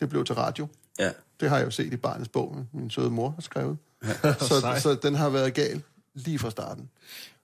Det 0.00 0.08
blev 0.08 0.24
til 0.24 0.34
radio. 0.34 0.66
Ja. 0.98 1.10
Det 1.40 1.48
har 1.48 1.56
jeg 1.56 1.64
jo 1.64 1.70
set 1.70 1.92
i 1.92 1.96
barnets 1.96 2.28
bog, 2.28 2.64
min 2.72 2.90
søde 2.90 3.10
mor 3.10 3.30
har 3.30 3.42
skrevet. 3.42 3.78
så, 4.48 4.78
så 4.82 4.98
den 5.02 5.14
har 5.14 5.28
været 5.28 5.54
gal 5.54 5.82
lige 6.14 6.38
fra 6.38 6.50
starten. 6.50 6.90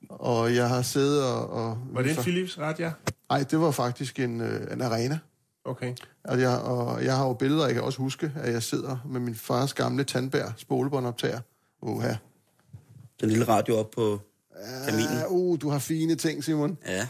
Og 0.08 0.54
jeg 0.54 0.68
har 0.68 0.82
siddet 0.82 1.24
og... 1.24 1.50
og 1.50 1.78
var 1.92 2.02
det 2.02 2.16
en 2.16 2.22
Philips 2.22 2.58
Radja? 2.58 2.92
Nej, 3.32 3.44
det 3.50 3.60
var 3.60 3.70
faktisk 3.70 4.18
en, 4.18 4.40
øh, 4.40 4.72
en 4.72 4.80
arena. 4.80 5.18
Okay. 5.64 5.94
Og 6.24 6.40
jeg, 6.40 6.58
og 6.58 7.04
jeg 7.04 7.16
har 7.16 7.26
jo 7.26 7.32
billeder, 7.32 7.64
jeg 7.64 7.74
kan 7.74 7.82
også 7.82 7.98
huske, 7.98 8.32
at 8.36 8.52
jeg 8.52 8.62
sidder 8.62 8.96
med 9.04 9.20
min 9.20 9.34
fars 9.34 9.74
gamle 9.74 10.04
tandbær 10.04 10.52
spolebåndoptager. 10.56 11.40
Uha. 11.82 12.14
Den 13.20 13.28
lille 13.28 13.44
radio 13.44 13.78
op 13.78 13.90
på 13.90 14.20
kaminen. 14.88 15.26
Uh, 15.28 15.32
uh, 15.32 15.58
du 15.60 15.68
har 15.70 15.78
fine 15.78 16.14
ting, 16.14 16.44
Simon. 16.44 16.78
Ja. 16.88 17.06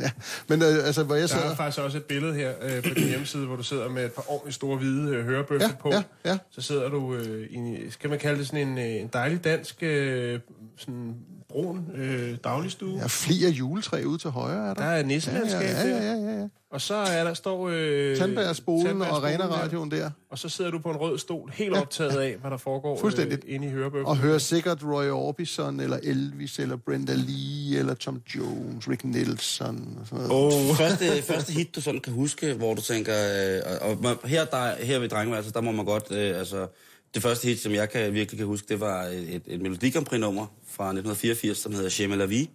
Ja. 0.00 0.10
Men 0.48 0.62
øh, 0.62 0.68
altså, 0.86 1.02
hvor 1.02 1.14
jeg 1.14 1.22
Der 1.22 1.28
sidder... 1.28 1.50
er 1.50 1.54
faktisk 1.56 1.78
også 1.80 1.98
et 1.98 2.04
billede 2.04 2.34
her 2.34 2.52
øh, 2.62 2.82
på 2.82 2.88
din 2.94 3.08
hjemmeside, 3.08 3.46
hvor 3.46 3.56
du 3.56 3.62
sidder 3.62 3.88
med 3.88 4.04
et 4.04 4.12
par 4.12 4.24
ordentligt 4.28 4.54
store 4.54 4.76
hvide 4.78 5.10
øh, 5.16 5.24
hørebøffer 5.24 5.68
Ja, 5.68 5.74
på. 5.80 5.90
ja, 5.92 6.02
ja. 6.24 6.38
Så 6.50 6.60
sidder 6.60 6.88
du 6.88 7.14
øh, 7.14 7.46
i, 7.50 7.54
en- 7.54 7.90
skal 7.90 8.10
man 8.10 8.18
kalde 8.18 8.38
det 8.38 8.46
sådan 8.46 8.68
en, 8.68 8.78
øh, 8.78 8.84
en 8.84 9.10
dejlig 9.12 9.44
dansk 9.44 9.82
øh, 9.82 10.40
sådan 10.76 11.14
brun 11.48 11.86
øh, 11.94 12.36
dagligstue. 12.44 12.98
Jeg 13.00 13.10
fliger 13.10 13.48
juletræ 13.48 14.02
ud 14.06 14.18
til 14.18 14.30
højre, 14.30 14.70
er 14.70 14.74
der? 14.74 14.82
Der 14.82 14.90
er 14.90 15.02
nisselandskab 15.02 15.60
ja, 15.62 15.88
ja, 15.88 15.94
der. 15.94 16.02
ja, 16.02 16.14
ja, 16.32 16.40
ja. 16.40 16.48
Og 16.74 16.80
så 16.80 16.94
er 16.94 17.24
der 17.24 17.34
står... 17.34 17.68
Øh, 17.72 18.16
Tandbærspolen 18.16 19.02
og 19.02 19.06
der. 19.06 19.12
Arena-radioen 19.28 19.90
der. 19.90 20.10
Og 20.30 20.38
så 20.38 20.48
sidder 20.48 20.70
du 20.70 20.78
på 20.78 20.90
en 20.90 20.96
rød 20.96 21.18
stol, 21.18 21.50
helt 21.54 21.76
optaget 21.76 22.20
af, 22.20 22.36
hvad 22.40 22.50
der 22.50 22.56
foregår 22.56 23.00
Fuldstændigt. 23.00 23.44
øh, 23.48 23.54
inde 23.54 23.66
i 23.66 23.70
hørebøffen. 23.70 24.06
Og 24.06 24.16
hører 24.16 24.38
sikkert 24.38 24.82
Roy 24.84 25.08
Orbison, 25.08 25.80
eller 25.80 25.98
Elvis, 26.02 26.58
eller 26.58 26.76
Brenda 26.76 27.12
Lee, 27.14 27.78
eller 27.78 27.94
Tom 27.94 28.22
Jones, 28.36 28.88
Rick 28.88 29.04
Nelson 29.04 29.98
og 30.00 30.06
sådan 30.06 30.26
noget. 30.26 30.70
Oh. 30.70 30.76
Første, 30.76 31.22
første 31.22 31.52
hit, 31.52 31.74
du 31.74 31.80
sådan 31.80 32.00
kan 32.00 32.12
huske, 32.12 32.52
hvor 32.52 32.74
du 32.74 32.82
tænker... 32.82 33.14
Øh, 33.56 33.90
og, 33.90 34.02
man- 34.02 34.16
her, 34.24 34.44
der, 34.44 34.84
her 34.84 34.98
ved 34.98 35.08
Drengeværelset, 35.08 35.54
der 35.54 35.60
må 35.60 35.72
man 35.72 35.84
godt... 35.84 36.12
Øh, 36.12 36.38
altså, 36.38 36.66
det 37.14 37.22
første 37.22 37.48
hit, 37.48 37.60
som 37.60 37.72
jeg 37.72 37.90
kan, 37.90 38.14
virkelig 38.14 38.38
kan 38.38 38.46
huske, 38.46 38.66
det 38.68 38.80
var 38.80 39.02
et, 39.04 39.42
et 39.46 39.60
Melodi 39.60 39.90
Grand 39.90 40.06
Prix-nummer 40.06 40.46
fra 40.70 40.84
1984, 40.84 41.58
som 41.58 41.72
hedder 41.74 41.88
Chez 41.88 42.28
Vie. 42.28 42.46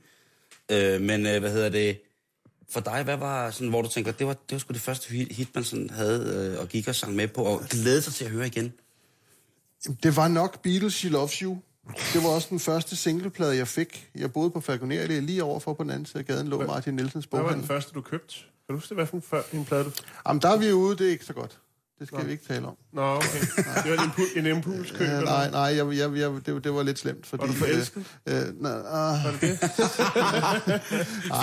Øh, 0.71 1.01
men 1.01 1.25
øh, 1.25 1.39
hvad 1.39 1.51
hedder 1.51 1.69
det... 1.69 2.01
For 2.71 2.79
dig, 2.79 3.03
hvad 3.03 3.17
var 3.17 3.51
sådan, 3.51 3.69
hvor 3.69 3.81
du 3.81 3.89
tænker, 3.89 4.11
det 4.11 4.27
var, 4.27 4.33
det 4.33 4.51
var 4.51 4.57
sgu 4.57 4.73
det 4.73 4.81
første 4.81 5.09
hit, 5.09 5.55
man 5.55 5.63
sådan 5.63 5.89
havde 5.89 6.51
øh, 6.53 6.61
og 6.61 6.67
gik 6.67 6.87
og 6.87 6.95
sang 6.95 7.15
med 7.15 7.27
på, 7.27 7.43
og 7.43 7.61
glædede 7.69 8.01
sig 8.01 8.13
til 8.13 8.25
at 8.25 8.31
høre 8.31 8.47
igen? 8.47 8.73
Det 10.03 10.15
var 10.15 10.27
nok 10.27 10.61
Beatles, 10.61 10.93
She 10.93 11.09
Loves 11.09 11.33
You. 11.33 11.57
Det 12.13 12.23
var 12.23 12.29
også 12.29 12.47
den 12.49 12.59
første 12.59 12.95
singleplade, 12.95 13.57
jeg 13.57 13.67
fik. 13.67 14.09
Jeg 14.15 14.33
boede 14.33 14.49
på 14.51 14.59
Falconer, 14.59 15.07
det 15.07 15.17
er 15.17 15.21
lige 15.21 15.43
overfor 15.43 15.73
på 15.73 15.83
den 15.83 15.91
anden 15.91 16.05
side 16.05 16.19
af 16.19 16.25
gaden, 16.25 16.47
lå 16.47 16.65
Martin 16.65 16.93
Nielsens 16.93 17.25
Hvad 17.25 17.39
var 17.39 17.47
den 17.47 17.47
boghandel. 17.47 17.67
første, 17.67 17.91
du 17.91 18.01
købte? 18.01 18.35
Kan 18.35 18.45
du 18.69 18.73
huske? 18.73 18.95
Hvad 18.95 19.05
for 19.05 19.55
en 19.55 19.65
plade 19.65 19.83
du... 19.83 19.91
Jamen, 20.27 20.41
der 20.41 20.49
er 20.49 20.57
vi 20.57 20.71
ude, 20.71 20.97
det 20.97 21.07
er 21.07 21.11
ikke 21.11 21.25
så 21.25 21.33
godt. 21.33 21.59
Det 21.99 22.07
skal 22.07 22.25
vi 22.25 22.31
ikke 22.31 22.43
tale 22.47 22.67
om. 22.67 22.73
Nå, 22.93 23.01
okay. 23.15 23.39
Det 23.83 23.91
var 23.91 24.03
en, 24.03 24.09
impu- 24.09 24.39
en 24.39 24.45
impulskøb. 24.45 25.01
Eller 25.01 25.21
nej, 25.21 25.49
nej, 25.51 25.61
jeg, 25.61 25.97
jeg, 25.97 26.17
jeg, 26.17 26.31
det, 26.45 26.63
det 26.63 26.73
var 26.73 26.83
lidt 26.83 26.99
slemt. 26.99 27.25
Fordi, 27.25 27.41
Var 27.41 27.47
du 27.47 27.53
forelsket? 27.53 28.03
Øh, 28.27 28.37
øh, 28.37 28.61
nej, 28.61 28.71
ah, 28.91 29.33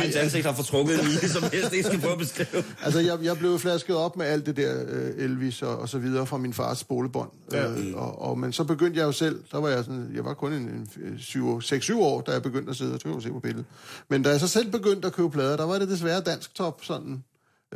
Fint 0.02 0.16
ansigt 0.16 0.46
har 0.46 0.52
fortrukket 0.52 1.00
en 1.00 1.06
lige, 1.06 1.28
som 1.28 1.42
helst 1.52 1.72
ikke 1.72 1.84
skal 1.84 2.00
prøve 2.00 2.12
at 2.12 2.18
beskrive. 2.18 2.64
altså, 2.82 3.00
jeg, 3.00 3.18
jeg 3.22 3.38
blev 3.38 3.58
flasket 3.58 3.96
op 3.96 4.16
med 4.16 4.26
alt 4.26 4.46
det 4.46 4.56
der 4.56 4.84
øh, 4.88 5.24
Elvis 5.24 5.62
og, 5.62 5.78
og 5.78 5.88
så 5.88 5.98
videre 5.98 6.26
fra 6.26 6.36
min 6.36 6.52
fars 6.54 6.78
spolebånd. 6.78 7.30
Ja. 7.52 7.70
Øh, 7.70 7.94
og, 7.94 8.22
og, 8.22 8.38
men 8.38 8.52
så 8.52 8.64
begyndte 8.64 9.00
jeg 9.00 9.06
jo 9.06 9.12
selv, 9.12 9.40
der 9.52 9.60
var 9.60 9.68
jeg 9.68 9.84
sådan, 9.84 10.10
jeg 10.14 10.24
var 10.24 10.34
kun 10.34 10.52
en, 10.52 10.88
en 10.96 11.16
6-7 11.18 11.96
år, 11.96 12.20
da 12.20 12.32
jeg 12.32 12.42
begyndte 12.42 12.70
at 12.70 12.76
sidde, 12.76 12.90
og 12.90 12.94
det 12.94 13.02
kan 13.02 13.12
du 13.12 13.20
se 13.20 13.30
på 13.30 13.40
billedet. 13.40 13.64
Men 14.08 14.22
da 14.22 14.30
jeg 14.30 14.40
så 14.40 14.48
selv 14.48 14.70
begyndte 14.70 15.06
at 15.06 15.12
købe 15.14 15.30
plader, 15.30 15.56
der 15.56 15.64
var 15.66 15.78
det 15.78 15.88
desværre 15.88 16.20
dansk 16.20 16.54
top, 16.54 16.84
sådan 16.84 17.24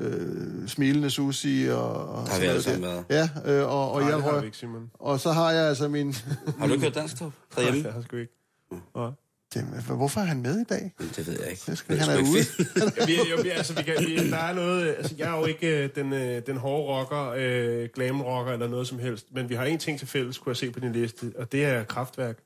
øh, 0.01 0.69
smilende 0.69 1.11
Susi 1.11 1.67
og, 1.71 2.09
og 2.09 2.23
har 2.29 2.41
vi 2.41 2.47
alle 2.47 2.63
sammen 2.63 2.83
der. 2.83 3.03
Ja, 3.11 3.29
øh, 3.53 3.63
og, 3.73 3.93
og, 3.93 4.01
Nej, 4.01 4.09
jeg 4.09 4.17
det 4.17 4.25
har 4.25 4.31
vi 4.33 4.37
røg, 4.37 4.45
ikke, 4.45 4.57
Simon. 4.57 4.91
og 4.95 5.21
så 5.21 5.33
har 5.33 5.51
jeg 5.53 5.69
altså 5.69 5.89
min... 5.89 6.15
Har 6.59 6.67
du 6.67 6.73
ikke 6.73 6.85
hørt 6.85 6.95
dansk 6.95 7.17
top 7.19 7.33
derhjemme? 7.57 7.79
Nej, 7.81 7.83
det 7.87 7.93
har 7.93 7.99
jeg 8.01 8.05
sgu 8.09 8.17
ikke. 8.17 8.33
Nej. 8.97 9.11
Jamen, 9.57 9.83
hvorfor 9.97 10.21
er 10.21 10.25
han 10.25 10.43
med 10.43 10.61
i 10.61 10.65
dag? 10.65 10.93
Det 11.17 11.27
ved 11.27 11.39
jeg 11.41 11.51
ikke. 11.51 11.63
Det 11.67 11.79
skal, 11.79 11.97
Det 11.97 12.05
han 12.05 12.19
er 12.19 12.23
ude. 12.23 13.07
vi, 13.07 13.31
jo, 13.31 13.43
vi, 13.43 13.49
altså, 13.49 13.75
vi 13.75 13.83
kan, 13.83 13.95
vi, 14.07 14.31
der 14.31 14.37
er 14.37 14.55
noget, 14.55 14.95
altså, 14.99 15.15
jeg 15.19 15.31
er 15.35 15.39
jo 15.39 15.45
ikke 15.47 15.85
øh, 15.85 15.91
den, 15.95 16.13
øh, 16.13 16.43
den 16.47 16.57
hårde 16.57 16.83
rocker, 17.01 17.33
øh, 17.37 17.89
glam 17.95 18.21
rocker 18.23 18.53
eller 18.53 18.69
noget 18.69 18.87
som 18.89 18.99
helst, 18.99 19.27
men 19.35 19.49
vi 19.49 19.55
har 19.55 19.65
en 19.65 19.79
ting 19.79 19.99
til 19.99 20.09
fælles, 20.09 20.39
kunne 20.39 20.51
jeg 20.51 20.57
se 20.57 20.71
på 20.71 20.81
din 20.81 20.93
liste, 20.93 21.33
og 21.39 21.53
det 21.53 21.65
er 21.65 21.85
kraftværk. 21.85 22.37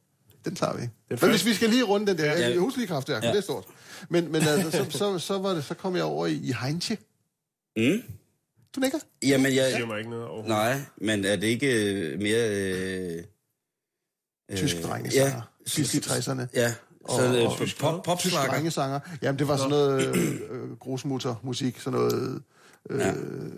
Den 0.44 0.54
tager 0.54 0.76
vi. 0.76 0.82
Men 1.10 1.18
første- 1.18 1.30
hvis 1.30 1.44
vi 1.46 1.54
skal 1.54 1.68
lige 1.70 1.82
runde 1.82 2.06
den 2.06 2.18
der, 2.18 2.24
Ja. 2.24 2.48
jeg 2.50 2.58
husker 2.58 2.78
lige 2.78 2.88
kraftværk, 2.88 3.22
ja. 3.22 3.26
Ja. 3.28 3.32
det 3.32 3.38
er 3.38 3.42
stort. 3.42 3.64
Men, 4.08 4.32
men 4.32 4.42
altså, 4.42 4.70
så, 4.70 4.98
så, 4.98 5.18
så, 5.18 5.38
var 5.38 5.54
det, 5.54 5.64
så 5.64 5.74
kom 5.74 5.96
jeg 5.96 6.04
over 6.04 6.26
i, 6.26 6.32
i 6.34 6.52
Heinche. 6.62 6.96
Mm. 7.76 8.02
Du 8.76 8.80
nikker? 8.80 8.98
Jamen, 9.22 9.46
Det 9.46 9.56
jeg... 9.56 9.72
siger 9.72 9.86
mig 9.86 9.98
ikke 9.98 10.10
noget 10.10 10.24
overhovedet. 10.24 10.48
Nej, 10.48 10.80
men 10.96 11.24
er 11.24 11.36
det 11.36 11.46
ikke 11.46 11.92
øh, 11.94 12.18
mere... 12.20 12.48
Øh, 12.50 13.24
Tysk 14.56 14.76
øh, 14.76 14.82
drengesanger. 14.82 15.34
Ja, 15.34 15.40
Sidst 15.66 15.94
i 15.94 15.98
60'erne. 15.98 16.42
Ja, 16.54 16.74
så 17.08 17.26
Og- 17.28 17.36
øh, 17.36 17.44
og- 17.46 17.58
pop, 17.80 18.02
pop 18.02 18.18
Tysk 18.18 18.34
drengesanger. 18.34 19.00
Jamen, 19.22 19.38
det 19.38 19.48
var 19.48 19.56
sådan 19.56 19.70
noget 19.70 20.16
øh, 20.16 20.40
øh, 20.50 20.76
grusmutter-musik, 20.78 21.80
sådan 21.80 21.98
noget... 22.00 22.42
Øh, 22.90 23.00
Ja. 23.00 23.12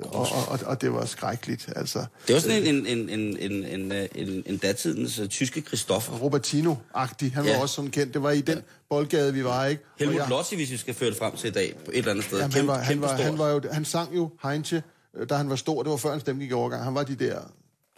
og, 0.04 0.26
og, 0.48 0.58
og, 0.66 0.80
det 0.80 0.92
var 0.92 1.04
skrækkeligt, 1.04 1.68
altså. 1.76 2.04
Det 2.26 2.34
var 2.34 2.40
sådan 2.40 2.62
en, 2.62 2.86
en, 2.86 3.08
en, 3.08 3.38
en, 3.38 3.64
en, 3.64 3.92
øh, 3.92 4.08
en, 4.14 4.42
en 4.46 4.56
datidens 4.58 5.18
uh, 5.18 5.26
tyske 5.26 5.60
Christoffer. 5.60 6.12
Robertino-agtig, 6.12 7.34
han 7.34 7.44
var 7.44 7.50
Ja. 7.50 7.60
også 7.60 7.74
sådan 7.74 7.90
kendt. 7.90 8.14
Det 8.14 8.22
var 8.22 8.30
i 8.30 8.40
den 8.40 8.62
boldgade, 8.90 9.34
vi 9.34 9.44
var, 9.44 9.66
ikke? 9.66 9.82
Helmut 9.98 10.16
jeg- 10.16 10.28
Lotti, 10.28 10.56
hvis 10.56 10.70
vi 10.70 10.76
skal 10.76 10.94
føre 10.94 11.10
det 11.10 11.18
frem 11.18 11.36
til 11.36 11.48
i 11.48 11.52
dag, 11.52 11.74
på 11.84 11.90
et 11.90 11.98
eller 11.98 12.10
andet 12.10 12.24
sted. 12.24 12.38
Jamen, 12.38 12.52
han, 12.52 12.66
var, 12.66 12.78
han, 12.78 13.00
var, 13.00 13.08
han, 13.16 13.38
var 13.38 13.48
jo, 13.48 13.60
han 13.72 13.84
sang 13.84 14.16
jo 14.16 14.30
Heinche, 14.42 14.82
øh, 15.16 15.28
da 15.28 15.34
han 15.34 15.50
var 15.50 15.56
stor. 15.56 15.82
Det 15.82 15.90
var 15.90 15.96
før 15.96 16.10
hans 16.10 16.20
stemme 16.20 16.42
gik 16.42 16.50
i 16.50 16.52
overgang. 16.54 16.84
Han 16.84 16.94
var 16.94 17.02
de 17.02 17.14
der 17.14 17.38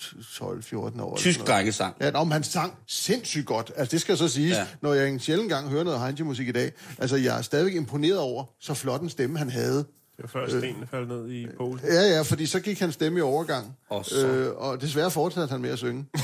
12-14 0.02 1.02
år. 1.02 1.16
Tysk 1.16 1.46
drengesang. 1.46 1.94
Ja, 2.00 2.24
men 2.24 2.32
han 2.32 2.42
sang 2.42 2.74
sindssygt 2.86 3.46
godt. 3.46 3.72
Altså, 3.76 3.92
det 3.92 4.00
skal 4.00 4.16
så 4.16 4.28
siges, 4.28 4.50
Ja. 4.52 4.58
ja. 4.60 4.66
når 4.82 4.94
jeg 4.94 5.08
en 5.08 5.20
sjældent 5.20 5.48
gang 5.48 5.68
hører 5.68 5.84
noget 5.84 6.00
Heinche-musik 6.00 6.48
i 6.48 6.52
dag. 6.52 6.72
Altså, 6.98 7.16
jeg 7.16 7.38
er 7.38 7.42
stadigvæk 7.42 7.74
imponeret 7.74 8.18
over, 8.18 8.44
så 8.60 8.74
flot 8.74 9.00
en 9.00 9.08
stemme 9.10 9.38
han 9.38 9.50
havde. 9.50 9.84
Det 10.22 10.34
var 10.34 10.40
før 10.40 10.48
stenene 10.48 10.86
faldt 10.90 11.08
ned 11.08 11.30
i 11.30 11.46
posen. 11.56 11.88
Ja, 11.88 12.02
ja, 12.02 12.22
fordi 12.22 12.46
så 12.46 12.60
gik 12.60 12.78
hans 12.80 12.94
stemme 12.94 13.18
i 13.18 13.22
overgang. 13.22 13.76
Og 13.88 14.04
så- 14.04 14.26
Øh, 14.28 14.56
og 14.56 14.80
desværre 14.80 15.10
fortsatte 15.10 15.52
han 15.52 15.60
med 15.60 15.70
at 15.70 15.78
synge. 15.78 16.06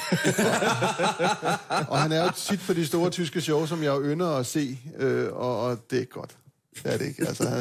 og 1.91 1.99
han 2.03 2.13
er 2.13 2.25
jo 2.25 2.31
tit 2.37 2.61
på 2.67 2.73
de 2.73 2.87
store 2.87 3.11
tyske 3.11 3.41
shows, 3.41 3.69
som 3.69 3.83
jeg 3.83 4.01
ynder 4.03 4.29
at 4.31 4.47
se, 4.47 4.79
øh, 4.99 5.33
og, 5.33 5.61
og 5.61 5.91
det 5.91 6.01
er 6.01 6.05
godt. 6.05 6.37
Det 6.75 6.93
er 6.93 6.97
det 6.99 7.07
ikke. 7.07 7.27
Altså, 7.29 7.49
han, 7.49 7.59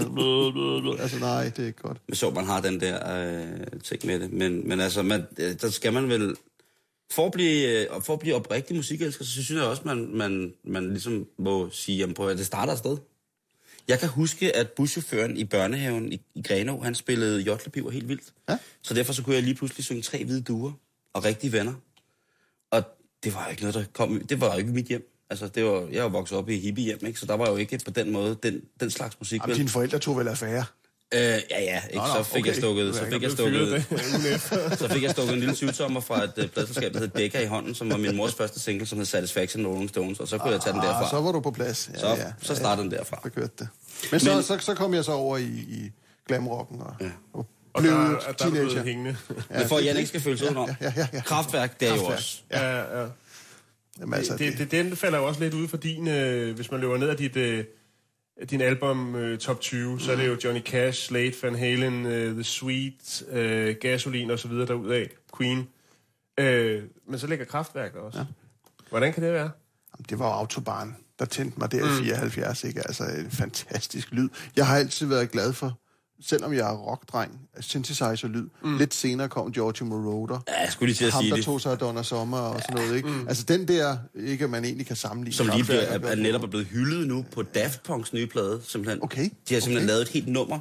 altså 1.01 1.19
nej, 1.19 1.43
det 1.43 1.59
er 1.59 1.65
ikke 1.67 1.81
godt. 1.81 1.97
Men 2.07 2.15
så 2.15 2.29
man 2.29 2.45
har 2.45 2.61
den 2.61 2.79
der 2.81 3.17
øh, 3.17 3.47
ting 3.83 4.05
med 4.05 4.19
det. 4.19 4.33
Men, 4.33 4.67
men 4.69 4.79
altså, 4.79 5.01
man, 5.01 5.23
øh, 5.37 5.55
der 5.61 5.69
skal 5.69 5.93
man 5.93 6.09
vel 6.09 6.35
for 7.11 7.25
at 7.25 7.31
blive, 7.31 7.81
øh, 7.95 8.01
for 8.01 8.13
at 8.13 8.19
blive 8.19 8.35
oprigtig 8.35 8.75
musikelsker, 8.75 9.25
så 9.25 9.31
synes 9.31 9.49
jeg 9.51 9.61
også, 9.63 9.81
man, 9.85 10.09
man, 10.13 10.53
man 10.65 10.89
ligesom 10.89 11.25
må 11.39 11.69
sige, 11.71 11.97
jamen 11.97 12.13
prøv 12.13 12.29
at 12.29 12.37
det 12.37 12.45
starter 12.45 12.73
et 12.73 12.79
sted. 12.79 12.97
Jeg 13.87 13.99
kan 13.99 14.09
huske, 14.09 14.55
at 14.55 14.69
buschaufføren 14.69 15.37
i 15.37 15.43
børnehaven 15.43 16.13
i, 16.13 16.21
i 16.35 16.41
Grenå, 16.41 16.81
han 16.81 16.95
spillede 16.95 17.41
Jotlepiver 17.41 17.91
helt 17.91 18.07
vildt. 18.07 18.33
Ja. 18.49 18.57
Så 18.81 18.93
derfor 18.93 19.13
så 19.13 19.23
kunne 19.23 19.35
jeg 19.35 19.43
lige 19.43 19.55
pludselig 19.55 19.85
synge 19.85 20.01
tre 20.01 20.23
hvide 20.23 20.41
duer 20.41 20.71
og 21.13 21.25
rigtige 21.25 21.51
venner. 21.51 21.73
Og 22.71 22.83
det 23.23 23.33
var 23.33 23.47
ikke 23.47 23.61
noget, 23.61 23.75
der 23.75 23.83
kom... 23.93 24.27
Det 24.27 24.41
var 24.41 24.51
jo 24.51 24.57
ikke 24.57 24.71
mit 24.71 24.85
hjem. 24.85 25.09
Altså, 25.29 25.47
det 25.47 25.65
var, 25.65 25.87
jeg 25.91 26.03
var 26.03 26.09
vokset 26.09 26.37
op 26.37 26.49
i 26.49 26.59
hippie 26.59 26.83
hjem, 26.83 27.05
ikke? 27.05 27.19
Så 27.19 27.25
der 27.25 27.33
var 27.33 27.49
jo 27.49 27.55
ikke 27.55 27.79
på 27.85 27.91
den 27.91 28.11
måde 28.11 28.37
den, 28.43 28.61
den 28.79 28.89
slags 28.89 29.19
musik. 29.19 29.41
Jamen, 29.41 29.55
dine 29.55 29.69
forældre 29.69 29.99
tog 29.99 30.17
vel 30.17 30.27
affære. 30.27 30.65
Øh, 31.13 31.19
ja, 31.19 31.37
ja, 31.61 31.81
ikke? 31.89 31.97
Nå, 31.97 32.03
så 32.17 32.23
fik 32.23 32.45
jeg 32.45 32.51
okay. 32.51 32.59
stukket, 32.61 32.95
så 32.95 33.01
Jeg 33.03 33.13
fik 33.13 33.21
jeg 33.23 33.31
stukket, 33.31 33.67
det 33.71 34.79
så 34.79 34.87
fik 34.91 35.03
jeg 35.03 35.11
stukket 35.11 35.33
en 35.33 35.39
lille 35.39 35.55
syvtommer 35.55 35.99
fra 36.01 36.23
et 36.23 36.33
uh, 36.37 36.45
pladselskab, 36.49 36.93
der 36.93 36.99
hed 36.99 37.07
Decca 37.07 37.39
i 37.41 37.45
hånden, 37.45 37.75
som 37.75 37.89
var 37.91 37.97
min 37.97 38.15
mors 38.15 38.33
første 38.35 38.59
single, 38.59 38.85
som 38.87 38.97
hed 38.97 39.05
Satisfaction 39.05 39.67
Rolling 39.67 39.89
Stones, 39.89 40.19
og 40.19 40.27
så 40.27 40.37
kunne 40.37 40.51
jeg 40.51 40.61
tage 40.61 40.73
den 40.73 40.81
Ah, 40.81 40.87
derfra. 40.87 41.09
så 41.09 41.21
var 41.21 41.31
du 41.31 41.39
på 41.39 41.51
plads. 41.51 41.89
Ja, 41.93 41.99
Så, 41.99 42.07
ja, 42.07 42.31
så 42.41 42.55
startede 42.55 42.83
den 42.89 42.91
derfra. 42.97 43.19
Så 43.23 43.29
kørte 43.29 43.51
det. 43.59 43.67
Men 44.11 44.19
så, 44.19 44.33
Men- 44.33 44.43
så, 44.43 44.57
så 44.59 44.73
kom 44.73 44.93
jeg 44.93 45.05
så 45.05 45.11
over 45.11 45.37
i, 45.37 45.43
i 45.45 45.91
glamrocken 46.27 46.81
og, 46.81 46.93
ja. 47.01 47.09
og 47.33 47.47
Og 47.73 47.81
blev 47.81 47.93
der, 47.93 47.97
der 47.99 48.45
er 48.45 48.49
blevet 48.49 48.53
teenager. 48.69 48.83
hængende. 48.83 49.15
Men 49.49 49.67
for 49.67 49.77
at 49.77 49.85
Jan 49.85 49.97
ikke 49.97 50.07
skal 50.07 50.21
føle 50.21 50.37
sig 50.37 50.47
udenom. 50.47 50.69
ja, 50.69 50.75
ja, 50.81 50.93
ja, 50.97 51.07
ja. 51.13 51.21
Kraftværk, 51.21 51.79
det 51.79 51.87
er 51.89 51.95
jo 51.95 52.03
også. 52.05 52.37
Ja, 52.51 52.77
ja. 53.01 53.07
Jamen, 53.99 54.13
altså, 54.13 54.37
det, 54.37 54.57
det, 54.57 54.71
den 54.71 54.95
falder 54.95 55.17
jo 55.19 55.25
også 55.27 55.39
lidt 55.39 55.53
ud 55.53 55.67
for 55.67 55.77
din, 55.77 56.07
øh, 56.07 56.55
hvis 56.55 56.71
man 56.71 56.79
løber 56.79 56.97
ned 56.97 57.09
af 57.09 57.17
dit, 57.17 57.35
øh, 57.37 57.63
din 58.49 58.61
album 58.61 59.15
øh, 59.15 59.39
top 59.39 59.59
20, 59.59 59.99
så 59.99 60.11
er 60.11 60.15
det 60.15 60.27
jo 60.27 60.37
Johnny 60.43 60.61
Cash, 60.61 61.07
Slade, 61.07 61.33
Van 61.43 61.55
Halen, 61.55 62.05
øh, 62.05 62.33
The 62.33 62.43
Sweet, 62.43 63.23
øh, 63.29 63.75
Gasoline 63.81 64.33
og 64.33 64.39
så 64.39 64.47
videre 64.47 64.67
derudaf, 64.67 65.07
Queen. 65.37 65.67
Øh, 66.39 66.83
men 67.07 67.19
så 67.19 67.27
ligger 67.27 67.45
Kraftværk 67.45 67.93
der 67.93 67.99
også. 67.99 68.19
Ja. 68.19 68.25
Hvordan 68.89 69.13
kan 69.13 69.23
det 69.23 69.33
være? 69.33 69.51
Jamen, 69.93 70.05
det 70.09 70.19
var 70.19 70.25
Autobahn, 70.25 70.95
der 71.19 71.25
tændte 71.25 71.59
mig 71.59 71.71
der 71.71 72.01
i 72.01 72.03
74, 72.03 72.63
ikke? 72.63 72.79
Altså, 72.79 73.03
en 73.03 73.31
fantastisk 73.31 74.11
lyd. 74.11 74.29
Jeg 74.55 74.67
har 74.67 74.77
altid 74.77 75.07
været 75.07 75.31
glad 75.31 75.53
for, 75.53 75.79
selvom 76.21 76.53
jeg 76.53 76.71
er 76.71 76.77
rockdreng, 76.77 77.39
synthesizer-lyd. 77.59 78.47
Mm. 78.63 78.77
Lidt 78.77 78.93
senere 78.93 79.29
kom 79.29 79.51
Giorgio 79.51 79.85
Moroder. 79.85 80.39
Ja, 80.47 80.61
jeg 80.63 80.71
skulle 80.71 80.87
lige 80.87 80.97
til 80.97 81.05
at 81.05 81.11
Ham, 81.13 81.21
sige 81.21 81.29
der 81.29 81.35
det. 81.35 81.45
tog 81.45 81.61
sig 81.61 81.71
af 81.71 81.77
Donna 81.77 82.03
Sommer 82.03 82.37
og 82.37 82.61
sådan 82.61 82.75
noget, 82.83 82.95
ikke? 82.95 83.09
Mm. 83.09 83.27
Altså, 83.27 83.43
den 83.47 83.67
der, 83.67 83.97
ikke 84.15 84.43
at 84.43 84.49
man 84.49 84.65
egentlig 84.65 84.87
kan 84.87 84.95
sammenligne. 84.95 85.35
Som 85.35 85.47
lige 85.47 85.63
bliver, 85.63 85.79
er, 85.79 85.99
er 85.99 86.15
netop 86.15 86.43
er 86.43 86.47
blevet 86.47 86.65
hyldet 86.67 87.07
nu 87.07 87.25
på 87.31 87.41
Daft 87.43 87.83
Punks 87.83 88.13
nye 88.13 88.27
plade, 88.27 88.61
simpelthen. 88.67 89.03
Okay, 89.03 89.29
De 89.49 89.53
har 89.53 89.61
simpelthen 89.61 89.75
okay. 89.77 89.87
lavet 89.87 90.01
et 90.01 90.09
helt 90.09 90.27
nummer 90.27 90.59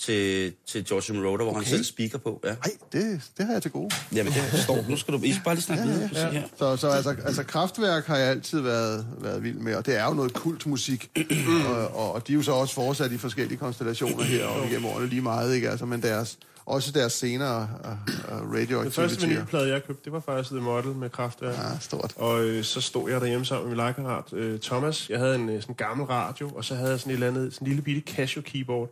til, 0.00 0.52
til 0.66 0.84
George 0.84 1.14
Moroder, 1.14 1.36
hvor 1.36 1.46
okay. 1.46 1.56
han 1.56 1.64
selv 1.64 1.84
speaker 1.84 2.18
på. 2.18 2.40
Ja. 2.44 2.48
Ej, 2.48 2.56
det, 2.92 3.20
det 3.38 3.46
har 3.46 3.52
jeg 3.52 3.62
til 3.62 3.70
gode. 3.70 3.90
Jamen, 4.14 4.32
det 4.32 4.60
står. 4.62 4.84
Nu 4.88 4.96
skal 4.96 5.14
du 5.14 5.20
I 5.22 5.32
skal 5.32 5.44
bare 5.44 5.54
lige 5.54 5.64
snakke 5.64 5.84
videre. 5.84 6.10
Ja, 6.12 6.26
ja. 6.26 6.30
her. 6.30 6.42
Så, 6.58 6.76
så 6.76 6.88
altså, 6.88 7.16
altså 7.24 7.42
kraftværk 7.42 8.06
har 8.06 8.16
jeg 8.16 8.28
altid 8.28 8.60
været, 8.60 9.06
været 9.18 9.42
vild 9.42 9.58
med, 9.58 9.74
og 9.74 9.86
det 9.86 9.96
er 9.96 10.04
jo 10.04 10.14
noget 10.14 10.32
kultmusik, 10.32 11.10
og, 11.68 11.96
og, 11.96 12.12
og 12.12 12.26
de 12.26 12.32
er 12.32 12.36
jo 12.36 12.42
så 12.42 12.52
også 12.52 12.74
fortsat 12.74 13.12
i 13.12 13.18
forskellige 13.18 13.58
konstellationer 13.58 14.22
her 14.22 14.46
og 14.46 14.66
igennem 14.66 14.86
årene 14.86 15.06
lige 15.06 15.22
meget, 15.22 15.54
ikke? 15.54 15.70
Altså, 15.70 15.86
men 15.86 16.02
deres, 16.02 16.38
også 16.66 16.92
deres 16.92 17.12
senere 17.12 17.68
uh, 17.84 18.42
uh, 18.42 18.54
radio 18.54 18.82
Den 18.82 18.92
første 18.92 19.26
vinylplade, 19.26 19.68
jeg 19.68 19.84
købte, 19.84 20.04
det 20.04 20.12
var 20.12 20.20
faktisk 20.20 20.50
The 20.50 20.60
Model 20.60 20.90
med 20.90 21.10
Kraftværk. 21.10 21.54
Ja, 21.54 21.78
stort. 21.80 22.12
Og 22.16 22.44
øh, 22.44 22.64
så 22.64 22.80
stod 22.80 23.10
jeg 23.10 23.20
derhjemme 23.20 23.46
sammen 23.46 23.64
med 23.64 23.70
min 23.70 23.76
legekammerat 23.76 24.32
øh, 24.32 24.60
Thomas. 24.60 25.10
Jeg 25.10 25.18
havde 25.18 25.34
en 25.34 25.48
øh, 25.48 25.62
sådan 25.62 25.74
gammel 25.74 26.06
radio, 26.06 26.48
og 26.48 26.64
så 26.64 26.74
havde 26.74 26.90
jeg 26.90 27.00
sådan 27.00 27.10
et 27.10 27.14
eller 27.14 27.26
andet, 27.26 27.54
sådan 27.54 27.66
en 27.66 27.68
lille 27.68 27.82
bitte 27.82 28.12
Casio 28.12 28.42
keyboard. 28.42 28.90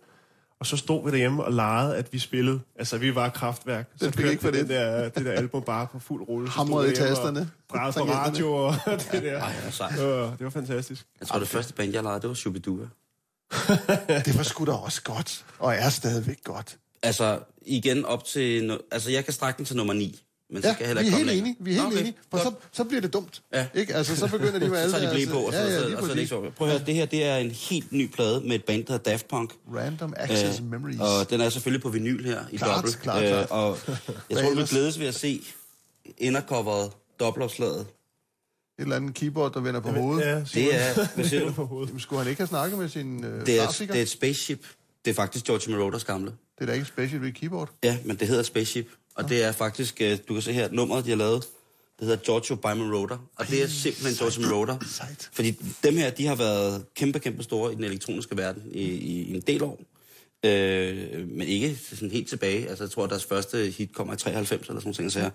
Og 0.61 0.67
så 0.67 0.77
stod 0.77 1.05
vi 1.05 1.11
derhjemme 1.11 1.45
og 1.45 1.53
legede, 1.53 1.97
at 1.97 2.13
vi 2.13 2.19
spillede. 2.19 2.61
Altså, 2.79 2.99
vi 2.99 3.15
var 3.15 3.29
kraftværk. 3.29 3.89
Så 3.97 4.05
fik 4.05 4.15
kørte 4.15 4.31
ikke 4.31 4.43
for 4.43 4.51
vi 4.51 4.59
det. 4.59 4.69
den 4.69 4.77
der, 4.77 5.09
det 5.09 5.25
der 5.25 5.33
album 5.33 5.63
bare 5.63 5.87
på 5.93 5.99
fuld 5.99 6.29
rulle. 6.29 6.49
Hamrede 6.49 6.93
i 6.93 6.95
tasterne. 6.95 7.41
og 7.41 7.75
Drejede 7.77 7.93
på 7.93 8.05
radio 8.05 8.53
og 8.53 8.75
det 9.13 9.23
der. 9.23 9.43
Ej. 9.43 10.05
Øh, 10.05 10.33
det 10.39 10.45
var 10.45 10.51
fantastisk. 10.51 11.07
Jeg 11.21 11.29
tror, 11.29 11.39
det 11.39 11.49
første 11.49 11.73
band, 11.75 11.93
jeg 11.93 12.03
lavede, 12.03 12.21
det 12.21 12.29
var 12.29 12.35
Shubidua. 12.35 12.87
Det 14.25 14.37
var 14.37 14.43
sgu 14.43 14.65
da 14.65 14.73
også 14.73 15.03
godt, 15.03 15.45
og 15.59 15.75
er 15.75 15.89
stadigvæk 15.89 16.45
godt. 16.45 16.79
Altså, 17.03 17.39
igen 17.67 18.05
op 18.05 18.25
til... 18.25 18.79
Altså, 18.91 19.11
jeg 19.11 19.25
kan 19.25 19.33
strække 19.33 19.59
den 19.59 19.65
til 19.65 19.77
nummer 19.77 19.95
9. 19.95 20.23
Men 20.51 20.63
så 20.63 20.69
Ja, 20.69 20.75
jeg 20.81 20.87
heller 20.87 21.03
vi 21.03 21.07
ikke 21.07 21.15
er 21.15 21.19
helt 21.19 21.29
komme 21.31 21.39
enige, 21.39 21.57
vi 21.61 21.71
er 21.71 21.75
helt 21.75 21.87
Okay, 21.87 21.99
enige, 22.01 22.15
for 22.31 22.39
så, 22.39 22.53
så 22.73 22.85
bliver 22.85 23.01
det 23.01 23.13
dumt. 23.13 23.43
Ja. 23.55 23.67
Ikke? 23.75 23.95
Altså, 23.95 24.17
så 24.17 24.27
begynder 24.29 24.59
de 24.59 24.69
med 24.69 24.77
Så 24.91 24.97
alle 24.97 25.09
tager 25.09 25.09
de 25.21 25.27
blæ 25.27 25.33
på, 25.33 25.39
og 25.39 25.53
så, 25.53 25.59
ja, 25.59 25.65
ja, 25.65 25.79
så, 25.81 25.85
lige 25.87 25.97
og 25.97 26.03
så 26.05 26.11
er 26.11 26.15
det 26.15 26.21
ikke 26.21 26.29
så. 26.29 26.51
Prøv 26.57 26.69
at 26.69 26.75
høre, 26.75 26.87
det 26.87 26.95
her 26.95 27.07
det 27.07 27.25
er 27.25 27.37
en 27.37 27.51
helt 27.51 27.93
ny 27.93 28.11
plade 28.11 28.41
med 28.41 28.55
et 28.55 28.65
band, 28.65 28.85
der 28.85 28.93
hedder 28.93 29.11
Daft 29.11 29.29
Punk. 29.29 29.53
Random 29.77 30.15
Access 30.17 30.59
Øh, 30.61 30.71
Memories. 30.71 31.01
Og 31.01 31.31
den 31.31 31.41
er 31.41 31.49
selvfølgelig 31.49 31.83
på 31.83 31.89
vinyl 31.89 32.25
her 32.25 32.41
i 32.53 32.57
Klart, 32.57 32.77
dobbelt. 32.77 32.99
klart, 33.03 33.23
klart. 33.25 33.51
og 33.51 33.79
jeg 34.31 34.39
tror, 34.39 34.51
ellers? 34.51 34.71
glædes 34.71 34.99
ved 34.99 35.07
at 35.07 35.15
se 35.15 35.43
indercoveret 36.19 36.91
dobbeltopslaget. 37.21 37.81
Et 37.81 37.87
eller 38.83 38.97
andet 38.97 39.15
keyboard, 39.15 39.53
der 39.55 39.61
vender 39.61 39.81
på 39.81 39.91
hovedet. 39.91 40.27
Ja, 40.27 40.35
Det 40.55 40.75
er, 40.75 41.07
hvad 41.15 41.25
siger 41.25 41.45
du? 41.47 41.53
på 41.53 41.65
hovedet. 41.67 41.89
Jamen, 41.89 42.01
skulle 42.01 42.23
han 42.23 42.31
ikke 42.31 42.41
have 42.41 42.49
snakket 42.49 42.79
med 42.79 42.89
sin 42.89 43.25
øh, 43.25 43.47
Det 43.47 43.61
er, 43.61 43.65
farsikker? 43.65 43.95
det 43.95 43.99
er 43.99 44.03
et 44.03 44.09
spaceship. 44.09 44.67
Det 45.05 45.11
er 45.11 45.15
faktisk 45.15 45.45
George 45.45 45.77
Moroders 45.77 46.05
gamle. 46.05 46.31
Det 46.31 46.63
er 46.63 46.67
da 46.67 46.73
ikke 46.73 46.83
et 46.83 46.89
special 46.89 47.23
ved 47.23 47.33
keyboard. 47.33 47.71
Ja, 47.85 47.99
men 48.05 48.17
det 48.17 48.29
hedder 48.29 48.43
Spaceship. 48.43 48.89
Og 49.19 49.29
det 49.29 49.43
er 49.45 49.53
faktisk, 49.53 50.01
øh, 50.01 50.19
du 50.29 50.33
kan 50.33 50.43
se 50.43 50.53
her, 50.53 50.69
nummeret, 50.73 51.05
de 51.05 51.11
har 51.11 51.17
lavet, 51.17 51.43
det 51.99 52.07
hedder 52.07 52.17
Giorgio 52.17 52.55
by 52.57 52.67
Moroder. 52.77 53.19
Og 53.37 53.49
det 53.49 53.63
er 53.63 53.67
simpelthen 53.67 54.15
Giorgio. 54.15 54.79
Sejt. 54.87 55.29
Fordi 55.33 55.51
dem 55.85 55.97
her, 55.97 56.11
de 56.11 56.27
har 56.27 56.35
været 56.35 56.85
kæmpe, 56.97 57.19
kæmpe 57.19 57.43
store 57.43 57.73
i 57.73 57.75
den 57.75 57.85
elektroniske 57.85 58.37
verden 58.37 58.63
i, 58.73 58.83
i, 58.83 59.35
en 59.35 59.41
del 59.41 59.63
år. 59.63 59.79
Øh, 60.45 61.29
men 61.29 61.49
ikke 61.49 61.79
sådan 61.95 62.11
helt 62.11 62.29
tilbage. 62.29 62.69
Altså, 62.69 62.85
jeg 62.85 62.91
tror, 62.91 63.05
at 63.05 63.11
deres 63.11 63.25
første 63.25 63.75
hit 63.79 63.93
kommer 63.95 64.15
i 64.15 64.17
93 64.17 64.69
eller 64.69 64.81
sådan 64.81 64.95
noget. 64.99 65.13
Så 65.13 65.31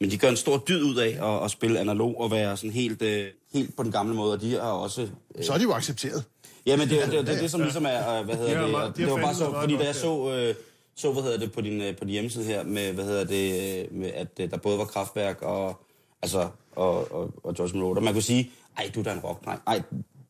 men 0.00 0.10
de 0.10 0.18
gør 0.18 0.28
en 0.28 0.36
stor 0.36 0.64
dyd 0.68 0.82
ud 0.82 0.96
af 0.96 1.36
at, 1.36 1.44
at 1.44 1.50
spille 1.50 1.80
analog 1.80 2.20
og 2.20 2.30
være 2.30 2.56
sådan 2.56 2.70
helt, 2.70 3.02
øh, 3.02 3.26
helt 3.52 3.76
på 3.76 3.82
den 3.82 3.92
gamle 3.92 4.14
måde. 4.14 4.32
Og 4.32 4.40
de 4.40 4.50
har 4.52 4.60
også... 4.60 5.08
Øh, 5.38 5.44
Så 5.44 5.52
er 5.52 5.58
de 5.58 5.62
jo 5.64 5.72
accepteret. 5.72 6.24
Ja, 6.66 6.76
men 6.76 6.88
det, 6.88 6.98
det, 7.04 7.12
det, 7.12 7.26
det 7.26 7.34
er 7.36 7.40
det, 7.40 7.50
som 7.50 7.60
ligesom 7.60 7.86
er, 7.86 8.18
øh, 8.18 8.24
hvad 8.24 8.36
hedder 8.36 8.60
det, 8.62 8.70
meget- 8.70 8.88
og 8.88 8.96
de 8.96 9.02
har 9.02 9.08
det 9.08 9.20
var 9.20 9.26
bare 9.26 9.34
så, 9.34 9.52
fordi 9.60 9.76
da 9.76 9.84
jeg 9.84 9.94
så, 9.94 10.32
øh, 10.34 10.54
så, 10.98 11.12
hvad 11.12 11.22
hedder 11.22 11.38
det, 11.38 11.52
på 11.52 11.60
din, 11.60 11.80
øh, 11.82 11.96
på 11.96 12.04
din 12.04 12.12
hjemmeside 12.12 12.44
her, 12.44 12.64
med, 12.64 12.92
hvad 12.92 13.04
hedder 13.04 13.24
det, 13.24 13.78
øh, 13.90 13.98
med, 13.98 14.10
at 14.14 14.28
øh, 14.40 14.50
der 14.50 14.56
både 14.56 14.78
var 14.78 14.84
kraftværk 14.84 15.42
og, 15.42 15.80
altså, 16.22 16.48
og, 16.76 17.12
og, 17.12 17.34
og 17.44 17.54
George 17.54 17.78
Moroder. 17.78 18.00
Man 18.00 18.12
kunne 18.12 18.22
sige, 18.22 18.50
ej, 18.78 18.90
du 18.94 19.00
er 19.00 19.04
da 19.04 19.12
en 19.12 19.18
rock. 19.20 19.46
Nej, 19.46 19.58
nej, 19.66 19.82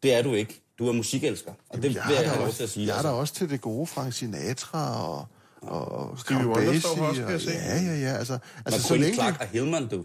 det 0.03 0.15
er 0.15 0.23
du 0.23 0.33
ikke. 0.35 0.63
Du 0.79 0.89
er 0.89 0.93
musikelsker. 0.93 1.53
Og 1.69 1.77
det 1.83 1.85
Jeg 1.85 2.03
vil 2.09 2.15
jeg 2.15 2.23
er 2.25 2.29
have 2.29 2.39
der 2.39 2.45
lov 2.45 2.53
til 2.53 2.63
at 2.63 2.63
også, 2.63 2.75
sige. 2.75 2.87
jeg 2.87 2.99
er 2.99 3.03
der 3.03 3.09
altså. 3.09 3.21
også 3.21 3.35
til 3.35 3.51
det 3.51 3.61
gode 3.61 3.87
Frank 3.87 4.13
Sinatra 4.13 5.07
og, 5.13 5.27
og 5.63 6.19
Count 6.19 6.47
Wonder 6.47 6.81
står 6.81 6.91
også, 6.91 7.15
kan 7.15 7.25
og- 7.25 7.33
jeg 7.33 7.41
se. 7.41 7.51
Ja, 7.51 7.81
ja, 7.83 7.99
ja. 8.01 8.17
Altså, 8.19 8.39
altså 8.67 8.83
så 8.83 8.97
længe... 8.97 9.15
Clark 9.15 9.41
og 9.41 9.47
Hillman, 9.47 9.89
du. 9.89 10.05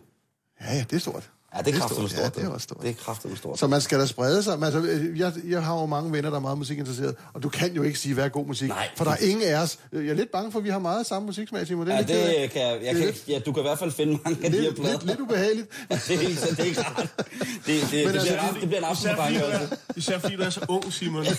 Ja, 0.61 0.73
ja, 0.75 0.83
det 0.89 0.93
er 0.95 0.99
stort. 0.99 1.31
Ja, 1.57 1.61
det 1.61 1.75
er 1.75 1.79
kraftigt 1.79 2.09
stort. 2.11 2.23
Ja, 2.23 2.29
det 2.41 2.43
er 2.43 2.49
også 2.49 2.63
stort. 2.63 2.81
Det 2.81 2.89
er 2.89 2.93
kraftigt 2.93 3.37
stort. 3.37 3.59
Så 3.59 3.67
man 3.67 3.81
skal 3.81 3.99
da 3.99 4.05
sprede 4.05 4.43
sig. 4.43 4.53
Altså, 4.63 4.79
jeg, 5.15 5.33
jeg 5.47 5.63
har 5.63 5.79
jo 5.79 5.85
mange 5.85 6.11
venner, 6.11 6.29
der 6.29 6.37
er 6.37 6.41
meget 6.41 6.57
musikinteresseret, 6.57 7.15
og 7.33 7.43
du 7.43 7.49
kan 7.49 7.73
jo 7.73 7.83
ikke 7.83 7.99
sige, 7.99 8.13
hvad 8.13 8.23
er 8.25 8.29
god 8.29 8.45
musik. 8.45 8.69
Nej. 8.69 8.87
For 8.97 9.03
der 9.03 9.11
er 9.11 9.17
ingen 9.21 9.41
af 9.47 9.61
os. 9.61 9.79
Jeg 9.93 10.05
er 10.07 10.13
lidt 10.13 10.31
bange 10.31 10.51
for, 10.51 10.59
at 10.59 10.65
vi 10.65 10.69
har 10.69 10.79
meget 10.79 11.05
samme 11.05 11.25
musiksmag, 11.25 11.67
Simon. 11.67 11.85
Det 11.87 11.93
er 11.93 11.95
Ja, 11.95 12.01
lidt 12.01 12.41
det 12.41 12.51
kan 12.51 12.61
jeg, 12.61 12.79
jeg 12.83 12.95
Det 12.95 13.03
kan, 13.03 13.13
ja, 13.27 13.39
du 13.39 13.51
kan 13.51 13.61
i 13.63 13.67
hvert 13.67 13.79
fald 13.79 13.91
finde 13.91 14.19
mange 14.25 14.45
af 14.45 14.51
de 14.51 14.57
her 14.57 14.63
lidt, 14.63 14.75
plader. 14.75 14.91
lidt, 14.91 15.05
lidt 15.05 15.19
ubehageligt. 15.19 15.67
det, 15.89 16.15
er, 16.15 16.19
ikke- 16.19 16.35
så 16.35 16.47
det 16.49 16.59
er 16.59 16.63
ikke 16.63 16.81
rart. 16.81 17.09
Det, 17.17 17.29
det, 17.65 17.81
det, 17.81 17.91
det, 17.91 18.07
altså, 18.07 18.27
bliver, 18.27 18.39
aften- 18.41 18.59
det 18.61 18.67
bliver 18.69 18.79
en 18.79 18.85
aften 18.85 19.03
Især 19.09 19.15
fordi, 19.15 19.37
du 19.37 19.43
altså. 19.45 19.75
er, 19.89 19.93
især 19.97 20.19
fordi 20.19 20.35
du 20.35 20.41
er 20.41 20.49
så 20.49 20.65
ung, 20.69 20.93
Simon. 20.93 21.23
Det 21.25 21.35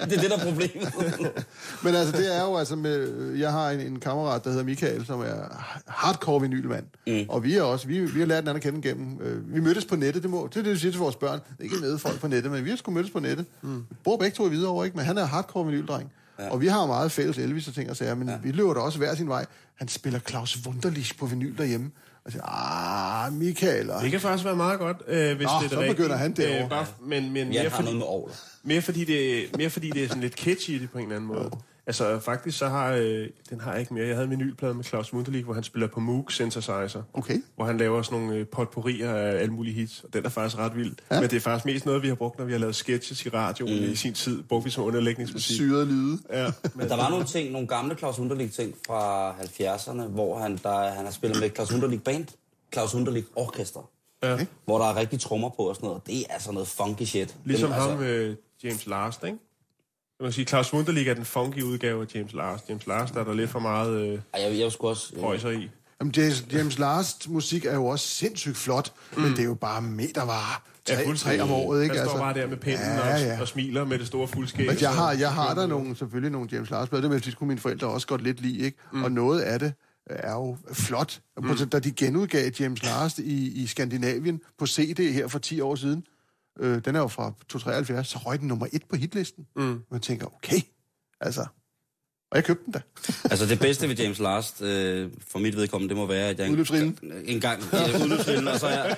er 0.00 0.04
det, 0.06 0.30
der 0.30 0.36
er 0.38 0.44
problemet. 0.44 0.92
Men 1.84 1.94
altså, 1.94 2.16
det 2.16 2.36
er 2.36 2.42
jo 2.44 2.56
altså 2.56 2.76
med... 2.76 3.32
Jeg 3.38 3.52
har 3.52 3.70
en, 3.70 3.80
en 3.80 4.00
kammerat, 4.00 4.44
der 4.44 4.50
hedder 4.50 4.64
Michael, 4.64 5.06
som 5.06 5.20
er 5.20 5.64
hardcore 5.86 6.40
vinylmand. 6.40 6.84
Mm. 7.06 7.24
Og 7.28 7.44
vi 7.44 7.56
er 7.56 7.62
også... 7.62 7.86
Vi, 7.86 8.00
vi 8.00 8.20
har 8.20 8.26
lært 8.26 8.38
hinanden 8.42 8.56
at 8.56 8.62
kende 8.62 8.88
gennem... 8.88 9.18
Øh, 9.22 9.39
vi 9.46 9.60
mødtes 9.60 9.84
på 9.84 9.96
nettet, 9.96 10.22
det, 10.22 10.30
må, 10.30 10.48
det 10.54 10.56
er 10.56 10.62
det, 10.62 10.72
vi 10.72 10.78
siger 10.78 10.92
til 10.92 10.98
vores 11.00 11.16
børn. 11.16 11.38
Det 11.38 11.56
er 11.58 11.62
ikke 11.64 11.76
med 11.76 11.98
folk 11.98 12.20
på 12.20 12.28
nettet, 12.28 12.52
men 12.52 12.64
vi 12.64 12.70
har 12.70 12.76
sgu 12.76 12.90
mødtes 12.90 13.12
på 13.12 13.20
nettet. 13.20 13.46
Mm. 13.62 13.84
Bor 14.04 14.16
begge 14.16 14.36
to 14.36 14.46
i 14.46 14.48
Hvidovre, 14.48 14.84
ikke? 14.84 14.96
Men 14.96 15.06
han 15.06 15.18
er 15.18 15.24
hardcore 15.24 15.66
vinyldreng. 15.66 16.12
Ja. 16.38 16.50
Og 16.50 16.60
vi 16.60 16.66
har 16.66 16.86
meget 16.86 17.12
fælles 17.12 17.38
Elvis 17.38 17.68
og 17.68 17.74
ting 17.74 17.90
og 17.90 17.96
sager, 17.96 18.14
men 18.14 18.28
ja. 18.28 18.36
vi 18.42 18.52
løber 18.52 18.74
da 18.74 18.80
også 18.80 18.98
hver 18.98 19.14
sin 19.14 19.28
vej. 19.28 19.46
Han 19.74 19.88
spiller 19.88 20.18
Claus 20.18 20.58
Wunderlich 20.66 21.18
på 21.18 21.26
vinyl 21.26 21.58
derhjemme. 21.58 21.90
Og 22.24 22.32
siger, 22.32 22.44
ah, 23.24 23.32
Michael... 23.32 23.90
Og... 23.90 24.02
Det 24.02 24.10
kan 24.10 24.20
faktisk 24.20 24.44
være 24.44 24.56
meget 24.56 24.78
godt, 24.78 24.96
øh, 25.08 25.36
hvis 25.36 25.46
Nå, 25.46 25.50
det 25.60 25.64
er 25.64 25.68
så 25.68 25.80
rigtige. 25.80 25.94
begynder 25.94 26.16
han 26.16 26.32
derovre. 26.32 26.64
Øh, 26.64 26.68
bare, 26.70 26.86
men, 27.06 27.22
men 27.32 27.36
Jeg 27.36 27.46
mere, 27.46 27.62
har 27.62 27.70
fordi, 27.70 27.82
noget 27.82 27.98
med 27.98 28.06
ovler. 28.06 28.34
mere, 28.62 28.82
fordi 28.82 29.04
det, 29.04 29.56
mere 29.56 29.70
fordi 29.70 29.90
det 29.90 30.04
er 30.04 30.08
sådan 30.08 30.22
lidt 30.22 30.34
catchy 30.34 30.74
det 30.80 30.90
på 30.90 30.98
en 30.98 31.04
eller 31.04 31.16
anden 31.16 31.28
måde. 31.28 31.50
Altså 31.90 32.18
faktisk 32.18 32.58
så 32.58 32.68
har, 32.68 32.92
øh, 32.92 33.28
den 33.50 33.60
har 33.60 33.70
jeg 33.70 33.80
ikke 33.80 33.94
mere. 33.94 34.06
Jeg 34.06 34.14
havde 34.14 34.24
en 34.24 34.30
vinylplade 34.30 34.74
med 34.74 34.84
Claus 34.84 35.12
Munterlich, 35.12 35.44
hvor 35.44 35.54
han 35.54 35.62
spiller 35.62 35.88
på 35.88 36.00
Moog 36.00 36.32
Synthesizer. 36.32 37.02
Okay. 37.12 37.42
Hvor 37.56 37.64
han 37.64 37.78
laver 37.78 38.02
sådan 38.02 38.18
nogle 38.18 38.34
øh, 38.34 38.46
potpourrier 38.46 39.14
af 39.14 39.40
alle 39.40 39.52
mulige 39.52 39.74
hits. 39.74 40.04
Og 40.04 40.12
den 40.12 40.24
er 40.24 40.28
faktisk 40.28 40.58
ret 40.58 40.76
vild. 40.76 40.96
Ja. 41.10 41.20
Men 41.20 41.30
det 41.30 41.36
er 41.36 41.40
faktisk 41.40 41.64
mest 41.64 41.86
noget, 41.86 42.02
vi 42.02 42.08
har 42.08 42.14
brugt, 42.14 42.38
når 42.38 42.44
vi 42.44 42.52
har 42.52 42.58
lavet 42.58 42.76
sketches 42.76 43.26
i 43.26 43.28
radioen 43.28 43.84
mm. 43.84 43.92
i 43.92 43.96
sin 43.96 44.14
tid. 44.14 44.42
Brugte 44.42 44.64
vi 44.64 44.70
som 44.70 44.84
underlægningsmusik. 44.84 45.56
Syrede 45.56 45.86
lyde. 45.86 46.18
Ja, 46.30 46.44
men, 46.74 46.88
Der 46.88 46.96
var 46.96 47.10
nogle 47.10 47.24
ting, 47.24 47.52
nogle 47.52 47.68
gamle 47.68 47.94
Claus 47.94 48.16
Hunderlich 48.16 48.52
ting 48.52 48.74
fra 48.86 49.32
70'erne, 49.32 50.02
hvor 50.02 50.38
han, 50.38 50.56
der, 50.62 50.90
han 50.90 51.04
har 51.04 51.12
spillet 51.12 51.40
med 51.40 51.50
Claus 51.54 51.70
Hunderlich 51.70 52.02
Band, 52.02 52.26
Claus 52.72 52.92
Hunderlich 52.92 53.26
Orkester, 53.36 53.90
ja. 54.22 54.46
hvor 54.64 54.78
der 54.78 54.84
er 54.86 54.96
rigtig 54.96 55.20
trommer 55.20 55.48
på 55.48 55.62
og 55.62 55.74
sådan 55.74 55.86
noget. 55.86 56.06
Det 56.06 56.18
er 56.18 56.24
altså 56.30 56.52
noget 56.52 56.68
funky 56.68 57.02
shit. 57.02 57.36
Ligesom 57.44 57.70
Dem, 57.70 57.80
ham, 57.80 58.02
øh, 58.02 58.36
James 58.64 58.86
Last, 58.86 59.24
ikke? 59.24 59.38
Man 60.20 60.32
sige, 60.32 60.44
Claus 60.44 60.72
Munterlich 60.72 61.08
er 61.08 61.14
den 61.14 61.24
funky 61.24 61.62
udgave 61.62 62.02
af 62.02 62.14
James 62.14 62.32
Last. 62.32 62.68
James 62.68 62.86
Last 62.86 63.14
der 63.14 63.20
er 63.20 63.24
der 63.24 63.34
lidt 63.34 63.50
for 63.50 63.58
meget 63.58 64.00
øh, 64.00 64.18
Ej, 64.34 64.42
jeg, 64.42 64.58
jeg, 64.58 64.72
skulle 64.72 64.90
også... 64.90 65.14
prøjser 65.20 65.50
i. 65.50 65.70
Jamen, 66.00 66.14
James, 66.16 66.44
James 66.52 66.78
Last 66.78 67.28
musik 67.28 67.64
er 67.64 67.74
jo 67.74 67.86
også 67.86 68.06
sindssygt 68.06 68.56
flot, 68.56 68.92
mm. 69.16 69.22
men 69.22 69.30
det 69.30 69.38
er 69.38 69.44
jo 69.44 69.54
bare 69.54 69.82
metervarer. 69.82 70.62
Tre, 70.84 70.94
ja, 70.96 71.14
tre 71.14 71.40
om 71.40 71.50
året, 71.50 71.82
ikke? 71.82 71.96
Han 71.96 72.08
står 72.08 72.18
bare 72.18 72.34
der 72.34 72.46
med 72.46 72.56
pinden 72.56 72.86
ja, 72.86 73.16
ja. 73.16 73.34
Og, 73.34 73.40
og 73.40 73.48
smiler 73.48 73.84
med 73.84 73.98
det 73.98 74.06
store 74.06 74.28
fuldskæg. 74.28 74.66
Men 74.66 74.76
jeg 74.80 74.90
har, 74.90 75.12
jeg 75.12 75.32
har 75.32 75.54
der 75.54 75.66
nogle, 75.66 75.96
selvfølgelig 75.96 76.32
nogle 76.32 76.48
James 76.52 76.70
Last 76.70 76.90
blade, 76.90 77.20
det 77.20 77.32
skulle 77.32 77.48
mine 77.48 77.60
forældre 77.60 77.88
også 77.88 78.06
godt 78.06 78.22
lidt 78.22 78.40
lide, 78.40 78.58
ikke? 78.58 78.78
Mm. 78.92 79.04
Og 79.04 79.12
noget 79.12 79.40
af 79.40 79.58
det 79.58 79.72
er 80.06 80.32
jo 80.32 80.56
flot. 80.72 81.20
Mm. 81.36 81.56
Da 81.56 81.78
de 81.78 81.92
genudgav 81.92 82.50
James 82.60 82.82
Last 82.82 83.18
i, 83.18 83.62
i 83.62 83.66
Skandinavien 83.66 84.40
på 84.58 84.66
CD 84.66 85.12
her 85.12 85.28
for 85.28 85.38
10 85.38 85.60
år 85.60 85.74
siden, 85.74 86.04
øh, 86.60 86.84
den 86.84 86.96
er 86.96 87.00
jo 87.00 87.08
fra 87.08 87.32
273, 87.48 88.08
så 88.08 88.18
røg 88.18 88.38
den 88.38 88.48
nummer 88.48 88.66
et 88.72 88.82
på 88.90 88.96
hitlisten. 88.96 89.46
Mm. 89.56 89.80
Man 89.90 90.00
tænker, 90.00 90.26
okay, 90.26 90.60
altså, 91.20 91.46
og 92.30 92.36
jeg 92.36 92.44
købte 92.44 92.64
den 92.64 92.72
da. 92.72 92.80
altså 93.30 93.46
det 93.46 93.60
bedste 93.60 93.88
ved 93.88 93.96
James 93.96 94.18
Last, 94.18 94.62
øh, 94.62 95.10
for 95.28 95.38
mit 95.38 95.56
vedkommende, 95.56 95.88
det 95.88 95.96
må 95.96 96.06
være, 96.06 96.28
at 96.28 96.38
jeg 96.38 96.48
en, 96.48 96.98
en 97.24 97.40
gang 97.40 97.62
ja, 97.72 98.02
udløbsrinden, 98.02 98.48
og 98.48 98.58
så 98.58 98.68
jeg, 98.68 98.96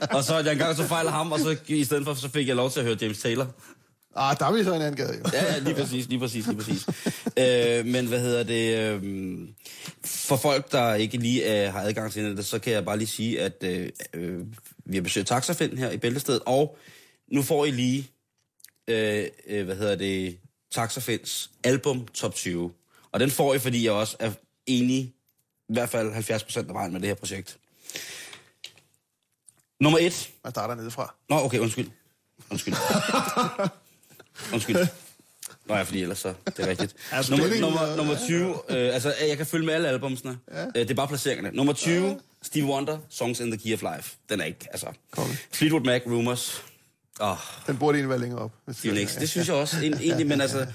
og, 0.00 0.08
og 0.16 0.24
så 0.24 0.38
jeg 0.38 0.52
engang 0.52 0.76
så 0.76 0.86
fejler 0.86 1.10
ham, 1.10 1.32
og 1.32 1.40
så 1.40 1.56
i 1.66 1.84
stedet 1.84 2.04
for, 2.04 2.14
så 2.14 2.28
fik 2.28 2.48
jeg 2.48 2.56
lov 2.56 2.70
til 2.70 2.80
at 2.80 2.86
høre 2.86 2.96
James 3.00 3.18
Taylor. 3.18 3.46
Ah, 4.16 4.36
der 4.38 4.46
er 4.46 4.52
vi 4.52 4.64
så 4.64 4.74
en 4.74 4.82
anden 4.82 4.96
gade, 4.96 5.18
jo. 5.18 5.24
ja, 5.32 5.52
ja, 5.52 5.58
lige 5.58 5.74
præcis, 5.74 6.08
lige 6.08 6.18
præcis, 6.18 6.46
lige 6.46 6.56
præcis. 6.56 6.86
øh, 7.38 7.86
men 7.86 8.06
hvad 8.06 8.20
hedder 8.20 8.42
det? 8.42 8.78
Øh, 8.78 9.02
for 10.04 10.36
folk, 10.36 10.72
der 10.72 10.94
ikke 10.94 11.18
lige 11.18 11.66
øh, 11.66 11.72
har 11.72 11.80
adgang 11.80 12.12
til 12.12 12.36
det, 12.36 12.44
så 12.44 12.58
kan 12.58 12.72
jeg 12.72 12.84
bare 12.84 12.98
lige 12.98 13.08
sige, 13.08 13.40
at 13.40 13.64
øh, 13.64 13.88
øh, 14.14 14.40
vi 14.84 14.96
har 14.96 15.02
besøgt 15.02 15.28
Taxafind 15.28 15.78
her 15.78 15.90
i 15.90 15.96
Bæltestedet, 15.96 16.42
og 16.46 16.78
nu 17.28 17.42
får 17.42 17.64
I 17.64 17.70
lige, 17.70 18.10
øh, 18.88 19.26
øh, 19.46 19.64
hvad 19.64 19.76
hedder 19.76 19.96
det, 19.96 20.38
Taxafinds 20.72 21.50
album 21.64 22.06
Top 22.06 22.34
20. 22.34 22.72
Og 23.12 23.20
den 23.20 23.30
får 23.30 23.54
I, 23.54 23.58
fordi 23.58 23.84
jeg 23.84 23.92
også 23.92 24.16
er 24.20 24.32
enig, 24.66 25.14
i 25.68 25.72
hvert 25.72 25.88
fald 25.88 26.12
70 26.12 26.44
procent 26.44 26.68
af 26.68 26.74
vejen 26.74 26.92
med 26.92 27.00
det 27.00 27.08
her 27.08 27.14
projekt. 27.14 27.58
Nummer 29.80 29.98
et. 29.98 30.30
Jeg 30.44 30.50
starter 30.50 30.74
nedefra. 30.74 31.14
Nå, 31.28 31.36
okay, 31.36 31.58
undskyld. 31.58 31.90
Undskyld. 32.50 32.74
undskyld. 34.54 34.76
Nå 35.66 35.74
ja, 35.74 35.82
fordi 35.82 36.02
ellers 36.02 36.18
så, 36.18 36.34
det 36.46 36.58
er 36.58 36.66
rigtigt. 36.66 36.94
altså, 37.12 37.36
nummer, 37.36 37.60
nummer, 37.60 37.96
nummer 37.96 38.16
20, 38.26 38.54
øh, 38.68 38.94
altså 38.94 39.14
jeg 39.28 39.36
kan 39.36 39.46
følge 39.46 39.66
med 39.66 39.74
alle 39.74 39.88
albumsene. 39.88 40.38
Ja. 40.52 40.64
Øh, 40.64 40.74
det 40.74 40.90
er 40.90 40.94
bare 40.94 41.08
placeringerne. 41.08 41.56
Nummer 41.56 41.72
20, 41.72 42.08
ja. 42.08 42.14
Stevie 42.42 42.68
Wonder, 42.68 42.98
Songs 43.10 43.40
in 43.40 43.50
the 43.50 43.60
Key 43.60 43.74
of 43.74 43.94
Life. 43.96 44.16
Den 44.28 44.40
er 44.40 44.44
ikke, 44.44 44.66
altså. 44.70 44.86
Komme. 45.10 45.36
Fleetwood 45.52 45.84
Mac, 45.84 46.02
Rumors. 46.06 46.62
Oh. 47.20 47.36
Den 47.66 47.76
burde 47.78 47.98
egentlig 47.98 48.08
være 48.08 48.20
længere 48.20 48.40
op. 48.40 48.52
Unix, 48.90 49.18
det 49.18 49.28
synes 49.28 49.48
jeg 49.48 49.56
også 49.56 49.76
egentlig, 49.76 50.26
men 50.26 50.40
altså... 50.40 50.66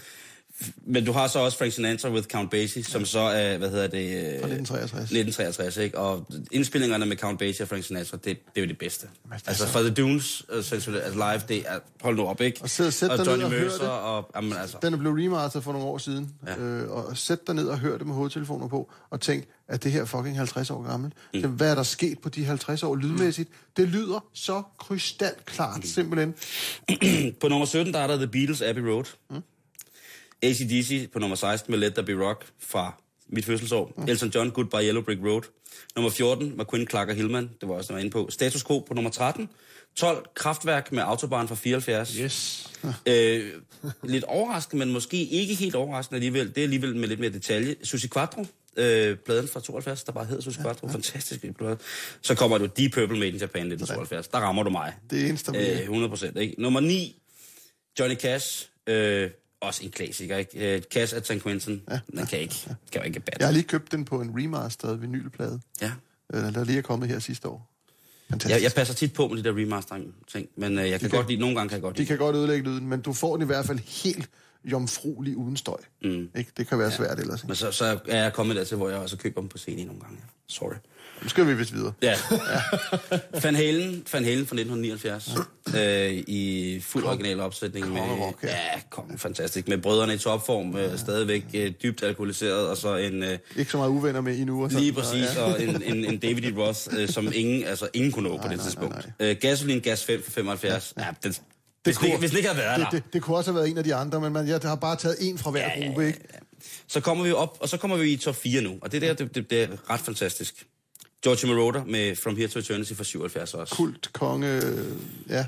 Men 0.85 1.05
du 1.05 1.11
har 1.11 1.27
så 1.27 1.39
også 1.39 1.57
Frank 1.57 1.73
Sinatra 1.73 2.09
with 2.09 2.27
Count 2.27 2.51
Basie, 2.51 2.83
som 2.83 3.05
så 3.05 3.19
er, 3.19 3.57
hvad 3.57 3.69
hedder 3.69 3.87
det? 3.87 4.09
Fra 4.41 4.47
1963. 4.47 5.01
1963, 5.01 5.77
ikke? 5.77 5.97
Og 5.97 6.25
indspillingerne 6.51 7.05
med 7.05 7.17
Count 7.17 7.39
Basie 7.39 7.63
og 7.63 7.69
Frank 7.69 7.83
Sinatra, 7.83 8.17
det, 8.17 8.25
det 8.25 8.35
er 8.55 8.61
jo 8.61 8.67
det 8.67 8.77
bedste. 8.77 9.07
Det 9.07 9.43
altså 9.47 9.67
for 9.67 9.79
The 9.79 9.89
Dunes, 9.89 10.43
uh, 10.49 10.93
live, 11.13 11.41
det 11.47 11.57
er, 11.57 11.79
hold 12.01 12.15
nu 12.15 12.25
op, 12.25 12.41
ikke? 12.41 12.61
Og, 12.61 12.69
sæt, 12.69 12.93
sæt 12.93 13.09
og 13.09 13.25
Johnny 13.25 13.59
Mercer, 13.59 13.87
og, 13.87 14.29
jamen, 14.35 14.53
altså. 14.53 14.77
Den 14.81 14.93
er 14.93 14.97
blevet 14.97 15.25
remasteret 15.25 15.63
for 15.63 15.71
nogle 15.71 15.87
år 15.87 15.97
siden. 15.97 16.31
Ja. 16.47 16.55
Øh, 16.57 16.89
og 16.89 17.17
sæt 17.17 17.47
dig 17.47 17.55
ned 17.55 17.67
og 17.67 17.79
hør 17.79 17.97
det 17.97 18.07
med 18.07 18.15
hovedtelefoner 18.15 18.67
på, 18.67 18.91
og 19.09 19.21
tænk, 19.21 19.45
at 19.67 19.83
det 19.83 19.91
her 19.91 20.05
fucking 20.05 20.37
50 20.37 20.69
år 20.69 20.83
gammelt. 20.89 21.13
Mm. 21.33 21.49
hvad 21.49 21.71
er 21.71 21.75
der 21.75 21.83
sket 21.83 22.19
på 22.19 22.29
de 22.29 22.45
50 22.45 22.83
år 22.83 22.95
lydmæssigt? 22.95 23.49
Mm. 23.49 23.55
Det 23.77 23.87
lyder 23.87 24.25
så 24.33 24.61
krystalklart, 24.79 25.77
mm. 25.77 25.83
simpelthen. 25.83 26.35
på 27.41 27.47
nummer 27.47 27.65
17, 27.65 27.93
der 27.93 27.99
er 27.99 28.07
der 28.07 28.15
The 28.15 28.27
Beatles 28.27 28.61
Abbey 28.61 28.81
Road. 28.81 29.03
Mm. 29.29 29.41
ACDC 30.41 31.11
på 31.11 31.19
nummer 31.19 31.35
16 31.35 31.71
med 31.71 31.79
Let 31.79 31.93
There 31.93 32.05
Be 32.05 32.25
Rock 32.25 32.45
fra 32.59 33.01
mit 33.27 33.45
fødselsår. 33.45 33.93
Mm. 33.97 34.03
Elton 34.07 34.29
John, 34.29 34.51
Goodbye 34.51 34.83
Yellow 34.83 35.03
Brick 35.03 35.21
Road. 35.23 35.41
Nummer 35.95 36.11
14, 36.11 36.53
McQueen, 36.57 36.87
Clark 36.87 37.09
og 37.09 37.15
Hillman. 37.15 37.49
Det 37.61 37.69
var 37.69 37.75
også, 37.75 37.87
der 37.87 37.93
var 37.93 37.99
inde 37.99 38.11
på. 38.11 38.27
Status 38.29 38.63
Quo 38.63 38.79
på 38.79 38.93
nummer 38.93 39.11
13. 39.11 39.49
12, 39.95 40.25
Kraftværk 40.35 40.91
med 40.91 41.03
Autobahn 41.03 41.47
fra 41.47 41.55
74. 41.55 42.15
Yes. 42.15 42.65
Øh, 43.05 43.53
lidt 44.03 44.23
overraskende, 44.23 44.85
men 44.85 44.93
måske 44.93 45.23
ikke 45.23 45.53
helt 45.53 45.75
overraskende 45.75 46.15
alligevel. 46.15 46.47
Det 46.47 46.57
er 46.57 46.63
alligevel 46.63 46.95
med 46.95 47.07
lidt 47.07 47.19
mere 47.19 47.29
detalje. 47.29 47.75
Susi 47.83 48.07
Quattro, 48.07 48.45
øh, 48.77 49.17
pladen 49.17 49.47
fra 49.47 49.59
72, 49.59 50.03
der 50.03 50.11
bare 50.11 50.25
hedder 50.25 50.41
Susi 50.41 50.61
Quattro. 50.61 50.87
Ja, 50.87 50.91
ja. 50.91 50.95
Fantastisk 50.95 51.45
plade. 51.57 51.77
Så 52.21 52.35
kommer 52.35 52.57
du 52.57 52.65
Deep 52.65 52.93
Purple 52.93 53.19
Made 53.19 53.29
in 53.29 53.35
Japan 53.35 53.61
1972. 53.61 54.27
Der 54.27 54.37
rammer 54.37 54.63
du 54.63 54.69
mig. 54.69 54.93
Det 55.09 55.21
er 55.21 55.27
eneste, 55.27 55.51
øh, 55.57 55.79
100 55.79 56.09
procent. 56.09 56.59
Nummer 56.59 56.79
9, 56.79 57.21
Johnny 57.99 58.15
Cash. 58.15 58.69
Øh, 58.87 59.29
også 59.61 59.83
en 59.83 59.91
klassiker, 59.91 60.37
ikke? 60.37 60.75
Uh, 60.75 60.81
Cash 60.81 61.15
at 61.15 61.25
St. 61.25 61.43
Quentin, 61.43 61.81
ja, 61.89 61.99
den 62.11 62.25
kan 62.25 62.39
ikke, 62.39 62.55
ja. 62.67 62.73
kan 62.91 63.01
jo 63.01 63.05
ikke 63.05 63.19
bad. 63.19 63.33
Jeg 63.39 63.47
har 63.47 63.53
lige 63.53 63.63
købt 63.63 63.91
den 63.91 64.05
på 64.05 64.21
en 64.21 64.31
remastered 64.43 64.95
vinylplade. 64.95 65.61
Ja. 65.81 65.91
Uh, 66.33 66.39
der 66.39 66.63
lige 66.63 66.77
er 66.77 66.81
kommet 66.81 67.09
her 67.09 67.19
sidste 67.19 67.47
år. 67.47 67.69
Jeg, 68.49 68.63
jeg 68.63 68.71
passer 68.75 68.93
tit 68.93 69.13
på 69.13 69.27
med 69.27 69.37
de 69.37 69.43
der 69.43 69.57
remastering-ting, 69.57 70.47
men 70.55 70.77
uh, 70.77 70.89
jeg 70.89 70.99
kan, 70.99 71.09
kan 71.09 71.17
godt 71.17 71.27
lide, 71.27 71.39
nogle 71.39 71.55
gange 71.55 71.69
kan 71.69 71.75
jeg 71.75 71.81
godt 71.81 71.97
lide. 71.97 72.03
De 72.03 72.07
kan 72.07 72.17
godt 72.17 72.35
ødelægge 72.35 72.69
lyden, 72.69 72.87
men 72.87 73.01
du 73.01 73.13
får 73.13 73.35
den 73.35 73.43
i 73.43 73.45
hvert 73.45 73.65
fald 73.65 73.79
helt 74.03 74.29
jomfruelig 74.63 75.37
uden 75.37 75.57
støj. 75.57 75.77
Mm. 76.01 76.29
Ikke? 76.35 76.51
Det 76.57 76.67
kan 76.67 76.79
være 76.79 76.89
ja. 76.89 76.95
svært 76.95 77.19
ellers. 77.19 77.39
Ikke? 77.39 77.47
Men 77.47 77.55
så, 77.55 77.71
så 77.71 77.99
er 78.07 78.23
jeg 78.23 78.33
kommet 78.33 78.55
dertil, 78.55 78.77
hvor 78.77 78.89
jeg 78.89 78.99
også 78.99 79.17
køber 79.17 79.41
dem 79.41 79.49
på 79.49 79.57
CD 79.57 79.85
nogle 79.85 80.01
gange. 80.01 80.17
Sorry. 80.47 80.75
Nu 81.23 81.29
skal 81.29 81.47
vi 81.47 81.53
vist 81.53 81.73
videre. 81.73 81.93
Ja. 82.01 82.15
ja. 83.11 83.19
Van 83.43 83.55
Halen, 83.55 84.05
Van 84.13 84.23
Halen 84.23 84.47
fra 84.47 84.55
1979. 84.55 85.31
Ja. 85.73 86.07
Øh, 86.07 86.23
I 86.27 86.79
fuld 86.83 87.03
kom. 87.03 87.13
original 87.13 87.39
opsætning. 87.39 87.85
Kom, 87.85 87.93
med, 87.93 88.01
rock, 88.01 88.43
ja. 88.43 88.49
ja, 88.49 88.81
kom, 88.89 89.17
fantastisk. 89.17 89.67
Med 89.67 89.77
brødrene 89.77 90.13
i 90.13 90.17
topform, 90.17 90.77
ja. 90.77 90.91
øh, 90.91 90.99
stadigvæk 90.99 91.45
øh, 91.53 91.71
dybt 91.83 92.03
alkoholiseret, 92.03 92.67
og 92.67 92.77
så 92.77 92.95
en... 92.95 93.23
Øh, 93.23 93.37
Ikke 93.55 93.71
så 93.71 93.77
meget 93.77 93.89
uvenner 93.89 94.21
med 94.21 94.37
endnu. 94.37 94.63
Og 94.63 94.71
sådan. 94.71 94.83
Lige 94.83 94.93
præcis, 94.93 95.35
ja. 95.35 95.41
og 95.41 95.63
en, 95.63 95.83
en, 95.83 96.05
en 96.05 96.17
David 96.17 96.43
E. 96.43 96.53
Roth, 96.57 96.79
øh, 96.97 97.09
som 97.09 97.31
ingen, 97.33 97.63
altså, 97.63 97.89
ingen 97.93 98.11
kunne 98.11 98.29
nå 98.29 98.35
nej, 98.35 98.41
på 98.41 98.49
det 98.49 98.57
nej, 98.57 98.65
tidspunkt. 98.65 98.95
Nej, 98.95 99.11
nej. 99.19 99.29
Øh, 99.29 99.35
Gasoline 99.41 99.81
Gas 99.81 100.05
5 100.05 100.23
fra 100.23 100.31
75. 100.31 100.93
Ja, 100.97 101.03
ja 101.03 101.09
den, 101.23 101.31
det 101.31 101.41
hvis, 101.83 101.97
kunne, 101.97 102.11
det, 102.11 102.19
hvis 102.19 102.29
det 102.29 102.37
ikke 102.37 102.49
havde 102.49 102.61
været 102.61 102.79
det, 102.79 102.87
der. 102.91 102.99
Det, 102.99 103.13
det 103.13 103.21
kunne 103.21 103.37
også 103.37 103.51
have 103.51 103.55
været 103.55 103.69
en 103.69 103.77
af 103.77 103.83
de 103.83 103.95
andre, 103.95 104.21
men 104.21 104.33
man, 104.33 104.47
jeg 104.47 104.59
har 104.63 104.75
bare 104.75 104.95
taget 104.95 105.17
en 105.19 105.37
fra 105.37 105.51
hver 105.51 105.69
ja, 105.75 105.85
gruppe, 105.85 106.07
ikke? 106.07 106.19
Ja, 106.31 106.35
ja. 106.35 106.39
Så 106.87 106.99
kommer 106.99 107.23
vi 107.23 107.31
op, 107.31 107.57
og 107.59 107.69
så 107.69 107.77
kommer 107.77 107.97
vi 107.97 108.11
i 108.11 108.17
top 108.17 108.35
4 108.35 108.61
nu, 108.61 108.77
og 108.81 108.91
det 108.91 109.01
der, 109.01 109.13
det, 109.13 109.35
det, 109.35 109.49
det 109.49 109.63
er 109.63 109.67
ret 109.89 109.99
fantastisk. 109.99 110.65
George 111.23 111.47
Moroder 111.47 111.85
med 111.85 112.15
From 112.15 112.35
Here 112.35 112.47
to 112.47 112.59
Eternity 112.59 112.93
fra 112.93 113.03
77 113.03 113.53
også. 113.53 113.75
Kult, 113.75 114.13
konge, 114.13 114.61
ja. 115.29 115.45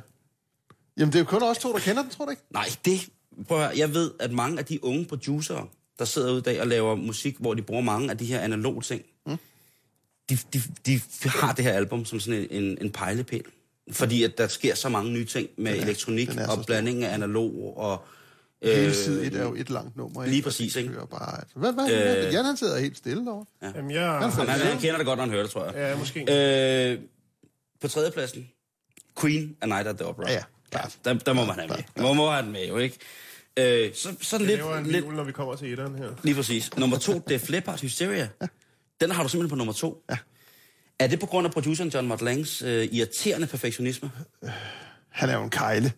Jamen, 0.98 1.14
det 1.14 1.16
er 1.16 1.20
jo 1.20 1.26
kun 1.26 1.44
også 1.44 1.62
to, 1.62 1.74
der 1.74 1.80
kender 1.80 2.02
den, 2.02 2.12
tror 2.12 2.26
du 2.26 2.32
ikke? 2.32 2.44
Nej, 2.50 2.70
det... 2.86 3.10
Prøv 3.48 3.58
at 3.58 3.64
høre, 3.64 3.78
jeg 3.78 3.94
ved, 3.94 4.12
at 4.20 4.32
mange 4.32 4.60
af 4.60 4.66
de 4.66 4.84
unge 4.84 5.06
producerer, 5.06 5.66
der 6.00 6.06
sidder 6.06 6.32
ude 6.32 6.40
i 6.40 6.42
dag 6.42 6.62
og 6.62 6.68
laver 6.68 6.96
musik, 6.96 7.36
hvor 7.40 7.54
de 7.54 7.62
bruger 7.62 7.82
mange 7.82 8.12
af 8.12 8.18
de 8.18 8.26
her 8.26 8.40
analoge 8.40 8.82
ting, 8.82 9.02
mm. 9.26 9.38
de, 10.30 10.38
de, 10.54 10.62
de 10.86 11.02
har 11.26 11.54
det 11.54 11.66
her 11.66 11.74
album 11.74 12.06
som 12.06 12.20
sådan 12.20 12.40
en, 12.40 12.64
en, 12.64 12.78
en 12.82 12.92
pejlepæl. 12.92 13.44
Fordi 13.92 14.24
at 14.24 14.38
der 14.38 14.48
sker 14.48 14.76
så 14.76 14.90
mange 14.90 15.12
nye 15.12 15.26
ting 15.26 15.50
med 15.58 15.76
ja, 15.76 15.82
elektronik 15.82 16.30
og 16.50 16.66
blanding 16.66 17.04
af 17.04 17.14
analog 17.14 17.78
og 17.78 18.06
Hele 18.64 18.88
øh, 18.88 18.94
side 18.94 19.26
et 19.26 19.36
er 19.36 19.44
jo 19.44 19.56
et 19.56 19.70
langt 19.70 19.98
nummer. 19.98 20.26
Lige 20.26 20.42
præcis, 20.42 20.76
ikke? 20.76 20.94
Bare, 21.12 21.40
altså. 21.40 21.56
hvad, 21.56 21.74
hvad, 21.74 22.26
øh, 22.26 22.34
Jan, 22.34 22.46
han 22.46 22.58
sidder 22.58 22.80
helt 22.80 22.98
stille 22.98 23.26
derovre. 23.26 23.46
Ja. 23.62 23.72
Jamen, 23.76 23.92
jeg... 23.92 24.12
Han, 24.12 24.32
han, 24.32 24.48
han, 24.48 24.80
kender 24.80 24.98
det 24.98 25.06
godt, 25.06 25.18
når 25.18 25.24
han 25.24 25.32
hører 25.32 25.44
det, 25.44 25.52
tror 25.52 25.66
jeg. 25.66 25.74
Ja, 25.76 25.98
måske. 25.98 26.92
Øh, 26.92 27.00
på 27.82 27.88
tredjepladsen, 27.88 28.50
Queen 29.22 29.58
A 29.62 29.66
Night 29.66 29.88
at 29.88 29.96
the 29.96 30.06
Opera. 30.06 30.32
Ja, 30.32 30.34
ja. 30.34 30.44
ja 30.74 30.80
der, 31.06 31.14
der 31.14 31.34
må 31.34 31.46
man 31.46 31.56
have 31.56 31.68
med. 31.68 32.04
Man 32.04 32.16
må 32.16 32.30
have 32.30 32.44
den 32.44 32.52
med, 32.52 32.68
jo 32.68 32.78
ikke? 32.78 32.98
Øh, 33.58 33.94
så, 33.94 34.16
sådan 34.22 34.48
det 34.48 34.58
lidt, 34.58 34.78
en 34.78 34.86
lidt, 34.86 35.06
jul, 35.06 35.14
når 35.14 35.24
vi 35.24 35.32
kommer 35.32 35.56
til 35.56 35.72
etteren 35.72 35.96
her. 35.96 36.10
Lige 36.24 36.36
præcis. 36.36 36.78
Nummer 36.78 36.98
to, 36.98 37.14
det 37.28 37.36
er 37.36 37.52
Leppard 37.52 37.82
Hysteria. 37.82 38.30
Ja. 38.42 38.48
Den 39.02 39.12
har 39.12 39.24
du 39.24 39.30
simpelthen 39.30 39.50
på 39.50 39.56
nummer 39.56 39.74
to. 39.74 40.04
Ja. 40.10 40.18
Er 41.00 41.08
det 41.08 41.20
på 41.20 41.26
grund 41.26 41.48
af 41.48 41.54
produceren 41.54 41.90
John 41.90 42.08
Mott 42.08 42.22
Langs 42.22 42.62
øh, 42.62 42.88
irriterende 42.92 43.48
perfektionisme? 43.48 44.12
Han 45.10 45.30
er 45.30 45.34
jo 45.34 45.44
en 45.44 45.50
kejle. 45.50 45.92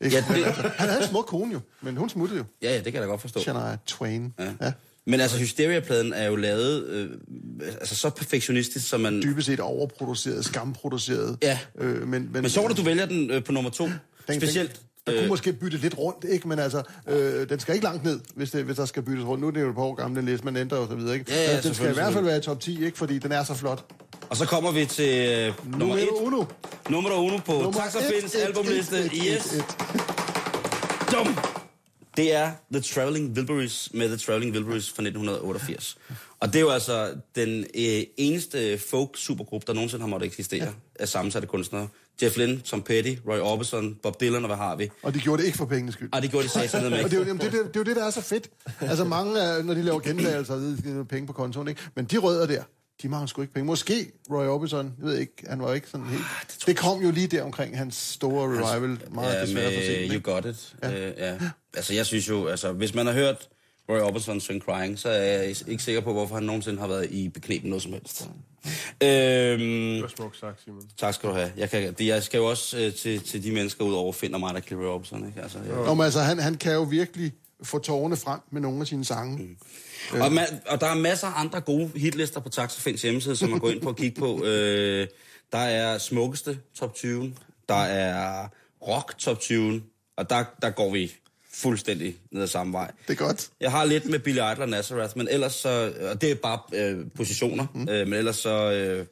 Ikke? 0.00 0.16
Ja, 0.16 0.24
det... 0.34 0.44
Han 0.54 0.88
havde 0.88 1.02
en 1.02 1.08
smuk 1.08 1.26
kone 1.26 1.52
jo, 1.52 1.60
men 1.80 1.96
hun 1.96 2.08
smuttede 2.08 2.38
jo. 2.38 2.44
Ja, 2.62 2.70
ja, 2.70 2.76
det 2.76 2.84
kan 2.84 2.94
jeg 2.94 3.02
da 3.02 3.06
godt 3.06 3.20
forstå. 3.20 3.40
Shania 3.40 3.76
Twain. 3.86 4.34
Ja. 4.38 4.52
ja. 4.60 4.72
Men 5.06 5.20
altså, 5.20 5.38
Hysteria-pladen 5.38 6.12
er 6.12 6.26
jo 6.26 6.36
lavet 6.36 6.84
øh, 6.84 7.10
altså, 7.80 7.94
så 7.94 8.10
perfektionistisk, 8.10 8.88
som 8.88 9.00
man... 9.00 9.22
Dybest 9.22 9.46
set 9.46 9.60
overproduceret, 9.60 10.44
skamproduceret. 10.44 11.38
Ja. 11.42 11.58
Øh, 11.78 12.08
men, 12.08 12.08
men, 12.32 12.42
men 12.42 12.50
så 12.50 12.66
du, 12.66 12.74
du 12.74 12.82
vælger 12.82 13.06
den 13.06 13.30
øh, 13.30 13.44
på 13.44 13.52
nummer 13.52 13.70
to. 13.70 13.88
Den, 14.28 14.40
Specielt... 14.40 14.80
Der 15.06 15.12
kunne 15.12 15.22
øh, 15.22 15.28
måske 15.28 15.52
bytte 15.52 15.78
lidt 15.78 15.98
rundt, 15.98 16.24
ikke? 16.24 16.48
Men 16.48 16.58
altså, 16.58 16.82
øh, 17.08 17.48
den 17.48 17.60
skal 17.60 17.74
ikke 17.74 17.84
langt 17.84 18.04
ned, 18.04 18.20
hvis, 18.34 18.50
det, 18.50 18.64
hvis 18.64 18.76
der 18.76 18.84
skal 18.84 19.02
byttes 19.02 19.26
rundt. 19.26 19.40
Nu 19.40 19.46
er 19.46 19.50
det 19.50 19.60
jo 19.60 19.68
et 19.68 19.74
par 19.74 19.82
år 19.82 19.94
gammel, 19.94 20.16
den 20.16 20.28
liste, 20.28 20.44
man 20.44 20.56
ændrer 20.56 20.78
og 20.78 20.88
så 20.88 20.94
videre, 20.94 21.14
ikke? 21.14 21.32
Ja, 21.32 21.52
ja, 21.52 21.60
den 21.60 21.74
skal 21.74 21.90
i 21.90 21.94
hvert 21.94 22.12
fald 22.12 22.24
være 22.24 22.38
i 22.38 22.40
top 22.40 22.60
10, 22.60 22.84
ikke? 22.84 22.98
Fordi 22.98 23.18
den 23.18 23.32
er 23.32 23.44
så 23.44 23.54
flot. 23.54 23.84
Og 24.30 24.36
så 24.36 24.46
kommer 24.46 24.72
vi 24.72 24.86
til 24.86 25.28
øh, 25.28 25.78
nummer 25.78 25.96
1. 25.96 26.08
Uno. 26.20 26.44
Nummer 26.90 27.12
uno 27.12 27.36
på 27.36 27.72
Taxafins 27.76 28.34
albumliste. 28.34 28.98
Et, 28.98 29.04
et, 29.04 29.12
yes. 29.12 29.52
Et, 29.52 29.58
et. 29.58 29.64
Dum! 31.12 31.36
Det 32.16 32.34
er 32.34 32.52
The 32.72 32.80
Traveling 32.80 33.36
Wilburys 33.36 33.90
med 33.94 34.08
The 34.08 34.16
Traveling 34.16 34.52
Wilburys 34.52 34.90
fra 34.90 35.02
1988. 35.02 35.98
Og 36.40 36.48
det 36.48 36.56
er 36.56 36.60
jo 36.60 36.70
altså 36.70 37.14
den 37.34 37.60
øh, 37.74 38.02
eneste 38.16 38.78
folk-supergruppe, 38.78 39.66
der 39.66 39.72
nogensinde 39.72 40.02
har 40.02 40.08
måttet 40.08 40.26
eksistere 40.26 40.64
ja. 40.64 40.70
af 40.94 41.08
sammensatte 41.08 41.48
kunstnere. 41.48 41.88
Jeff 42.22 42.36
Lynne, 42.36 42.60
Tom 42.60 42.82
Petty, 42.82 43.14
Roy 43.28 43.38
Orbison, 43.38 43.94
Bob 44.02 44.20
Dylan 44.20 44.42
og 44.44 44.46
hvad 44.48 44.56
har 44.56 44.76
vi? 44.76 44.90
Og 45.02 45.14
de 45.14 45.18
gjorde 45.18 45.40
det 45.42 45.46
ikke 45.46 45.58
for 45.58 45.64
pengenes 45.64 45.94
skyld. 45.94 46.08
Og 46.12 46.22
det 46.22 46.30
gjorde 46.30 46.44
de 46.46 46.50
satan 46.52 46.90
med 46.90 46.92
Og 47.04 47.10
det 47.10 47.16
er, 47.16 47.20
jo, 47.20 47.26
jamen, 47.26 47.40
det, 47.42 47.52
det, 47.52 47.60
det 47.66 47.76
er 47.76 47.80
jo 47.80 47.82
det, 47.84 47.96
der 47.96 48.04
er 48.06 48.10
så 48.10 48.20
fedt. 48.22 48.50
Altså 48.80 49.04
mange, 49.04 49.40
af- 49.42 49.64
når 49.64 49.74
de 49.74 49.82
laver 49.82 50.00
gentagelser, 50.00 50.54
er 50.54 50.58
det 50.58 51.08
penge 51.08 51.26
på 51.26 51.32
kontoen, 51.32 51.68
ikke? 51.68 51.80
Men 51.96 52.04
de 52.04 52.16
rødder 52.18 52.46
der, 52.46 52.62
de 53.02 53.08
mangler 53.08 53.26
sgu 53.26 53.42
ikke 53.42 53.54
penge. 53.54 53.66
Måske 53.66 54.12
Roy 54.30 54.46
Orbison, 54.46 54.94
jeg 54.98 55.06
ved 55.06 55.18
ikke, 55.18 55.32
han 55.48 55.62
var 55.62 55.74
ikke 55.74 55.88
sådan 55.88 56.06
helt... 56.06 56.22
Det 56.66 56.76
kom 56.76 57.02
jo 57.02 57.10
lige 57.10 57.26
der 57.26 57.42
omkring 57.42 57.78
hans 57.78 57.94
store 57.96 58.48
revival, 58.48 58.98
meget 59.14 59.34
Ja, 59.34 59.42
desværre 59.42 59.74
for 59.74 59.80
sent. 59.80 60.12
You? 60.12 60.32
Got 60.34 60.44
It. 60.44 60.74
Ja. 60.82 61.08
Øh, 61.08 61.14
ja. 61.18 61.38
Altså, 61.76 61.94
jeg 61.94 62.06
synes 62.06 62.28
jo, 62.28 62.46
altså, 62.46 62.72
hvis 62.72 62.94
man 62.94 63.06
har 63.06 63.12
hørt 63.12 63.48
Roy 63.90 64.00
Orbison 64.00 64.40
synge 64.40 64.60
Crying, 64.60 64.98
så 64.98 65.08
er 65.08 65.22
jeg 65.22 65.56
ikke 65.68 65.82
sikker 65.82 66.00
på, 66.00 66.12
hvorfor 66.12 66.34
han 66.34 66.44
nogensinde 66.44 66.80
har 66.80 66.86
været 66.86 67.10
i 67.10 67.28
beknepen 67.28 67.70
noget 67.70 67.82
som 67.82 67.92
helst. 67.92 68.28
Øhm, 69.02 69.58
Det 69.60 70.02
var 70.02 70.08
smukt 70.16 70.38
sagt, 70.40 70.62
Simon. 70.64 70.82
tak 70.96 71.14
skal 71.14 71.28
du 71.28 71.34
have. 71.34 71.52
Jeg, 71.56 71.70
kan, 71.70 71.92
det, 71.94 72.06
jeg 72.06 72.22
skal 72.22 72.38
jo 72.38 72.44
også 72.46 72.78
øh, 72.78 72.94
til, 72.94 73.20
til 73.22 73.44
de 73.44 73.52
mennesker 73.52 73.84
ud 73.84 73.94
over 73.94 74.12
Finn 74.12 74.34
og 74.34 74.40
mig, 74.40 74.54
der 74.54 74.60
kan 74.60 74.76
Roy 74.76 74.84
Orbison, 74.84 75.26
ikke? 75.26 75.42
Altså, 75.42 75.58
jeg, 75.58 75.74
Nå, 75.76 75.94
men 75.94 76.04
altså, 76.04 76.20
han, 76.20 76.38
han 76.38 76.54
kan 76.54 76.72
jo 76.74 76.82
virkelig 76.82 77.32
få 77.62 77.78
tårerne 77.78 78.16
frem 78.16 78.40
med 78.50 78.60
nogle 78.60 78.80
af 78.80 78.86
sine 78.86 79.04
sange. 79.04 79.36
Mm. 79.36 79.56
Og, 80.20 80.26
ma- 80.26 80.72
og 80.72 80.80
der 80.80 80.86
er 80.86 80.94
masser 80.94 81.26
af 81.26 81.40
andre 81.40 81.60
gode 81.60 81.90
hitlister 81.96 82.40
på 82.40 82.48
Taxafins 82.48 83.02
hjemmeside, 83.02 83.36
som 83.36 83.50
man 83.50 83.58
går 83.58 83.70
ind 83.70 83.80
på 83.80 83.88
og 83.88 83.96
kigge 83.96 84.20
på. 84.20 84.40
Øh, 84.44 85.06
der 85.52 85.58
er 85.58 85.98
smukkeste 85.98 86.58
top 86.74 86.94
20, 86.94 87.34
der 87.68 87.74
er 87.74 88.48
rock 88.88 89.18
top 89.18 89.40
20, 89.40 89.82
og 90.16 90.30
der, 90.30 90.44
der 90.62 90.70
går 90.70 90.92
vi 90.92 91.12
fuldstændig 91.52 92.16
ned 92.32 92.42
ad 92.42 92.46
samme 92.46 92.72
vej. 92.72 92.90
Det 93.08 93.20
er 93.20 93.24
godt. 93.24 93.50
Jeg 93.60 93.70
har 93.70 93.84
lidt 93.84 94.06
med 94.06 94.18
Billy 94.18 94.38
Idol 94.38 94.62
og 94.62 94.68
Nazareth, 94.68 95.18
men 95.18 95.28
ellers 95.30 95.52
så, 95.52 95.92
og 96.10 96.20
det 96.20 96.30
er 96.30 96.34
bare 96.34 96.58
øh, 96.72 97.06
positioner, 97.16 97.66
mm. 97.74 97.88
øh, 97.88 98.06
men 98.06 98.12
ellers 98.12 98.36
så, 98.36 98.72
øh, 98.72 99.06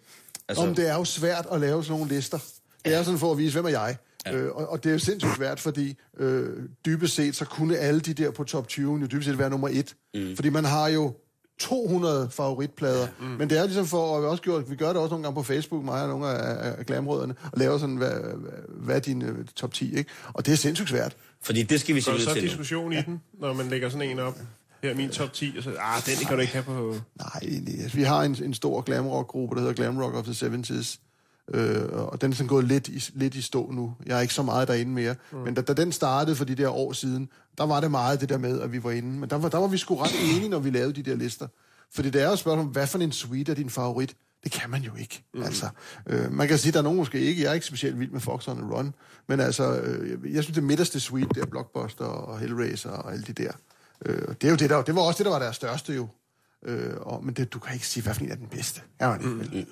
altså, 0.48 0.64
Om 0.64 0.74
det 0.74 0.88
er 0.88 0.94
jo 0.94 1.04
svært 1.04 1.46
at 1.52 1.60
lave 1.60 1.84
sådan 1.84 1.98
nogle 1.98 2.14
lister. 2.14 2.38
Det 2.84 2.94
er 2.94 3.02
sådan 3.02 3.18
for 3.18 3.32
at 3.32 3.38
vise, 3.38 3.52
hvem 3.52 3.64
er 3.64 3.68
jeg. 3.68 3.96
Ja. 4.26 4.32
Øh, 4.34 4.56
og, 4.56 4.68
og 4.68 4.84
det 4.84 4.90
er 4.90 4.92
jo 4.92 4.98
sindssygt 4.98 5.36
svært, 5.36 5.60
fordi 5.60 5.94
øh, 6.18 6.48
dybest 6.86 7.14
set, 7.14 7.36
så 7.36 7.44
kunne 7.44 7.78
alle 7.78 8.00
de 8.00 8.14
der 8.14 8.30
på 8.30 8.44
top 8.44 8.68
20 8.68 9.00
jo 9.00 9.06
dybest 9.06 9.26
set 9.26 9.38
være 9.38 9.50
nummer 9.50 9.68
et. 9.68 9.94
Mm. 10.14 10.36
Fordi 10.36 10.48
man 10.48 10.64
har 10.64 10.88
jo 10.88 11.14
200 11.58 12.28
favoritplader. 12.30 13.00
Ja. 13.00 13.06
Mm. 13.20 13.26
Men 13.26 13.50
det 13.50 13.58
er 13.58 13.64
ligesom 13.64 13.86
for, 13.86 14.16
og 14.16 14.22
vi, 14.22 14.26
også 14.26 14.42
gjort, 14.42 14.70
vi 14.70 14.76
gør 14.76 14.88
det 14.88 14.96
også 14.96 15.10
nogle 15.10 15.22
gange 15.22 15.34
på 15.34 15.42
Facebook, 15.42 15.84
mig 15.84 16.02
og 16.02 16.08
nogle 16.08 16.28
af, 16.28 16.74
af 16.78 16.86
glamrødderne, 16.86 17.34
og 17.52 17.58
laver 17.58 17.78
sådan, 17.78 17.96
hvad, 17.96 18.10
hvad, 18.68 18.96
er 18.96 19.00
din 19.00 19.22
øh, 19.22 19.44
top 19.56 19.72
10, 19.72 19.96
ikke? 19.96 20.10
Og 20.32 20.46
det 20.46 20.52
er 20.52 20.56
sindssygt 20.56 20.88
svært. 20.88 21.16
fordi 21.42 21.62
det 21.62 21.80
skal 21.80 21.94
vi 21.94 22.00
Så 22.00 22.10
er 22.10 22.14
der 22.14 22.20
så 22.20 22.24
simpelthen 22.24 22.48
til 22.50 22.58
nu. 22.58 22.62
diskussion 22.62 22.92
i 22.92 23.02
den, 23.02 23.20
når 23.40 23.52
man 23.52 23.68
lægger 23.68 23.88
sådan 23.88 24.10
en 24.10 24.18
op. 24.18 24.38
Her 24.82 24.90
er 24.90 24.94
min 24.94 25.10
top 25.10 25.32
10, 25.32 25.54
og 25.56 25.62
så, 25.62 25.70
ah, 25.70 26.02
den 26.06 26.26
kan 26.26 26.36
du 26.36 26.40
ikke 26.40 26.52
have 26.52 26.64
på... 26.64 26.94
Nej. 27.18 27.60
Altså, 27.82 27.96
vi 27.96 28.02
har 28.02 28.22
en, 28.22 28.36
en 28.44 28.54
stor 28.54 28.80
glamrock-gruppe, 28.80 29.54
der 29.54 29.60
hedder 29.60 29.74
Glam 29.74 29.98
Rock 29.98 30.14
of 30.14 30.24
the 30.24 30.46
70s. 30.46 30.98
Øh, 31.54 31.92
og 31.92 32.20
den 32.20 32.30
er 32.30 32.36
sådan 32.36 32.48
gået 32.48 32.64
lidt 32.64 32.88
i, 32.88 33.10
lidt 33.14 33.34
i 33.34 33.42
stå 33.42 33.70
nu. 33.70 33.94
Jeg 34.06 34.16
er 34.16 34.20
ikke 34.20 34.34
så 34.34 34.42
meget 34.42 34.68
derinde 34.68 34.92
mere. 34.92 35.14
Mm. 35.32 35.38
Men 35.38 35.54
da, 35.54 35.60
da 35.60 35.72
den 35.72 35.92
startede 35.92 36.36
for 36.36 36.44
de 36.44 36.54
der 36.54 36.68
år 36.68 36.92
siden, 36.92 37.28
der 37.58 37.66
var 37.66 37.80
det 37.80 37.90
meget 37.90 38.20
det 38.20 38.28
der 38.28 38.38
med, 38.38 38.60
at 38.60 38.72
vi 38.72 38.84
var 38.84 38.90
inde. 38.90 39.18
Men 39.18 39.30
der 39.30 39.38
var, 39.38 39.48
der 39.48 39.58
var 39.58 39.66
vi 39.66 39.78
sgu 39.78 39.96
ret 39.96 40.14
enige, 40.22 40.48
når 40.48 40.58
vi 40.58 40.70
lavede 40.70 40.92
de 40.92 41.10
der 41.10 41.16
lister. 41.16 41.46
Fordi 41.94 42.10
det 42.10 42.22
er 42.22 42.26
jo 42.26 42.32
et 42.32 42.38
spørgsmål, 42.38 42.66
hvad 42.66 42.86
for 42.86 42.98
en 42.98 43.12
suite 43.12 43.52
er 43.52 43.56
din 43.56 43.70
favorit? 43.70 44.16
Det 44.44 44.52
kan 44.52 44.70
man 44.70 44.82
jo 44.82 44.90
ikke. 44.98 45.24
Mm. 45.34 45.42
Altså, 45.42 45.68
øh, 46.06 46.32
man 46.32 46.48
kan 46.48 46.58
sige, 46.58 46.72
der 46.72 46.78
er 46.78 46.82
nogen 46.82 46.98
måske 46.98 47.20
ikke. 47.20 47.42
Jeg 47.42 47.50
er 47.50 47.54
ikke 47.54 47.66
specielt 47.66 47.98
vild 47.98 48.10
med 48.10 48.20
Fox 48.20 48.48
on 48.48 48.72
Run. 48.72 48.94
Men 49.26 49.40
altså, 49.40 49.80
øh, 49.80 50.34
jeg 50.34 50.42
synes, 50.42 50.54
det 50.54 50.64
midterste 50.64 51.00
suite, 51.00 51.40
der 51.40 51.46
Blockbuster 51.46 52.04
og 52.04 52.38
Hellraiser 52.38 52.90
og 52.90 53.12
alle 53.12 53.24
de 53.24 53.32
der. 53.32 53.52
Øh, 54.06 54.28
det 54.28 54.44
er 54.44 54.50
jo 54.50 54.56
det 54.56 54.70
der, 54.70 54.82
det 54.82 54.94
var 54.94 55.00
også 55.00 55.18
det, 55.18 55.24
der 55.24 55.32
var 55.32 55.38
deres 55.38 55.56
største 55.56 55.94
jo. 55.94 56.08
Øh, 56.64 56.94
og, 57.00 57.24
men 57.24 57.34
det, 57.34 57.52
du 57.52 57.58
kan 57.58 57.74
ikke 57.74 57.86
sige, 57.86 58.02
hvad 58.02 58.14
for 58.14 58.22
en 58.22 58.30
er 58.30 58.34
den 58.34 58.46
bedste. 58.46 58.80
Ja, 59.00 59.08
man, 59.08 59.20
mm. 59.22 59.38
vel. 59.40 59.66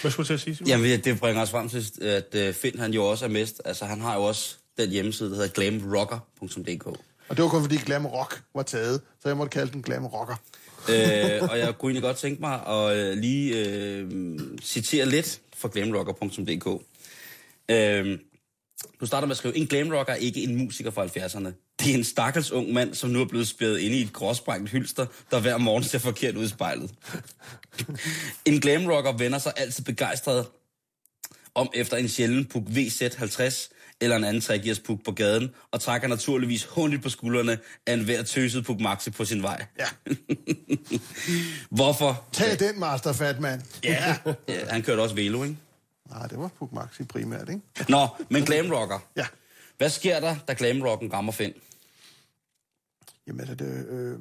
Hvad 0.00 0.10
skulle 0.10 0.24
du 0.24 0.26
til 0.26 0.34
at 0.34 0.40
sige, 0.40 0.56
Simon? 0.56 0.68
Jamen, 0.68 1.00
det 1.00 1.20
bringer 1.20 1.42
os 1.42 1.50
frem 1.50 1.68
til, 1.68 1.92
at 2.02 2.34
øh, 2.34 2.54
Finn 2.54 2.78
han 2.78 2.92
jo 2.92 3.04
også 3.04 3.24
er 3.24 3.28
mest, 3.28 3.60
altså 3.64 3.84
han 3.84 4.00
har 4.00 4.14
jo 4.14 4.22
også 4.24 4.56
den 4.78 4.90
hjemmeside, 4.90 5.30
der 5.30 5.36
hedder 5.36 5.50
glamrocker.dk. 5.50 6.86
Og 7.28 7.36
det 7.36 7.42
var 7.42 7.48
kun 7.48 7.62
fordi 7.62 7.76
Glam 7.76 8.06
Rock 8.06 8.42
var 8.54 8.62
taget, 8.62 9.00
så 9.22 9.28
jeg 9.28 9.36
måtte 9.36 9.50
kalde 9.50 9.72
den 9.72 9.82
Glam 9.82 10.06
Rocker. 10.06 10.36
øh, 10.90 11.50
og 11.50 11.58
jeg 11.58 11.74
kunne 11.78 11.90
egentlig 11.90 12.02
godt 12.02 12.16
tænke 12.16 12.40
mig 12.40 12.66
at 12.66 12.96
øh, 12.96 13.16
lige 13.18 13.66
øh, 13.66 14.10
citere 14.62 15.06
lidt 15.06 15.40
fra 15.56 15.68
glamrocker.dk. 15.72 16.82
Øh, 17.70 18.18
du 19.00 19.06
starter 19.06 19.26
med 19.26 19.32
at 19.32 19.36
skrive, 19.36 19.56
en 19.56 19.66
glamrocker 19.66 20.12
er 20.12 20.16
ikke 20.16 20.42
en 20.42 20.56
musiker 20.56 20.90
fra 20.90 21.06
70'erne. 21.06 21.74
Det 21.78 21.90
er 21.90 21.94
en 21.94 22.04
stakkels 22.04 22.52
ung 22.52 22.72
mand, 22.72 22.94
som 22.94 23.10
nu 23.10 23.20
er 23.20 23.24
blevet 23.24 23.48
spærret 23.48 23.78
inde 23.78 23.96
i 23.96 24.02
et 24.02 24.12
gråsprængt 24.12 24.70
hylster, 24.70 25.06
der 25.30 25.40
hver 25.40 25.56
morgen 25.56 25.84
ser 25.84 25.98
forkert 25.98 26.36
ud 26.36 26.44
i 26.44 26.48
spejlet. 26.48 26.90
en 28.44 28.60
glamrocker 28.60 29.12
vender 29.12 29.38
sig 29.38 29.52
altid 29.56 29.84
begejstret 29.84 30.46
om 31.54 31.70
efter 31.74 31.96
en 31.96 32.08
sjælden 32.08 32.44
puk 32.44 32.62
VZ50 32.62 33.74
eller 34.00 34.16
en 34.16 34.24
anden 34.24 34.40
tregearspuk 34.40 35.04
på 35.04 35.12
gaden, 35.12 35.50
og 35.70 35.80
trækker 35.80 36.08
naturligvis 36.08 36.64
hundigt 36.64 37.02
på 37.02 37.08
skuldrene 37.08 37.58
af 37.86 37.94
en 37.94 38.04
hver 38.04 38.22
tøset 38.22 38.64
puk 38.64 38.80
maxi 38.80 39.10
på 39.10 39.24
sin 39.24 39.42
vej. 39.42 39.66
Ja. 39.78 39.86
Hvorfor? 41.78 42.28
Tag 42.32 42.58
den, 42.58 42.80
Master 42.80 43.12
Fat 43.12 43.40
Man. 43.40 43.62
Ja, 43.84 44.16
ja, 44.48 44.66
han 44.68 44.82
kørte 44.82 45.00
også 45.00 45.14
velo, 45.14 45.44
ikke? 45.44 45.56
Nej, 46.10 46.26
det 46.26 46.38
var 46.38 46.50
Puk 46.58 46.72
Maxi 46.72 47.04
primært, 47.04 47.48
ikke? 47.48 47.60
Nå, 47.88 48.08
men 48.28 48.44
glamrocker. 48.44 48.98
Ja. 49.16 49.26
Hvad 49.78 49.90
sker 49.90 50.20
der, 50.20 50.36
da 50.48 50.54
glamrocken 50.58 51.12
rammer 51.12 51.32
Finn? 51.32 51.52
Jamen, 53.28 53.40
altså, 53.40 53.54
det, 53.54 53.86
øh, 53.88 54.18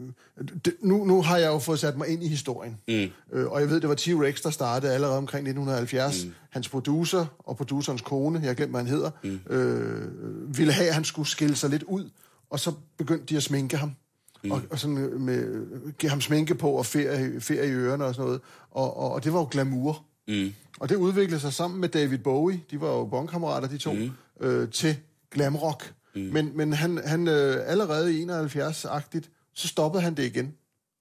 det, 0.66 0.76
nu, 0.82 1.06
nu 1.06 1.22
har 1.22 1.38
jeg 1.38 1.48
jo 1.48 1.60
fået 1.60 1.80
sat 1.80 1.98
mig 1.98 2.08
ind 2.08 2.24
i 2.24 2.28
historien. 2.28 2.78
Mm. 2.88 3.38
Øh, 3.38 3.52
og 3.52 3.62
jeg 3.62 3.70
ved, 3.70 3.82
det 3.82 3.90
var 3.90 3.96
T-Rex, 3.96 4.44
der 4.44 4.50
startede 4.50 4.94
allerede 4.94 5.18
omkring 5.18 5.48
1970. 5.48 6.26
Mm. 6.26 6.34
Hans 6.50 6.70
producer 6.70 7.26
og 7.40 7.58
producerens 7.58 8.02
kone, 8.02 8.42
jeg 8.44 8.56
glemt, 8.56 8.72
hvad 8.72 8.82
han 8.82 8.90
hedder, 8.90 9.12
mm. 9.24 9.40
øh, 9.50 10.58
ville 10.58 10.74
have, 10.74 10.88
at 10.88 10.94
han 10.94 11.04
skulle 11.04 11.28
skille 11.28 11.56
sig 11.56 11.70
lidt 11.70 11.84
ud. 11.84 12.10
Og 12.50 12.60
så 12.60 12.74
begyndte 12.98 13.26
de 13.26 13.38
at 13.38 13.44
sminke 13.44 13.78
ham. 13.78 13.96
Mm. 14.44 14.52
Og, 14.52 14.62
og 14.70 14.80
sådan 14.80 14.98
øh, 14.98 15.22
med, 15.22 15.68
give 15.98 16.10
ham 16.10 16.22
sminke 16.22 16.56
på 16.56 16.72
og 16.72 16.86
ferie, 16.86 17.42
ferie 17.42 17.70
i 17.70 17.72
ørerne 17.72 18.06
og 18.06 18.16
sådan 18.16 18.26
noget. 18.26 18.42
Og, 18.72 18.98
og, 18.98 19.12
og 19.12 19.24
det 19.24 19.34
var 19.34 19.40
jo 19.40 19.48
glamour. 19.52 20.04
Mm. 20.28 20.54
Og 20.80 20.90
det 20.90 20.96
udviklede 20.96 21.42
sig 21.42 21.54
sammen 21.54 21.82
med 21.82 21.90
David 21.90 22.18
Bowie, 22.18 22.62
de 22.72 22.82
var 22.82 22.88
jo 22.88 23.06
bondkammerater, 23.06 23.68
de 23.68 23.78
to, 23.78 23.94
mm. 23.94 24.12
øh, 24.40 24.72
til 24.72 24.98
glamrock. 25.32 25.94
Mm. 26.16 26.22
Men, 26.22 26.58
men 26.58 26.74
han, 26.74 26.98
han 27.06 27.28
øh, 27.28 27.58
allerede 27.66 28.20
i 28.20 28.26
71-agtigt, 28.26 29.52
så 29.54 29.68
stoppede 29.68 30.04
han 30.04 30.16
det 30.16 30.24
igen, 30.24 30.54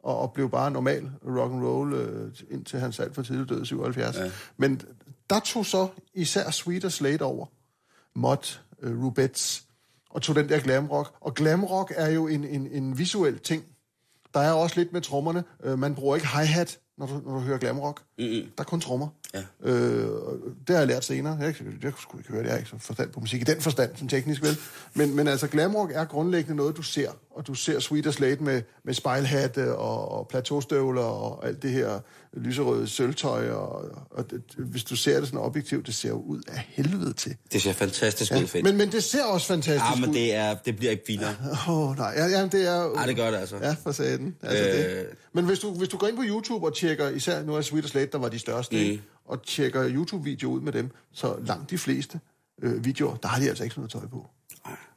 og, 0.03 0.18
og 0.18 0.33
blev 0.33 0.51
bare 0.51 0.70
normal 0.70 1.11
rock 1.27 1.53
and 1.53 1.64
roll 1.64 1.93
øh, 1.95 2.33
indtil 2.51 2.81
hans 2.81 3.01
alt 3.01 3.14
for 3.14 3.22
tidligt 3.22 3.49
død 3.49 3.62
i 3.62 3.66
77. 3.66 4.16
Ja. 4.16 4.31
Men 4.57 4.83
der 5.31 5.41
tog 5.41 5.66
så 5.66 5.89
især 6.14 6.51
Sweet 6.51 6.85
og 6.85 6.93
Slate 6.93 7.22
over, 7.22 7.47
Mott, 8.14 8.62
øh, 8.83 9.05
Rubettes, 9.05 9.64
og 10.11 10.22
tog 10.22 10.37
den 10.37 10.49
der 10.49 10.61
glamrock. 10.61 11.14
Og 11.20 11.35
glamrock 11.35 11.93
er 11.97 12.11
jo 12.11 12.27
en, 12.27 12.45
en, 12.45 12.66
en 12.66 12.99
visuel 12.99 13.39
ting. 13.39 13.64
Der 14.37 14.43
er 14.43 14.53
også 14.53 14.76
lidt 14.76 14.93
med 14.93 15.01
trommerne. 15.01 15.45
Øh, 15.64 15.78
man 15.78 15.95
bruger 15.95 16.16
ikke 16.16 16.28
hi-hat, 16.28 16.78
når 16.99 17.07
du, 17.07 17.12
når 17.24 17.34
du 17.34 17.41
hører 17.41 17.59
glamrock. 17.59 18.03
Mm-hmm. 18.18 18.43
Der 18.57 18.62
er 18.62 18.64
kun 18.64 18.80
trommer. 18.80 19.09
Ja. 19.34 19.43
Øh, 19.61 20.09
det 20.66 20.68
har 20.68 20.78
jeg 20.78 20.87
lært 20.87 21.05
senere. 21.05 21.39
Jeg, 21.41 21.55
jeg, 21.61 21.72
jeg 21.82 21.93
sgu 21.99 22.18
ikke 22.18 22.30
høre 22.30 22.43
det. 22.43 22.47
Jeg 22.47 22.55
er 22.55 22.59
ikke 22.59 22.70
så 22.70 22.78
forstand 22.78 23.11
på 23.11 23.20
musik 23.20 23.41
i 23.41 23.45
den 23.45 23.61
forstand, 23.61 23.97
som 23.97 24.09
teknisk 24.09 24.43
vel. 24.43 24.57
Men, 24.95 25.16
men 25.16 25.28
altså, 25.28 25.47
glamrock 25.47 25.91
er 25.95 26.05
grundlæggende 26.05 26.57
noget, 26.57 26.76
du 26.76 26.82
ser. 26.82 27.11
Og 27.37 27.47
du 27.47 27.55
ser 27.55 27.80
Sweet 27.80 28.14
Slate 28.14 28.43
med, 28.43 28.62
med 28.84 28.95
spejlhatte 28.95 29.76
og, 29.76 30.09
og 30.09 30.28
plateaustøvler 30.28 31.03
og 31.03 31.47
alt 31.47 31.62
det 31.62 31.70
her 31.70 32.01
lyserøde 32.32 32.89
sølvtøj. 32.89 33.51
Og, 33.51 33.84
og 34.11 34.30
det, 34.30 34.43
hvis 34.57 34.84
du 34.84 34.97
ser 34.97 35.18
det 35.18 35.28
sådan 35.28 35.41
objektivt, 35.41 35.87
det 35.87 35.95
ser 35.95 36.09
jo 36.09 36.20
ud 36.20 36.43
af 36.49 36.66
helvede 36.68 37.12
til. 37.12 37.37
Det 37.53 37.62
ser 37.62 37.72
fantastisk 37.72 38.32
ud, 38.32 38.47
Finn. 38.47 38.64
Men, 38.64 38.76
men 38.76 38.93
det 38.93 39.05
ser 39.05 39.24
også 39.24 39.47
fantastisk 39.47 39.84
Ja, 39.95 40.01
men 40.01 40.11
ud. 40.11 40.14
det, 40.14 40.34
er, 40.34 40.55
det 40.55 40.76
bliver 40.76 40.91
ikke 40.91 41.03
finere. 41.07 41.34
Åh, 41.68 41.91
oh, 41.91 41.97
nej. 41.97 42.12
Ja, 42.16 42.26
ja, 42.26 42.47
det 42.47 42.68
er... 42.68 42.95
Nej, 42.95 43.07
det 43.07 43.16
gør 43.16 43.30
det 43.30 43.39
altså. 43.39 43.57
Ja, 43.57 43.76
for 43.82 43.93
satan. 43.93 44.37
Altså, 44.43 44.68
øh... 44.68 44.74
Det. 44.74 45.07
Men 45.32 45.45
hvis 45.45 45.59
du, 45.59 45.74
hvis 45.74 45.89
du 45.89 45.97
går 45.97 46.07
ind 46.07 46.16
på 46.16 46.24
YouTube 46.26 46.66
og 46.66 46.74
tjekker, 46.74 47.09
især 47.09 47.43
nu 47.43 47.55
er 47.55 47.61
Sweet 47.61 47.89
Slate, 47.89 48.12
der 48.12 48.18
var 48.18 48.28
de 48.28 48.39
største, 48.39 48.93
mm. 48.93 49.01
og 49.24 49.43
tjekker 49.43 49.89
YouTube-videoer 49.89 50.55
ud 50.55 50.61
med 50.61 50.72
dem, 50.72 50.91
så 51.12 51.34
langt 51.47 51.70
de 51.70 51.78
fleste 51.78 52.20
øh, 52.62 52.84
videoer, 52.84 53.16
der 53.16 53.28
har 53.28 53.41
de 53.41 53.49
altså 53.49 53.64
ikke 53.64 53.74
sådan 53.74 53.80
noget 53.80 53.93
tøj 53.93 54.07
på. 54.07 54.26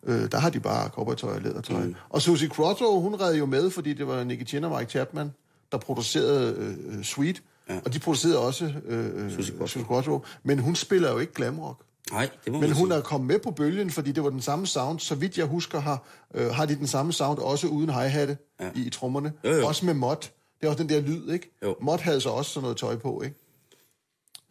Øh, 0.06 0.32
der 0.32 0.38
har 0.40 0.50
de 0.50 0.60
bare 0.60 0.90
cowboytøj 0.90 1.36
og 1.36 1.42
lædertøj. 1.42 1.84
Mm. 1.84 1.96
Og 2.10 2.22
Susie 2.22 2.50
Quattro, 2.50 3.02
hun 3.02 3.16
redde 3.16 3.38
jo 3.38 3.46
med, 3.46 3.70
fordi 3.70 3.94
det 3.94 4.08
var 4.08 4.24
Nicky 4.24 4.48
Chin 4.48 4.64
og 4.64 4.80
Mike 4.80 4.92
Chapman, 4.92 5.32
der 5.72 5.78
producerede 5.78 6.56
øh, 6.58 7.04
Sweet. 7.04 7.42
Ja. 7.70 7.80
Og 7.86 7.94
de 7.94 8.00
producerede 8.00 8.40
også 8.40 8.74
øh, 8.86 9.32
Susie, 9.32 9.52
Quattro. 9.52 9.68
Susie 9.68 9.86
Quattro. 9.88 10.22
Men 10.44 10.60
hun 10.60 10.76
spiller 10.76 11.12
jo 11.12 11.18
ikke 11.18 11.34
glamrock. 11.34 11.80
Nej, 12.12 12.30
det 12.46 12.54
må 12.54 12.60
Men 12.60 12.72
hun 12.72 12.88
sige. 12.88 12.98
er 12.98 13.02
kommet 13.02 13.28
med 13.28 13.40
på 13.40 13.52
bølgen, 13.52 13.90
fordi 13.92 14.12
det 14.12 14.24
var 14.24 14.30
den 14.30 14.42
samme 14.42 14.68
sound. 14.68 15.00
Så 15.00 15.16
vidt 15.16 15.38
jeg 15.38 15.46
husker, 15.46 15.80
har, 15.80 16.04
øh, 16.34 16.52
har 16.52 16.66
de 16.66 16.76
den 16.76 16.88
samme 16.88 17.14
sound, 17.14 17.40
også 17.40 17.68
uden 17.68 17.90
hi-hatte 17.90 18.38
ja. 18.60 18.70
i, 18.76 18.86
i 18.86 18.90
trommerne. 18.90 19.34
Jo, 19.46 19.50
jo. 19.56 19.68
Også 19.68 19.86
med 19.86 19.94
mod. 19.94 20.16
Det 20.62 20.66
er 20.66 20.68
også 20.68 20.84
den 20.84 20.90
der 20.90 21.02
lyd, 21.02 21.32
ikke? 21.32 21.58
Jo. 21.64 21.76
Mod 21.82 21.98
havde 21.98 22.22
så 22.22 22.30
også 22.30 22.52
sådan 22.52 22.62
noget 22.62 22.78
tøj 22.78 22.96
på, 22.96 23.22
ikke? 23.22 23.36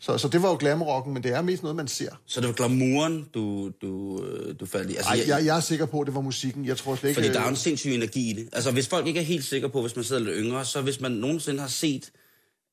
Så, 0.01 0.19
så 0.19 0.29
det 0.29 0.43
var 0.43 0.49
jo 0.49 0.57
glamrocken, 0.61 1.15
men 1.15 1.23
det 1.23 1.33
er 1.33 1.43
mest 1.43 1.63
noget, 1.63 1.77
man 1.77 1.89
ser. 1.89 2.11
Så 2.27 2.41
det 2.41 2.49
var 2.49 2.55
glamouren, 2.55 3.29
du, 3.35 3.73
du, 3.83 4.25
øh, 4.25 4.55
du 4.61 4.67
faldt 4.67 4.91
i. 4.91 4.97
Altså, 4.97 5.11
Ej, 5.11 5.25
jeg, 5.29 5.47
jeg 5.47 5.57
er 5.57 5.61
sikker 5.61 5.87
på, 5.87 6.01
at 6.01 6.07
det 6.07 6.15
var 6.15 6.21
musikken. 6.21 6.67
Jeg 6.67 6.77
tror 6.77 6.97
slet 6.97 7.11
ikke... 7.11 7.21
Fordi 7.21 7.33
der 7.33 7.41
er 7.41 7.45
øh, 7.45 7.51
en 7.51 7.57
sindssyg 7.57 7.95
energi 7.95 8.31
i 8.31 8.33
det. 8.33 8.49
Altså, 8.53 8.71
hvis 8.71 8.89
folk 8.89 9.07
ikke 9.07 9.21
er 9.21 9.25
helt 9.25 9.45
sikre 9.45 9.69
på, 9.69 9.81
hvis 9.81 9.97
man 9.97 10.05
sidder 10.05 10.23
lidt 10.23 10.37
yngre, 10.39 10.65
så 10.65 10.81
hvis 10.81 11.01
man 11.01 11.13
nogensinde 11.13 11.61
har 11.61 11.69
set, 11.69 12.11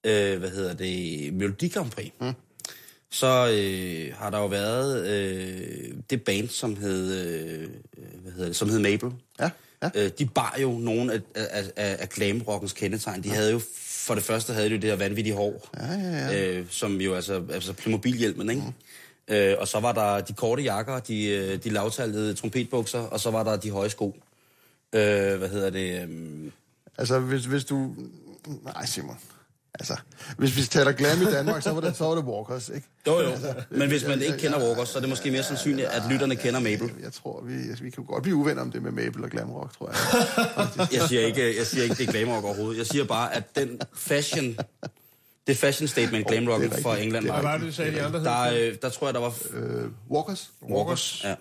øh, 0.05 0.39
hvad 0.39 0.49
hedder 0.49 0.73
det, 0.73 1.33
Melodi 1.33 1.67
Grand 1.67 1.91
Prix, 1.91 2.11
mm. 2.21 2.33
så 3.11 3.27
øh, 3.27 4.15
har 4.17 4.29
der 4.29 4.39
jo 4.39 4.45
været 4.45 5.07
øh, 5.07 5.93
det 6.09 6.23
band, 6.23 6.49
som 6.49 6.77
hed, 6.77 7.13
øh, 7.13 7.69
hvad 8.21 8.31
hedder 8.31 8.47
det, 8.47 8.55
som 8.55 8.69
hed 8.69 8.79
Mabel. 8.79 9.11
Ja, 9.39 9.49
ja. 9.83 9.89
Øh, 9.95 10.11
de 10.19 10.25
bar 10.25 10.57
jo 10.61 10.71
nogle 10.71 11.13
af, 11.13 11.21
af, 11.35 11.71
af, 11.75 11.97
af 11.99 12.09
glamrockens 12.09 12.73
kendetegn. 12.73 13.23
De 13.23 13.29
havde 13.29 13.51
jo, 13.51 13.61
for 14.05 14.15
det 14.15 14.23
første 14.23 14.53
havde 14.53 14.69
de 14.69 14.75
jo 14.75 14.81
det 14.81 14.89
her 14.89 14.97
vanvittige 14.97 15.35
hår, 15.35 15.69
Ja, 15.77 15.93
ja, 15.93 16.27
ja. 16.31 16.49
øh, 16.59 16.65
som 16.69 17.01
jo 17.01 17.15
altså, 17.15 17.43
altså 17.53 17.73
Playmobil-hjelmen, 17.73 18.49
ikke? 18.49 18.61
Mm. 19.29 19.33
Øh, 19.35 19.55
og 19.59 19.67
så 19.67 19.79
var 19.79 19.91
der 19.91 20.21
de 20.21 20.33
korte 20.33 20.63
jakker, 20.63 20.99
de, 20.99 21.25
øh, 21.27 21.63
de 21.63 21.69
lavtallede 21.69 22.33
trompetbukser, 22.33 22.99
og 22.99 23.19
så 23.19 23.31
var 23.31 23.43
der 23.43 23.55
de 23.57 23.71
høje 23.71 23.89
sko. 23.89 24.15
Øh, 24.93 25.35
hvad 25.37 25.49
hedder 25.49 25.69
det? 25.69 26.01
Øh, 26.01 26.51
Altså, 26.97 27.19
hvis, 27.19 27.45
hvis 27.45 27.65
du... 27.65 27.95
Nej, 28.63 28.85
Simon. 28.85 29.17
Altså, 29.79 29.97
hvis 30.37 30.57
vi 30.57 30.61
taler 30.61 30.91
glam 30.91 31.21
i 31.21 31.25
Danmark, 31.25 31.63
så 31.63 31.71
var 31.71 31.81
det, 31.81 31.97
så 31.97 32.03
var 32.05 32.15
det 32.15 32.23
Walkers, 32.23 32.69
ikke? 32.69 32.87
jo, 33.07 33.21
jo. 33.21 33.31
Men 33.69 33.87
hvis 33.87 34.07
man 34.07 34.21
ikke 34.21 34.37
kender 34.37 34.59
Walkers, 34.59 34.89
så 34.89 34.97
er 34.97 34.99
det 34.99 35.09
måske 35.09 35.31
mere 35.31 35.43
sandsynligt, 35.43 35.87
at 35.87 36.03
lytterne 36.09 36.35
kender 36.35 36.59
Mabel. 36.59 36.91
Jeg 37.03 37.13
tror, 37.13 37.43
vi, 37.43 37.53
altså, 37.53 37.83
vi 37.83 37.89
kan 37.89 38.03
godt 38.05 38.23
blive 38.23 38.35
uvenner 38.35 38.61
om 38.61 38.71
det 38.71 38.83
med 38.83 38.91
Mabel 38.91 39.23
og 39.23 39.29
glam 39.29 39.51
rock, 39.51 39.77
tror 39.77 39.89
jeg. 39.89 40.89
Jeg 40.99 41.01
siger 41.09 41.21
ikke, 41.21 41.57
jeg 41.57 41.65
siger 41.67 41.83
ikke 41.83 41.95
det 41.95 42.07
er 42.07 42.11
glamrock 42.11 42.45
overhovedet. 42.45 42.77
Jeg 42.77 42.85
siger 42.85 43.05
bare, 43.05 43.35
at 43.35 43.55
den 43.55 43.79
fashion, 43.93 44.57
det 45.47 45.57
fashion 45.57 45.87
statement 45.87 46.31
er 46.31 46.59
rigtigt. 46.59 46.81
for 46.81 46.93
England 46.93 47.23
Det 47.23 47.29
er 47.29 47.33
Hvad 47.33 47.43
var, 47.43 47.51
var 47.51 47.57
det, 47.57 47.67
du 47.67 47.71
sagde, 47.71 47.91
de 47.91 48.01
andre 48.01 48.23
der, 48.23 48.41
øh, 48.41 48.75
der 48.81 48.89
tror 48.89 49.07
jeg, 49.07 49.13
der 49.13 49.19
var 49.19 49.33
Øh, 49.53 49.89
Walkers? 50.11 50.51
Walkers. 50.69 51.23
Ja. 51.23 51.35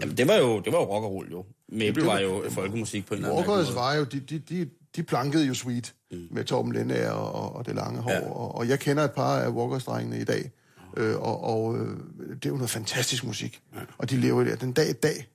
Jamen, 0.00 0.16
det 0.16 0.28
var 0.28 0.34
jo, 0.34 0.60
det 0.60 0.72
var 0.72 0.78
jo 0.78 0.84
rock 0.84 1.04
og 1.04 1.12
roll, 1.12 1.30
jo. 1.30 1.44
Mabel 1.68 2.04
var 2.04 2.18
jo 2.18 2.44
folkemusik 2.50 3.06
på 3.06 3.14
en 3.14 3.18
eller 3.18 3.34
anden 3.34 3.48
Walkers 3.48 3.74
var 3.74 3.94
jo, 3.94 4.04
de, 4.04 4.20
de, 4.20 4.38
de, 4.38 4.68
de 4.96 5.02
plankede 5.02 5.46
jo 5.46 5.54
Sweet 5.54 5.94
mm. 6.10 6.18
med 6.30 6.44
Torben 6.44 6.72
Lindager 6.72 7.10
og, 7.10 7.56
og 7.56 7.66
det 7.66 7.74
lange 7.74 8.00
hår, 8.00 8.10
Ja. 8.10 8.20
og, 8.30 8.54
og 8.54 8.68
jeg 8.68 8.78
kender 8.78 9.04
et 9.04 9.12
par 9.12 9.38
af 9.38 9.48
Walkers-drengene 9.48 10.18
i 10.20 10.24
dag, 10.24 10.50
øh, 10.96 11.16
og, 11.16 11.44
og 11.44 11.78
øh, 11.78 11.96
det 12.34 12.44
er 12.44 12.48
jo 12.48 12.54
noget 12.54 12.70
fantastisk 12.70 13.24
musik, 13.24 13.60
ja. 13.74 13.80
og 13.98 14.10
de 14.10 14.16
lever 14.16 14.44
der. 14.44 14.56
Den 14.56 14.72
dag 14.72 14.88
i 14.90 14.92
dag 14.92 15.28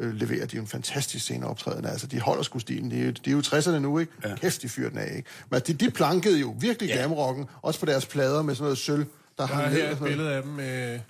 øh, 0.00 0.14
leverer 0.14 0.46
de 0.46 0.56
jo 0.56 0.62
en 0.62 0.68
fantastisk 0.68 1.24
scene 1.24 1.46
optræden, 1.46 1.84
altså 1.84 2.06
de 2.06 2.20
holder 2.20 2.42
sgu 2.42 2.58
stilen, 2.58 2.90
de, 2.90 3.00
er 3.00 3.04
jo- 3.04 3.10
de 3.10 3.30
er 3.30 3.34
jo 3.34 3.40
60'erne 3.40 3.78
nu, 3.78 3.98
ikke? 3.98 4.12
Ja. 4.24 4.34
Kæft, 4.36 4.62
de 4.62 4.68
fyrer 4.68 4.88
den 4.88 4.98
af, 4.98 5.16
ikke? 5.16 5.28
Men 5.50 5.60
de, 5.66 5.72
de 5.72 5.90
plankede 5.90 6.40
jo 6.40 6.54
virkelig 6.60 6.88
Ja. 6.88 6.94
glamrocken, 6.96 7.44
også 7.62 7.80
på 7.80 7.86
deres 7.86 8.06
plader 8.06 8.42
med 8.42 8.54
sådan 8.54 8.64
noget 8.64 8.78
sølv, 8.78 9.04
der 9.38 9.46
Der 9.46 9.54
hang 9.54 9.66
er 9.66 9.70
ned 9.70 9.80
her 9.82 9.90
et 9.92 9.98
billede 9.98 10.30
af 10.32 10.42
dem 10.42 10.52
med... 10.52 11.00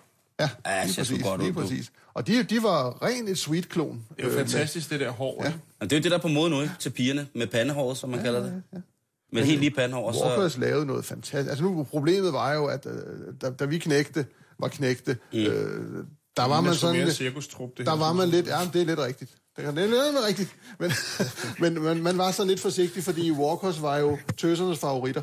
Ja, 0.40 0.50
Ja, 0.66 0.84
lige 0.84 0.94
præcis, 0.96 1.22
godt 1.22 1.40
lige 1.42 1.52
præcis. 1.52 1.92
Og 2.14 2.26
de, 2.26 2.42
de 2.42 2.62
var 2.62 3.02
rent 3.02 3.28
et 3.28 3.38
sweet-klon. 3.38 4.04
Det 4.16 4.18
er 4.18 4.22
jo 4.24 4.30
øh, 4.30 4.36
med- 4.38 4.46
fantastisk, 4.46 4.90
det 4.90 5.00
der 5.00 5.10
hår. 5.10 5.40
Ja. 5.42 5.48
ikke? 5.48 5.60
Og 5.80 5.90
det 5.90 5.96
er 5.96 6.00
jo 6.00 6.02
det, 6.02 6.10
der 6.10 6.16
er 6.18 6.22
på 6.22 6.28
mode 6.28 6.50
nu, 6.50 6.60
ikke? 6.60 6.74
Til 6.78 6.90
pigerne, 6.90 7.26
med 7.34 7.46
pandehåret, 7.46 7.96
som 7.96 8.10
man 8.10 8.18
ja, 8.18 8.24
kalder 8.24 8.40
det. 8.42 8.50
Ja, 8.72 8.76
ja. 8.76 8.82
Med 9.32 9.44
helt 9.44 9.60
lige 9.60 9.70
pandehår, 9.70 10.08
og 10.08 10.14
så... 10.14 10.24
Walkers 10.26 10.58
lavede 10.58 10.86
noget 10.86 11.04
fantastisk. 11.04 11.50
Altså 11.50 11.64
nu, 11.64 11.82
problemet 11.90 12.32
var 12.32 12.52
jo, 12.54 12.66
at 12.66 12.86
øh, 12.86 12.92
da, 13.42 13.50
da 13.50 13.64
vi 13.64 13.78
knægte, 13.78 14.26
var 14.58 14.68
knægte, 14.68 15.16
mm. 15.32 15.38
øh, 15.38 16.04
der 16.36 16.44
var 16.44 16.60
man 16.60 16.74
sådan... 16.74 17.10
cirkustrup, 17.10 17.70
det 17.78 17.86
Der 17.86 17.96
var 17.96 18.12
man 18.12 18.28
lidt... 18.28 18.46
Ja, 18.46 18.58
det 18.72 18.82
er 18.82 18.86
lidt 18.86 18.98
rigtigt. 18.98 19.30
Det 19.56 19.64
er 19.64 19.70
det 19.70 19.82
er 19.84 19.86
lidt 20.12 20.24
rigtigt. 20.28 20.56
Men, 20.78 20.92
men 21.74 21.82
man, 21.82 22.02
man 22.02 22.18
var 22.18 22.30
sådan 22.30 22.48
lidt 22.48 22.60
forsigtig, 22.60 23.04
fordi 23.04 23.30
Walkers 23.30 23.82
var 23.82 23.96
jo 23.98 24.18
tøsernes 24.38 24.78
favoritter. 24.78 25.22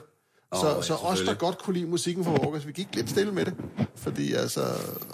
Så, 0.55 0.67
oh, 0.67 0.75
ja, 0.77 0.81
så 0.81 0.93
os, 0.93 1.19
der 1.19 1.33
godt 1.33 1.57
kunne 1.57 1.73
lide 1.73 1.85
musikken 1.85 2.23
fra 2.23 2.31
Walkers, 2.31 2.67
vi 2.67 2.71
gik 2.71 2.87
lidt 2.93 3.09
stille 3.09 3.31
med 3.31 3.45
det. 3.45 3.53
Fordi 3.95 4.33
altså... 4.33 4.61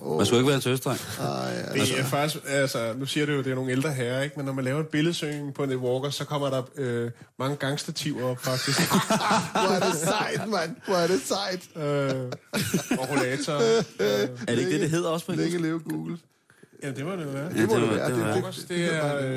Åh, 0.02 0.18
Man 0.18 0.26
skulle 0.26 0.40
ikke 0.40 0.48
være 0.48 0.56
en 0.56 0.62
tøsdreng. 0.62 1.00
ej, 1.20 1.56
Det 1.74 1.80
altså, 1.80 1.96
er 1.98 2.04
faktisk, 2.04 2.44
altså, 2.48 2.94
nu 2.98 3.06
siger 3.06 3.26
du 3.26 3.32
jo, 3.32 3.38
det 3.38 3.52
er 3.52 3.56
nogle 3.56 3.72
ældre 3.72 3.94
herrer, 3.94 4.22
ikke? 4.22 4.36
Men 4.38 4.46
når 4.46 4.54
man 4.54 4.64
laver 4.64 4.80
en 4.80 4.86
billedsøgning 4.92 5.54
på 5.54 5.64
en 5.64 5.76
walker, 5.76 6.10
så 6.10 6.26
kommer 6.26 6.50
der 6.50 6.62
øh, 6.78 7.12
mange 7.40 7.56
gangstativer 7.56 8.24
op, 8.24 8.40
faktisk. 8.40 8.80
hvor 9.52 9.76
er 9.76 9.80
det 9.80 9.96
sejt, 10.00 10.50
mand. 10.50 10.76
Hvor 10.86 10.96
er 10.96 11.08
det 11.08 11.22
sejt. 11.26 11.70
øh, 11.76 12.32
og 13.00 13.10
rollator. 13.10 13.54
Er 13.54 14.28
det 14.48 14.60
ikke 14.60 14.72
det, 14.72 14.82
det 14.82 14.90
hedder 14.90 15.10
også 15.10 15.26
på 15.26 15.32
Længe 15.32 15.46
engelsk? 15.46 15.64
leve 15.64 15.80
Google. 15.80 16.18
Ja, 16.84 16.92
det 16.92 17.06
må 17.06 17.12
det 17.12 17.34
være. 17.34 17.50
Det 17.50 17.68
må 17.68 17.76
det 17.76 17.82
det 17.82 17.90
være. 17.90 18.10
det 18.10 18.20
være. 18.20 18.34
Walkers, 18.34 18.58
det 18.58 18.96
er 18.96 19.18
øh, 19.18 19.36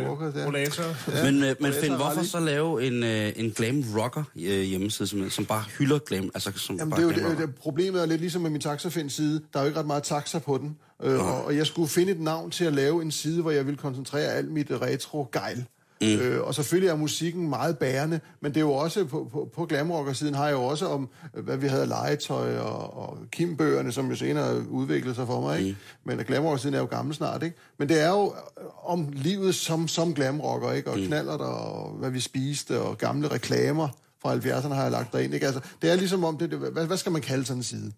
ja. 1.15 1.31
Men, 1.31 1.45
øh, 1.45 1.57
men 1.61 1.73
Finn, 1.73 1.95
hvorfor 1.97 2.23
så 2.23 2.41
lave 2.41 2.87
en, 2.87 3.03
øh, 3.03 3.33
en 3.37 3.51
glam 3.51 3.85
rocker 3.97 4.25
øh, 4.37 4.61
hjemmeside, 4.61 5.09
som, 5.09 5.31
som 5.31 5.45
bare 5.47 5.65
hylder 5.79 5.99
glam? 5.99 6.31
Altså, 6.35 6.53
som 6.57 6.77
Jamen, 6.77 6.91
bare 6.91 7.01
det 7.01 7.17
er 7.17 7.23
jo 7.23 7.31
det, 7.31 7.39
det, 7.39 7.55
problemet 7.55 8.03
er 8.03 8.07
lidt 8.07 8.21
ligesom 8.21 8.43
med 8.43 8.51
min 8.51 8.61
taxafind 8.61 9.11
side. 9.11 9.43
Der 9.53 9.59
er 9.59 9.63
jo 9.63 9.67
ikke 9.67 9.79
ret 9.79 9.87
meget 9.87 10.03
taxa 10.03 10.39
på 10.39 10.59
den. 10.59 10.77
Øh, 11.03 11.27
og, 11.27 11.45
og 11.45 11.57
jeg 11.57 11.67
skulle 11.67 11.89
finde 11.89 12.13
et 12.13 12.21
navn 12.21 12.51
til 12.51 12.65
at 12.65 12.73
lave 12.75 13.03
en 13.03 13.11
side, 13.11 13.43
hvor 13.43 13.51
jeg 13.51 13.67
ville 13.67 13.79
koncentrere 13.79 14.33
alt 14.33 14.51
mit 14.51 14.71
retro-gejl. 14.71 15.65
Mm. 16.01 16.07
Øh, 16.07 16.43
og 16.43 16.55
selvfølgelig 16.55 16.89
er 16.89 16.97
musikken 16.97 17.49
meget 17.49 17.79
bærende, 17.79 18.21
men 18.41 18.53
det 18.53 18.57
er 18.57 18.65
jo 18.65 18.73
også, 18.73 19.05
på, 19.05 19.29
på, 19.33 19.51
på 19.55 19.67
glamrocker-siden 19.67 20.35
har 20.35 20.47
jeg 20.47 20.55
jo 20.55 20.63
også 20.63 20.87
om, 20.87 21.09
hvad 21.33 21.57
vi 21.57 21.67
havde 21.67 21.87
legetøj 21.87 22.57
og, 22.59 22.97
og 22.97 23.19
Kim-bøgerne, 23.33 23.93
som 23.93 24.09
jo 24.09 24.17
senere 24.17 24.69
udviklede 24.69 25.15
sig 25.15 25.27
for 25.27 25.41
mig, 25.41 25.59
ikke? 25.61 25.77
Mm. 26.05 26.11
Men 26.17 26.27
glamrocker-siden 26.27 26.75
er 26.75 26.79
jo 26.79 26.85
gammel 26.85 27.15
snart, 27.15 27.43
ikke? 27.43 27.57
Men 27.79 27.89
det 27.89 28.01
er 28.01 28.09
jo 28.09 28.35
øh, 28.61 28.65
om 28.85 29.09
livet 29.13 29.55
som, 29.55 29.89
som 29.89 30.15
glamrocker, 30.15 30.73
ikke? 30.73 30.91
Og 30.91 30.99
mm. 30.99 31.07
knaller 31.07 31.33
og 31.33 31.91
hvad 31.91 32.11
vi 32.11 32.21
spiste, 32.21 32.81
og 32.81 32.99
gamle 32.99 33.29
reklamer 33.29 33.89
fra 34.23 34.37
70'erne 34.37 34.75
har 34.75 34.83
jeg 34.83 34.91
lagt 34.91 35.13
derind, 35.13 35.35
ikke? 35.35 35.47
Altså, 35.47 35.61
det 35.83 35.91
er 35.91 35.97
ligesom 35.97 36.25
om, 36.25 36.39
det, 36.39 36.51
det, 36.51 36.59
hvad, 36.59 36.87
hvad 36.87 36.97
skal 36.97 37.13
man 37.13 37.23
kalde 37.23 37.45
sådan 37.45 37.59
en 37.59 37.63
side? 37.63 37.93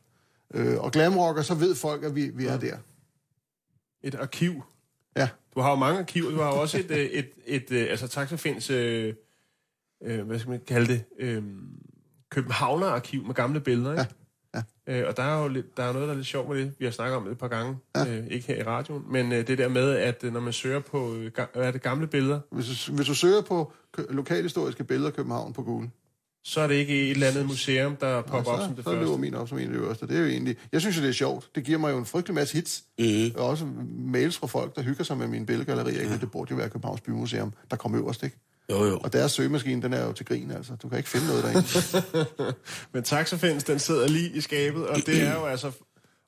Øh, 0.55 0.79
og 0.79 0.93
glamrocker, 0.93 1.43
så 1.43 1.55
ved 1.55 1.75
folk, 1.75 2.05
at 2.05 2.15
vi, 2.15 2.31
vi 2.35 2.47
er 2.47 2.59
der. 2.59 2.77
Et 4.03 4.15
arkiv. 4.15 4.63
Ja. 5.17 5.29
Du 5.55 5.61
har 5.61 5.71
jo 5.71 5.77
mange 5.77 5.99
arkiver. 5.99 6.31
Du 6.31 6.37
har 6.37 6.55
jo 6.55 6.61
også 6.61 6.79
et, 6.79 6.91
øh, 6.91 6.99
et, 6.99 7.31
et, 7.47 7.71
et 7.71 7.89
altså 7.89 8.09
Taxafinds, 8.09 8.71
øh, 8.71 9.15
øh, 10.03 10.27
hvad 10.27 10.39
skal 10.39 10.51
man 10.51 10.61
kalde 10.67 10.93
det, 10.93 11.05
øh, 11.19 11.43
Københavner-arkiv 12.31 13.27
med 13.27 13.35
gamle 13.35 13.61
billeder, 13.61 13.91
ikke? 13.93 14.03
Ja, 14.55 14.63
Øh, 14.91 15.05
og 15.09 15.17
der 15.17 15.23
er 15.23 15.43
jo 15.43 15.49
lidt, 15.49 15.77
der 15.77 15.83
er 15.83 15.93
noget, 15.93 16.09
der 16.09 16.15
er 16.15 16.17
lidt 16.17 16.27
sjovt 16.27 16.49
med 16.49 16.59
det. 16.59 16.75
Vi 16.79 16.85
har 16.85 16.93
snakket 16.93 17.17
om 17.17 17.25
det 17.25 17.33
et 17.33 17.39
par 17.39 17.49
gange, 17.49 17.79
ja. 17.97 18.19
øh, 18.19 18.27
ikke 18.27 18.47
her 18.47 18.57
i 18.57 18.63
radioen, 18.63 19.05
men 19.11 19.33
øh, 19.33 19.47
det 19.47 19.59
der 19.59 19.69
med, 19.69 19.97
at 19.97 20.25
øh, 20.25 20.33
når 20.33 20.41
man 20.41 20.53
søger 20.53 20.81
på, 20.81 21.15
øh, 21.15 21.31
er 21.55 21.71
det, 21.71 21.83
gamle 21.83 22.07
billeder, 22.07 22.41
Hvis 22.51 22.87
du, 22.87 22.93
hvis 22.93 23.07
du 23.07 23.15
søger 23.15 23.43
på 23.43 23.73
lokalhistoriske 24.11 24.85
billeder 24.85 25.11
af 25.11 25.17
København 25.17 25.53
på 25.53 25.63
Google, 25.63 25.91
så 26.45 26.61
er 26.61 26.67
det 26.67 26.75
ikke 26.75 27.03
et 27.03 27.11
eller 27.11 27.27
andet 27.27 27.47
museum, 27.47 27.97
der 27.97 28.23
popper 28.23 28.53
op 28.53 28.61
så, 28.61 28.65
som 28.65 28.75
det 28.75 28.85
så 28.85 28.93
løber 28.93 29.07
første. 29.07 29.21
min 29.21 29.35
op 29.35 29.49
som 29.49 29.59
en 29.59 29.65
af 29.65 29.71
de 29.71 29.77
øverste. 29.77 30.07
Det 30.07 30.17
er 30.17 30.21
jo 30.21 30.27
egentlig... 30.27 30.57
Jeg 30.73 30.81
synes 30.81 30.97
jo, 30.97 31.03
det 31.03 31.09
er 31.09 31.13
sjovt. 31.13 31.49
Det 31.55 31.65
giver 31.65 31.79
mig 31.79 31.93
jo 31.93 31.99
en 31.99 32.07
frygtelig 32.07 32.35
masse 32.35 32.55
hits. 32.55 32.83
Mhm. 32.99 33.33
Og 33.37 33.47
også 33.47 33.67
mails 33.99 34.37
fra 34.37 34.47
folk, 34.47 34.77
der 34.77 34.83
hygger 34.83 35.05
sig 35.05 35.17
med 35.17 35.27
mine 35.27 35.47
billedgallerier. 35.47 36.11
Ja. 36.11 36.17
Det 36.17 36.31
burde 36.31 36.51
jo 36.51 36.57
være 36.57 36.69
Københavns 36.69 37.01
Bymuseum, 37.01 37.53
der 37.71 37.77
kommer 37.77 38.01
øverst, 38.01 38.23
ikke? 38.23 38.37
Jo, 38.71 38.85
jo. 38.85 38.99
Og 38.99 39.13
deres 39.13 39.33
søgemaskine, 39.33 39.83
den 39.83 39.93
er 39.93 40.07
jo 40.07 40.13
til 40.13 40.27
grin, 40.27 40.51
altså. 40.51 40.73
Du 40.83 40.89
kan 40.89 40.99
ikke 40.99 41.11
finde 41.11 41.27
noget 41.27 41.45
derinde. 41.45 42.55
Men 42.93 43.03
Taxafinds, 43.03 43.65
den 43.65 43.79
sidder 43.79 44.09
lige 44.09 44.31
i 44.31 44.41
skabet, 44.41 44.87
og 44.87 44.97
det 44.97 45.23
er 45.23 45.35
jo 45.35 45.47
altså 45.55 45.73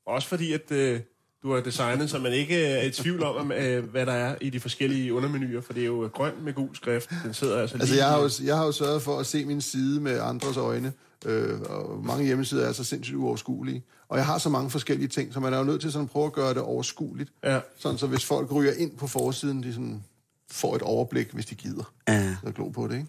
også 0.07 0.29
fordi, 0.29 0.53
at 0.53 0.73
øh, 0.73 1.01
du 1.43 1.55
har 1.55 1.61
designet, 1.61 2.11
så 2.11 2.19
man 2.19 2.33
ikke 2.33 2.65
er 2.65 2.83
i 2.83 2.91
tvivl 2.91 3.23
om, 3.23 3.53
øh, 3.53 3.85
hvad 3.85 4.07
der 4.07 4.13
er 4.13 4.37
i 4.41 4.51
de 4.51 4.61
forskellige 4.61 5.15
undermenuer, 5.15 5.61
for 5.61 5.73
det 5.73 5.83
er 5.83 5.87
jo 5.87 6.11
grøn 6.13 6.33
med 6.45 6.53
gul 6.53 6.77
skrift. 6.77 7.11
Den 7.25 7.35
sidder 7.35 7.61
altså 7.61 7.77
lige... 7.77 7.83
Altså, 7.83 7.97
jeg 7.97 8.09
har, 8.09 8.21
jo, 8.23 8.31
jeg 8.45 8.57
har 8.57 8.65
jo 8.65 8.73
sørget 8.73 9.03
for 9.03 9.19
at 9.19 9.27
se 9.27 9.45
min 9.45 9.61
side 9.61 10.01
med 10.01 10.21
andres 10.21 10.57
øjne, 10.57 10.93
øh, 11.27 11.61
og 11.61 12.05
mange 12.05 12.25
hjemmesider 12.25 12.69
er 12.69 12.73
så 12.73 12.85
sindssygt 12.85 13.17
uoverskuelige. 13.17 13.83
Og 14.09 14.19
jeg 14.19 14.27
har 14.27 14.39
så 14.39 14.49
mange 14.49 14.71
forskellige 14.71 15.09
ting, 15.09 15.35
så 15.35 15.41
man 15.41 15.53
er 15.53 15.59
jo 15.59 15.65
nødt 15.65 15.81
til 15.81 15.93
sådan 15.93 16.05
at 16.05 16.11
prøve 16.11 16.27
at 16.27 16.33
gøre 16.33 16.55
det 16.55 16.63
overskueligt. 16.63 17.31
Ja. 17.45 17.61
Sådan, 17.79 17.99
så 17.99 18.07
hvis 18.07 18.25
folk 18.25 18.53
ryger 18.53 18.73
ind 18.73 18.97
på 18.97 19.07
forsiden, 19.07 19.63
de 19.63 19.73
sådan 19.73 20.05
får 20.51 20.77
et 20.77 20.83
overblik, 20.83 21.33
hvis 21.33 21.47
de 21.47 21.55
gider. 21.55 21.93
Ja. 22.09 22.37
Så 22.45 22.53
glo 22.53 22.69
på 22.69 22.89
det, 22.89 22.95
ikke? 22.95 23.09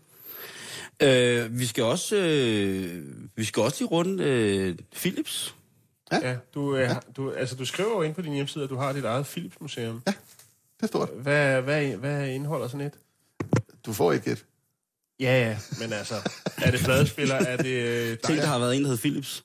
Øh, 1.44 1.60
vi 1.60 1.66
skal 1.66 1.84
også, 1.84 2.16
øh, 2.16 3.04
vi 3.36 3.44
skal 3.44 3.64
også 3.64 3.78
lige 3.80 3.90
runde 3.90 4.24
øh, 4.24 4.76
Philips. 4.96 5.56
Ja, 6.22 6.38
du, 6.54 6.76
øh, 6.76 6.90
du, 7.16 7.32
altså, 7.32 7.56
du 7.56 7.66
skriver 7.66 7.90
jo 7.90 8.02
ind 8.02 8.16
på 8.16 8.22
din 8.22 8.34
hjemmeside, 8.34 8.64
at 8.64 8.70
du 8.70 8.76
har 8.76 8.94
dit 8.94 9.06
eget 9.06 9.26
Philips 9.26 9.62
Museum. 9.62 10.02
Det 10.06 10.16
er 10.84 10.88
stort. 10.88 11.10
Hvad, 11.10 11.62
hvad, 11.62 11.88
hvad 11.96 12.28
indeholder 12.28 12.68
sådan 12.68 12.88
et? 12.88 12.94
Du 13.86 13.94
får 13.94 14.12
ikke 14.12 14.32
et. 14.32 14.46
Ja, 15.20 15.50
ja, 15.50 15.58
men 15.80 15.94
altså, 15.94 16.16
er 16.58 16.72
det 16.72 16.80
pladespiller, 16.80 17.36
er 17.36 17.58
det... 17.58 17.72
Øh, 17.72 18.18
Tænk, 18.18 18.40
der 18.40 18.46
har 18.46 18.60
været 18.60 18.76
en, 18.76 18.84
der 18.84 18.90
hed 18.90 18.98
Philips. 18.98 19.44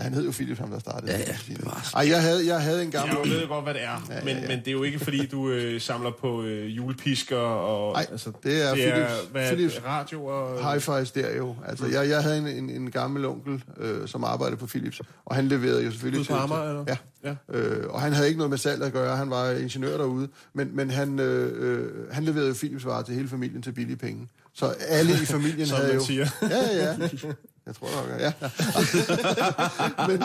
Ja, 0.00 0.04
han 0.04 0.14
hed 0.14 0.24
jo 0.24 0.30
Philip, 0.30 0.58
ham 0.58 0.70
der 0.70 0.78
startede. 0.78 1.12
Ja, 1.12 1.18
det, 1.18 1.28
ja, 1.48 1.54
var- 1.64 1.90
Ej, 1.96 2.08
jeg 2.08 2.22
havde, 2.22 2.46
jeg 2.46 2.60
havde 2.62 2.82
en 2.82 2.90
gammel... 2.90 3.16
jeg 3.30 3.40
ved 3.40 3.48
godt, 3.48 3.64
hvad 3.64 3.74
det 3.74 3.82
er, 3.82 4.06
ja, 4.10 4.24
men, 4.24 4.36
ja. 4.36 4.48
men 4.48 4.58
det 4.58 4.68
er 4.68 4.72
jo 4.72 4.82
ikke, 4.82 4.98
fordi 4.98 5.26
du 5.26 5.48
øh, 5.50 5.80
samler 5.80 6.10
på 6.20 6.42
øh, 6.42 6.76
julepisker 6.76 7.36
og... 7.36 7.92
Nej, 7.92 8.06
altså, 8.10 8.32
det 8.42 8.68
er 8.68 8.74
det 8.74 8.88
er 8.88 9.06
Philips- 9.06 9.30
hvad, 9.32 9.48
Philips 9.48 9.80
radio 9.86 10.24
og... 10.26 10.74
Hi-Fi 10.74 11.04
stereo. 11.04 11.56
Altså, 11.68 11.86
jeg, 11.86 12.08
jeg 12.08 12.22
havde 12.22 12.38
en, 12.38 12.46
en, 12.46 12.70
en 12.70 12.90
gammel 12.90 13.24
onkel, 13.24 13.62
øh, 13.78 14.08
som 14.08 14.24
arbejdede 14.24 14.56
på 14.56 14.66
Philips, 14.66 15.00
og 15.24 15.36
han 15.36 15.48
leverede 15.48 15.84
jo 15.84 15.90
selvfølgelig 15.90 16.20
Ude 16.20 16.28
på 16.28 16.34
Amager, 16.34 16.68
eller? 16.68 16.84
Ja. 16.88 16.96
Ja. 17.24 17.58
Øh, 17.58 17.86
og 17.90 18.00
han 18.00 18.12
havde 18.12 18.26
ikke 18.28 18.38
noget 18.38 18.50
med 18.50 18.58
salg 18.58 18.82
at 18.82 18.92
gøre, 18.92 19.16
han 19.16 19.30
var 19.30 19.50
ingeniør 19.50 19.96
derude, 19.96 20.28
men, 20.54 20.76
men 20.76 20.90
han, 20.90 21.18
øh, 21.18 21.52
øh, 21.80 22.12
han 22.12 22.24
leverede 22.24 22.48
jo 22.48 22.54
Philips 22.54 22.84
varer 22.86 23.02
til 23.02 23.14
hele 23.14 23.28
familien 23.28 23.62
til 23.62 23.72
billige 23.72 23.96
penge. 23.96 24.28
Så 24.54 24.66
alle 24.88 25.12
i 25.12 25.24
familien 25.26 25.68
havde 25.68 25.86
man 25.86 25.96
jo... 25.96 26.04
siger. 26.04 26.26
Ja, 26.42 26.84
ja. 26.84 26.96
Jeg 27.66 27.74
tror 27.74 27.88
nok, 27.96 28.20
ja. 28.20 28.32
men, 30.08 30.22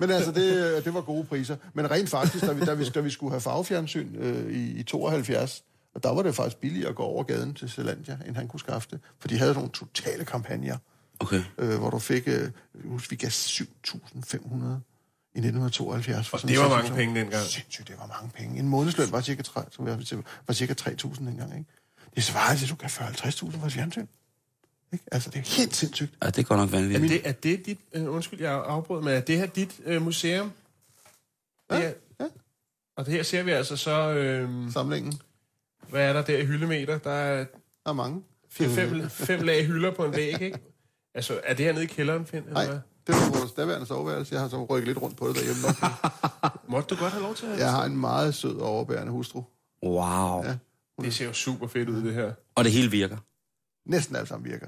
men 0.00 0.10
altså, 0.10 0.32
det, 0.32 0.84
det 0.84 0.94
var 0.94 1.00
gode 1.00 1.24
priser. 1.24 1.56
Men 1.74 1.90
rent 1.90 2.08
faktisk, 2.08 2.44
da 2.44 2.52
vi, 2.52 2.64
da 2.64 2.74
vi, 2.74 2.88
da 2.88 3.00
vi 3.00 3.10
skulle 3.10 3.30
have 3.30 3.40
farvefjernsyn 3.40 4.16
øh, 4.18 4.52
i, 4.52 4.72
i 4.72 4.82
72, 4.82 5.62
og 5.94 6.02
der 6.02 6.14
var 6.14 6.22
det 6.22 6.34
faktisk 6.34 6.56
billigere 6.56 6.88
at 6.88 6.94
gå 6.94 7.02
over 7.02 7.22
gaden 7.24 7.54
til 7.54 7.70
Zelandia, 7.70 8.18
end 8.26 8.36
han 8.36 8.48
kunne 8.48 8.60
skaffe 8.60 8.88
det. 8.90 9.00
For 9.20 9.28
de 9.28 9.38
havde 9.38 9.54
nogle 9.54 9.70
totale 9.70 10.24
kampagner, 10.24 10.76
Okay. 11.20 11.42
øh, 11.58 11.78
hvor 11.78 11.90
du 11.90 11.98
fik, 11.98 12.22
øh, 12.28 12.50
husk, 12.84 13.10
vi 13.10 13.16
gav 13.16 13.28
7.500 13.30 13.92
i 15.34 15.38
1972. 15.38 16.28
For 16.28 16.38
Og 16.42 16.48
det 16.48 16.58
var 16.58 16.68
mange 16.68 16.90
penge 16.94 17.20
dengang. 17.20 17.44
Sindssygt, 17.44 17.88
det 17.88 17.96
var 17.98 18.06
mange 18.06 18.30
penge. 18.34 18.58
En 18.58 18.68
månedsløn 18.68 19.12
var 19.12 19.20
cirka, 19.20 19.42
3, 19.42 19.64
som 19.70 19.86
jeg, 19.86 19.98
var 20.46 20.54
cirka 20.54 20.74
3.000 20.80 21.26
dengang, 21.26 21.58
ikke? 21.58 21.70
Det 22.14 22.24
svarer 22.24 22.56
til, 22.56 22.64
at 22.64 22.70
du 22.70 22.74
kan 22.76 22.88
40-50.000 22.90 23.58
for 23.58 23.66
et 23.66 23.72
fjernsyn. 23.72 24.06
Ikke? 24.92 25.04
Altså, 25.12 25.30
det 25.30 25.38
er 25.38 25.56
helt 25.56 25.74
sindssygt. 25.76 26.12
Ja, 26.22 26.26
det 26.26 26.38
er 26.38 26.42
godt 26.42 26.60
nok 26.60 26.68
Er 26.68 26.72
vanvittigt. 26.72 27.10
det, 27.24 27.28
er 27.28 27.32
det 27.32 27.66
dit... 27.66 27.78
Øh, 27.92 28.10
undskyld, 28.14 28.40
jeg 28.40 28.52
afbrød, 28.52 29.02
men 29.02 29.12
er 29.14 29.20
det 29.20 29.38
her 29.38 29.46
dit 29.46 29.80
øh, 29.84 30.02
museum? 30.02 30.52
Ja, 31.70 31.76
Det 31.76 31.84
er, 31.86 31.92
ja. 32.20 32.26
Og 32.96 33.06
det 33.06 33.14
her 33.14 33.22
ser 33.22 33.42
vi 33.42 33.50
altså 33.50 33.76
så... 33.76 34.12
Øh, 34.12 34.72
Samlingen. 34.72 35.12
hvad 35.88 36.08
er 36.08 36.12
der 36.12 36.22
der 36.22 36.38
i 36.38 36.44
hyldemeter? 36.46 36.98
Der 36.98 37.10
er 37.10 37.36
Der 37.84 37.90
er 37.90 37.92
mange. 37.92 38.22
fire, 38.50 38.68
fem, 38.68 39.10
fem 39.10 39.40
lag 39.40 39.66
hylder 39.66 39.90
på 39.94 40.04
en 40.04 40.12
væg, 40.16 40.42
ikke? 40.42 40.58
Altså, 41.14 41.40
er 41.44 41.54
det 41.54 41.64
her 41.66 41.72
nede 41.72 41.84
i 41.84 41.86
kælderen, 41.86 42.26
Finn? 42.26 42.42
Eller 42.44 42.54
Nej, 42.54 42.66
hvad? 42.66 42.78
det 43.06 43.14
var 43.14 43.38
vores 43.38 43.52
daværende 43.52 43.86
soveværelse. 43.86 44.34
Jeg 44.34 44.42
har 44.42 44.48
så 44.48 44.64
rykket 44.64 44.86
lidt 44.88 45.02
rundt 45.02 45.16
på 45.16 45.28
det 45.28 45.36
derhjemme. 45.36 45.62
Måtte 46.72 46.94
du 46.94 47.00
godt 47.00 47.12
have 47.12 47.22
lov 47.22 47.34
til 47.34 47.46
at... 47.46 47.58
Jeg 47.58 47.70
har 47.70 47.84
en 47.84 47.96
meget 47.96 48.34
sød 48.34 48.56
og 48.56 48.68
overbærende 48.68 49.12
hustru. 49.12 49.42
Wow. 49.84 50.44
Ja. 50.44 50.56
Det 51.00 51.14
ser 51.14 51.24
jo 51.26 51.32
super 51.32 51.66
fedt 51.66 51.88
ud, 51.88 52.02
det 52.02 52.14
her. 52.14 52.32
Og 52.54 52.64
det 52.64 52.72
hele 52.72 52.90
virker. 52.90 53.16
Næsten 53.86 54.16
alt 54.16 54.28
sammen 54.28 54.50
virker. 54.50 54.66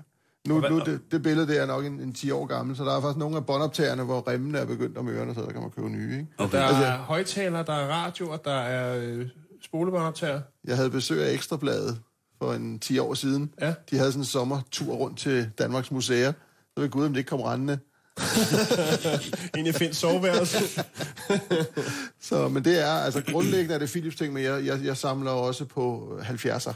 Nu, 0.49 0.61
hvad- 0.61 0.71
nu 0.71 0.79
det, 0.81 1.01
det 1.11 1.23
billede 1.23 1.47
det 1.47 1.61
er 1.61 1.67
nok 1.67 1.85
en, 1.85 2.01
en 2.01 2.13
10 2.15 2.31
år 2.31 2.47
gammel, 2.47 2.77
så 2.77 2.85
der 2.85 2.97
er 2.97 3.01
faktisk 3.01 3.19
nogle 3.19 3.37
af 3.37 3.47
båndoptagerne, 3.47 4.03
hvor 4.03 4.29
remmene 4.29 4.59
er 4.59 4.65
begyndt 4.65 4.99
om 4.99 5.09
ørerne, 5.09 5.35
så 5.35 5.41
der 5.41 5.53
kan 5.53 5.61
man 5.61 5.71
købe 5.71 5.89
nye. 5.91 6.13
Ikke? 6.13 6.27
Okay. 6.39 6.59
Der 6.59 6.65
Altså- 6.65 6.85
er 6.85 6.97
højtalere, 6.97 7.65
der 7.67 7.73
er 7.73 7.87
radioer, 7.89 8.37
der 8.37 8.55
er 8.55 8.99
øh, 9.03 9.27
spolebåndoptager. 9.65 10.41
Jeg 10.65 10.77
havde 10.77 10.91
besøg 10.91 11.23
af 11.25 11.33
Ekstrabladet 11.33 11.99
for 12.43 12.53
en 12.55 12.79
10 12.79 12.99
år 12.99 13.15
siden. 13.15 13.51
Ja. 13.61 13.75
De 13.91 13.97
havde 13.97 14.13
sådan 14.13 14.21
en 14.21 14.25
sommertur 14.25 14.95
rundt 14.95 15.19
til 15.19 15.51
Danmarks 15.59 15.91
Museer. 15.91 16.33
Så 16.75 16.81
ved 16.81 16.89
Gud, 16.91 17.05
om 17.05 17.13
det 17.13 17.19
ikke 17.19 17.29
kom 17.29 17.41
rendende. 17.41 17.79
Ind 19.59 19.69
i 19.69 19.73
Finns 19.73 19.97
soveværelse. 19.97 20.59
Så, 22.21 22.49
men 22.49 22.65
det 22.65 22.83
er, 22.83 22.91
altså 22.93 23.23
grundlæggende 23.33 23.75
er 23.75 23.79
det 23.79 23.89
Philips 23.91 24.17
ting, 24.17 24.33
men 24.35 24.43
jeg, 24.43 24.65
jeg, 24.67 24.81
jeg 24.85 24.97
samler 24.97 25.31
også 25.31 25.65
på 25.65 26.19
70'er 26.23 26.73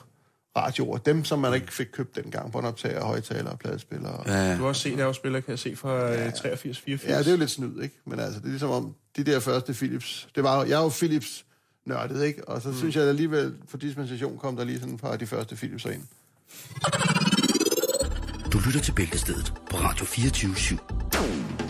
radioer. 0.59 0.99
Dem, 0.99 1.25
som 1.25 1.39
man 1.39 1.55
ikke 1.55 1.73
fik 1.73 1.87
købt 1.93 2.17
dengang. 2.17 2.53
Båndoptager, 2.53 3.05
højtalere, 3.05 3.57
pladespillere. 3.57 4.23
Ja. 4.27 4.33
Ja, 4.33 4.53
Du 4.57 4.61
har 4.61 4.69
også 4.69 4.83
set 4.83 5.01
afspiller, 5.01 5.41
kan 5.41 5.51
jeg 5.51 5.59
se, 5.59 5.77
fra 5.77 6.13
øh, 6.13 6.33
83, 6.33 6.79
84. 6.79 7.05
ja, 7.13 7.19
det 7.19 7.27
er 7.27 7.31
jo 7.31 7.37
lidt 7.37 7.51
snyd, 7.51 7.83
ikke? 7.83 8.01
Men 8.05 8.21
altså, 8.21 8.41
det 8.41 8.47
er 8.47 8.51
ligesom 8.51 8.71
om, 8.71 8.95
de 9.17 9.25
der 9.25 9.41
første 9.41 9.73
Philips... 9.73 10.29
Det 10.35 10.45
var, 10.45 10.65
jeg 10.65 10.79
er 10.79 10.83
jo 10.83 10.89
Philips 10.89 11.45
nørdet, 11.87 12.25
ikke? 12.25 12.49
Og 12.49 12.63
så 12.63 12.69
mm. 12.69 12.75
synes 12.75 12.97
jeg 12.97 13.03
at 13.03 13.09
alligevel, 13.09 13.55
for 13.69 13.79
dispensation 13.79 14.39
kom 14.39 14.57
der 14.57 14.65
lige 14.65 14.81
sådan 14.81 14.99
af 15.03 15.19
de 15.19 15.27
første 15.27 15.57
Philipser 15.57 15.91
ind. 15.91 16.03
Du 18.53 18.59
lytter 18.67 18.81
til 18.81 18.93
Bæltestedet 18.93 19.53
på 19.71 19.77
Radio 19.77 20.05
24 20.05 20.53
/7. 20.53 21.68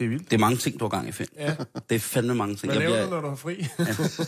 Det 0.00 0.06
er 0.06 0.08
vildt. 0.08 0.30
det 0.30 0.36
er 0.36 0.40
mange 0.40 0.56
ting, 0.56 0.80
du 0.80 0.84
har 0.84 0.88
gang 0.88 1.08
i, 1.08 1.12
Finn. 1.12 1.28
Ja. 1.36 1.54
Det 1.88 1.94
er 1.94 1.98
fandme 1.98 2.34
mange 2.34 2.56
ting. 2.56 2.72
Hvad 2.72 2.82
Jeg 2.82 2.90
laver 2.90 3.02
du, 3.02 3.08
bliver, 3.08 3.20
når 3.20 3.20
du 3.20 3.28
har 3.28 3.36
fri? 3.36 3.66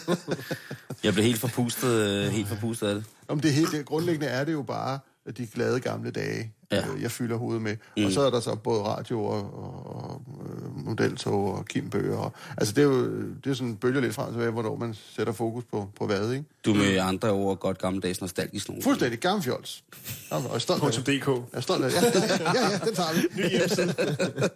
jeg 1.04 1.12
bliver 1.12 1.26
helt 1.26 1.38
forpustet, 1.38 1.90
øh, 1.90 2.32
helt 2.32 2.48
forpustet 2.48 2.86
af 2.86 2.94
det. 2.94 3.04
Om 3.28 3.40
det 3.40 3.52
helt 3.52 3.72
det, 3.72 3.86
grundlæggende 3.86 4.26
er 4.26 4.44
det 4.44 4.52
jo 4.52 4.62
bare 4.62 4.98
de 5.36 5.46
glade 5.46 5.80
gamle 5.80 6.10
dage, 6.10 6.52
Ja. 6.72 6.76
ja. 6.76 7.02
jeg 7.02 7.10
fylder 7.10 7.36
hovedet 7.36 7.62
med. 7.62 7.76
Mm. 7.96 8.04
Og 8.04 8.12
så 8.12 8.20
er 8.20 8.30
der 8.30 8.40
så 8.40 8.54
både 8.54 8.82
radio 8.82 9.24
og, 9.24 9.38
og, 9.54 9.96
og 9.96 10.22
øh, 10.46 10.84
modeltog 10.86 11.54
og 11.54 11.64
kimbøger. 11.64 12.16
Og, 12.16 12.32
altså 12.56 12.74
det 12.74 12.82
er 12.82 12.86
jo 12.86 13.06
det 13.44 13.50
er 13.50 13.54
sådan 13.54 13.76
bølger 13.76 14.00
lidt 14.00 14.14
frem 14.14 14.32
tilbage, 14.32 14.50
hvornår 14.50 14.76
man 14.76 14.94
sætter 15.16 15.32
fokus 15.32 15.64
på, 15.70 15.88
på 15.98 16.06
hvad, 16.06 16.32
ikke? 16.32 16.44
Du 16.64 16.72
er 16.72 16.76
med 16.76 16.98
andre 16.98 17.30
ord 17.30 17.58
godt 17.58 17.78
gammeldags 17.78 18.20
nostalgisk 18.20 18.68
nogen. 18.68 18.82
Fuldstændig 18.82 19.18
gammel 19.20 19.44
fjols. 19.44 19.84
Jamen, 20.32 20.44
Og 20.46 20.50
jeg 20.50 20.54
er 20.54 20.58
stolt 20.58 20.82
af 20.84 20.92
det. 20.92 21.06
.dk. 21.06 21.26
Jeg 21.28 21.34
er 21.52 21.60
stolt 21.60 21.84
af 21.84 21.90
det. 21.90 22.02
Ja, 22.02 22.52
ja, 22.54 22.70
ja, 22.70 22.78
den 22.86 22.94
tager 22.94 23.12
vi. 23.14 23.20
Ny 23.42 23.48
hjemmeside. 23.50 23.94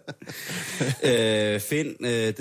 Øh, 1.03 1.59
Finn, 1.59 1.95
øh, 1.99 2.09
det, 2.09 2.37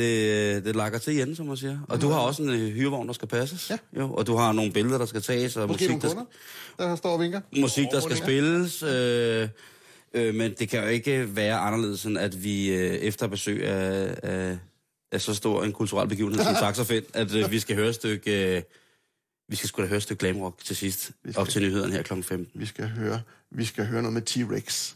det 0.65 0.77
lakker 0.77 0.99
til 0.99 1.13
igen, 1.17 1.37
som 1.37 1.47
man 1.47 1.57
siger. 1.57 1.79
Og 1.89 2.01
du 2.03 2.09
har 2.09 2.19
også 2.19 2.43
en 2.43 2.51
øh, 2.51 2.73
hyrevogn, 2.73 3.07
der 3.07 3.13
skal 3.13 3.29
passes. 3.29 3.71
Ja. 3.71 3.77
Jo, 4.01 4.13
og 4.13 4.27
du 4.27 4.37
har 4.37 4.53
nogle 4.53 4.73
billeder, 4.73 4.99
der 4.99 5.07
skal 5.07 5.23
tages, 5.23 5.57
og 5.57 5.69
Måske 5.69 5.73
musik, 5.85 5.89
nogle 5.89 6.03
der, 6.03 6.09
kunder, 6.09 6.91
der 6.91 6.97
står 6.97 7.11
og 7.11 7.21
vinker. 7.21 7.41
musik, 7.61 7.87
der 7.93 8.01
skal 8.01 8.17
spilles. 8.17 8.83
Øh, 8.83 9.49
øh, 10.17 10.35
men 10.35 10.55
det 10.59 10.69
kan 10.69 10.81
jo 10.83 10.87
ikke 10.89 11.37
være 11.37 11.57
anderledes, 11.59 12.05
end 12.07 12.19
at 12.19 12.45
vi 12.45 12.69
øh, 12.75 12.95
efter 12.95 13.27
besøg 13.27 13.65
af, 13.67 14.15
af, 14.23 14.59
af 15.13 15.21
så 15.21 15.35
stor 15.35 15.65
en 15.65 15.73
kulturel 15.73 16.09
begivenhed 16.09 16.45
som 16.45 16.55
Saxo 16.61 16.85
Finn, 16.85 17.05
at 17.15 17.35
øh, 17.35 17.51
vi 17.51 17.59
skal 17.59 17.77
høre 17.77 17.89
et 17.89 17.95
stykke... 17.95 18.57
Øh, 18.57 18.63
vi 19.49 19.57
skal 19.57 19.69
sgu 19.69 19.83
da 19.83 19.87
høre 19.87 19.97
et 19.97 20.03
stykke 20.03 20.21
glamrock 20.21 20.65
til 20.65 20.77
sidst, 20.77 21.11
Vi 21.25 21.33
skal. 21.33 21.41
op 21.41 21.49
til 21.49 21.63
nyhederne 21.63 21.93
her 21.93 22.03
kl. 22.03 22.23
15. 22.23 22.61
Vi 22.61 22.67
skal 22.67 22.89
høre, 22.89 23.21
vi 23.51 23.65
skal 23.65 23.87
høre 23.87 24.03
noget 24.03 24.13
med 24.15 24.23
T-Rex. 24.31 24.95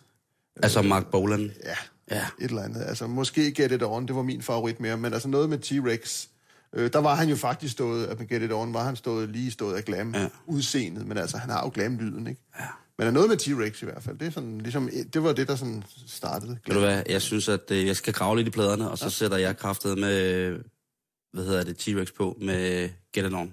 Altså 0.62 0.82
Mark 0.82 1.06
Bolan. 1.06 1.52
Ja, 1.64 1.74
Ja. 2.10 2.26
et 2.40 2.50
eller 2.50 2.62
andet. 2.62 2.82
Altså, 2.82 3.06
måske 3.06 3.52
Get 3.52 3.72
It 3.72 3.82
On, 3.82 4.06
det 4.06 4.16
var 4.16 4.22
min 4.22 4.42
favorit 4.42 4.80
mere, 4.80 4.96
men 4.96 5.12
altså 5.12 5.28
noget 5.28 5.48
med 5.48 5.58
T-Rex. 5.64 6.26
Øh, 6.74 6.92
der 6.92 6.98
var 6.98 7.14
han 7.14 7.28
jo 7.28 7.36
faktisk 7.36 7.72
stået, 7.72 8.06
at 8.06 8.18
med 8.18 8.26
Get 8.28 8.42
It 8.42 8.52
On 8.52 8.74
var 8.74 8.84
han 8.84 8.96
stået 8.96 9.28
lige 9.28 9.50
stået 9.50 9.76
af 9.76 9.84
glam 9.84 10.14
ja. 10.14 10.28
udseendet, 10.46 11.06
men 11.06 11.18
altså, 11.18 11.36
han 11.38 11.50
har 11.50 11.60
jo 11.64 11.70
glam-lyden, 11.74 12.26
ikke? 12.26 12.40
Ja. 12.60 12.64
Men 13.00 13.06
er 13.06 13.12
noget 13.12 13.28
med 13.28 13.36
T-Rex 13.36 13.82
i 13.82 13.84
hvert 13.84 14.02
fald. 14.02 14.18
Det, 14.18 14.26
er 14.26 14.30
sådan, 14.30 14.58
ligesom, 14.58 14.90
det 15.12 15.22
var 15.22 15.32
det, 15.32 15.48
der 15.48 15.56
sådan 15.56 15.82
startede. 16.06 16.58
Ved 16.66 16.74
du 16.74 16.80
hvad, 16.80 17.02
jeg 17.08 17.22
synes, 17.22 17.48
at 17.48 17.70
øh, 17.70 17.86
jeg 17.86 17.96
skal 17.96 18.12
grave 18.12 18.36
lidt 18.36 18.48
i 18.48 18.50
pladerne, 18.50 18.90
og 18.90 18.98
så 18.98 19.10
sætter 19.10 19.36
jeg 19.36 19.56
kraftet 19.56 19.98
med, 19.98 20.50
hvad 21.32 21.44
hedder 21.44 21.64
det, 21.64 21.88
T-Rex 21.88 22.16
på 22.16 22.36
med 22.40 22.88
Get 23.12 23.26
It 23.26 23.34
On. 23.34 23.52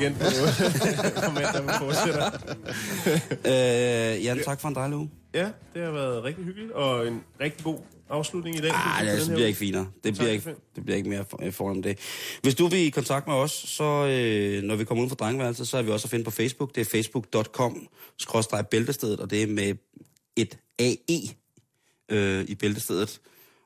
Igen 0.00 0.14
på, 0.14 0.24
mandag, 1.34 1.62
vi 1.62 1.72
fortsætter. 1.78 2.30
Øh, 3.52 4.24
Jan, 4.24 4.40
tak 4.44 4.60
for 4.60 4.68
en 4.68 4.74
dejlig 4.74 4.96
uge. 4.96 5.10
Ja, 5.34 5.50
det 5.74 5.82
har 5.82 5.90
været 5.90 6.24
rigtig 6.24 6.44
hyggeligt, 6.44 6.72
og 6.72 7.08
en 7.08 7.22
rigtig 7.40 7.64
god 7.64 7.78
afslutning 8.08 8.56
i 8.56 8.60
dag. 8.60 8.70
Ah, 8.74 9.06
det, 9.06 9.20
det 9.20 9.34
bliver 9.34 9.46
ikke 9.46 9.58
finere. 9.58 9.86
Det 10.04 10.14
bliver 10.14 10.30
ikke, 10.30 10.54
det 10.76 10.84
bliver 10.84 10.96
ikke 10.96 11.08
mere 11.08 11.24
for, 11.30 11.42
foran 11.50 11.82
det. 11.82 11.98
Hvis 12.42 12.54
du 12.54 12.66
vil 12.66 12.78
i 12.78 12.90
kontakt 12.90 13.26
med 13.26 13.34
os, 13.34 13.50
så 13.50 13.84
øh, 13.84 14.62
når 14.62 14.76
vi 14.76 14.84
kommer 14.84 15.04
ud 15.04 15.08
fra 15.08 15.16
drengeværelset, 15.16 15.68
så 15.68 15.78
er 15.78 15.82
vi 15.82 15.90
også 15.90 16.06
at 16.06 16.10
finde 16.10 16.24
på 16.24 16.30
Facebook. 16.30 16.74
Det 16.74 16.80
er 16.80 16.84
facebook.com 16.84 17.88
bæltestedet, 18.70 19.20
og 19.20 19.30
det 19.30 19.42
er 19.42 19.46
med 19.46 19.74
et 20.36 20.58
AE 20.78 21.20
øh, 22.08 22.44
i 22.48 22.54
bæltestedet. 22.54 23.20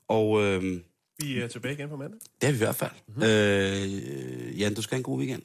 Og 0.08 0.42
øh, 0.42 0.80
Vi 1.18 1.38
er 1.38 1.46
tilbage 1.48 1.74
igen 1.74 1.88
på 1.88 1.96
mandag. 1.96 2.20
det 2.40 2.46
er 2.46 2.52
vi 2.52 2.56
i 2.56 2.58
hvert 2.58 2.76
fald. 2.76 2.90
Mm-hmm. 3.08 3.22
Øh, 3.22 4.60
Jan, 4.60 4.74
du 4.74 4.82
skal 4.82 4.94
have 4.94 4.98
en 4.98 5.02
god 5.02 5.18
weekend. 5.18 5.42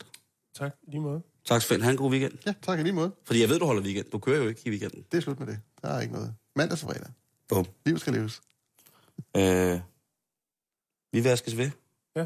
Tak, 0.58 0.76
lige 0.88 1.02
måde. 1.02 1.22
Tak, 1.46 1.62
Svend. 1.62 1.82
Ha' 1.82 1.92
en 1.92 1.98
god 1.98 2.12
weekend. 2.12 2.34
Ja, 2.46 2.54
tak 2.62 2.80
i 2.80 2.84
lige 2.84 2.94
måde. 2.94 3.12
Fordi 3.26 3.42
jeg 3.42 3.50
ved, 3.50 3.60
du 3.60 3.66
holder 3.66 3.82
weekend. 3.84 4.06
Du 4.12 4.20
kører 4.20 4.44
jo 4.44 4.48
ikke 4.50 4.62
i 4.66 4.70
weekenden. 4.70 5.04
Det 5.12 5.18
er 5.18 5.22
slut 5.22 5.40
med 5.40 5.48
det. 5.48 5.60
Der 5.82 5.90
er 5.90 6.02
ikke 6.02 6.14
noget. 6.14 6.36
Mandag 6.56 6.78
til 6.78 6.88
fredag. 6.88 7.10
Bum. 7.50 7.66
Livet 7.86 8.02
skal 8.02 8.14
leves. 8.14 8.42
Øh, 9.38 9.80
vi 11.14 11.24
vaskes 11.24 11.58
ved. 11.58 11.72
Ja. 12.16 12.26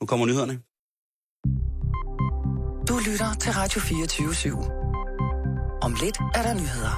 Nu 0.00 0.06
kommer 0.06 0.26
nyhederne. 0.26 0.60
Du 2.88 2.98
lytter 3.10 3.34
til 3.40 3.52
Radio 3.52 3.80
24 3.80 4.28
/7. 4.28 4.70
Om 5.82 5.94
lidt 6.02 6.18
er 6.34 6.42
der 6.42 6.54
nyheder. 6.54 6.94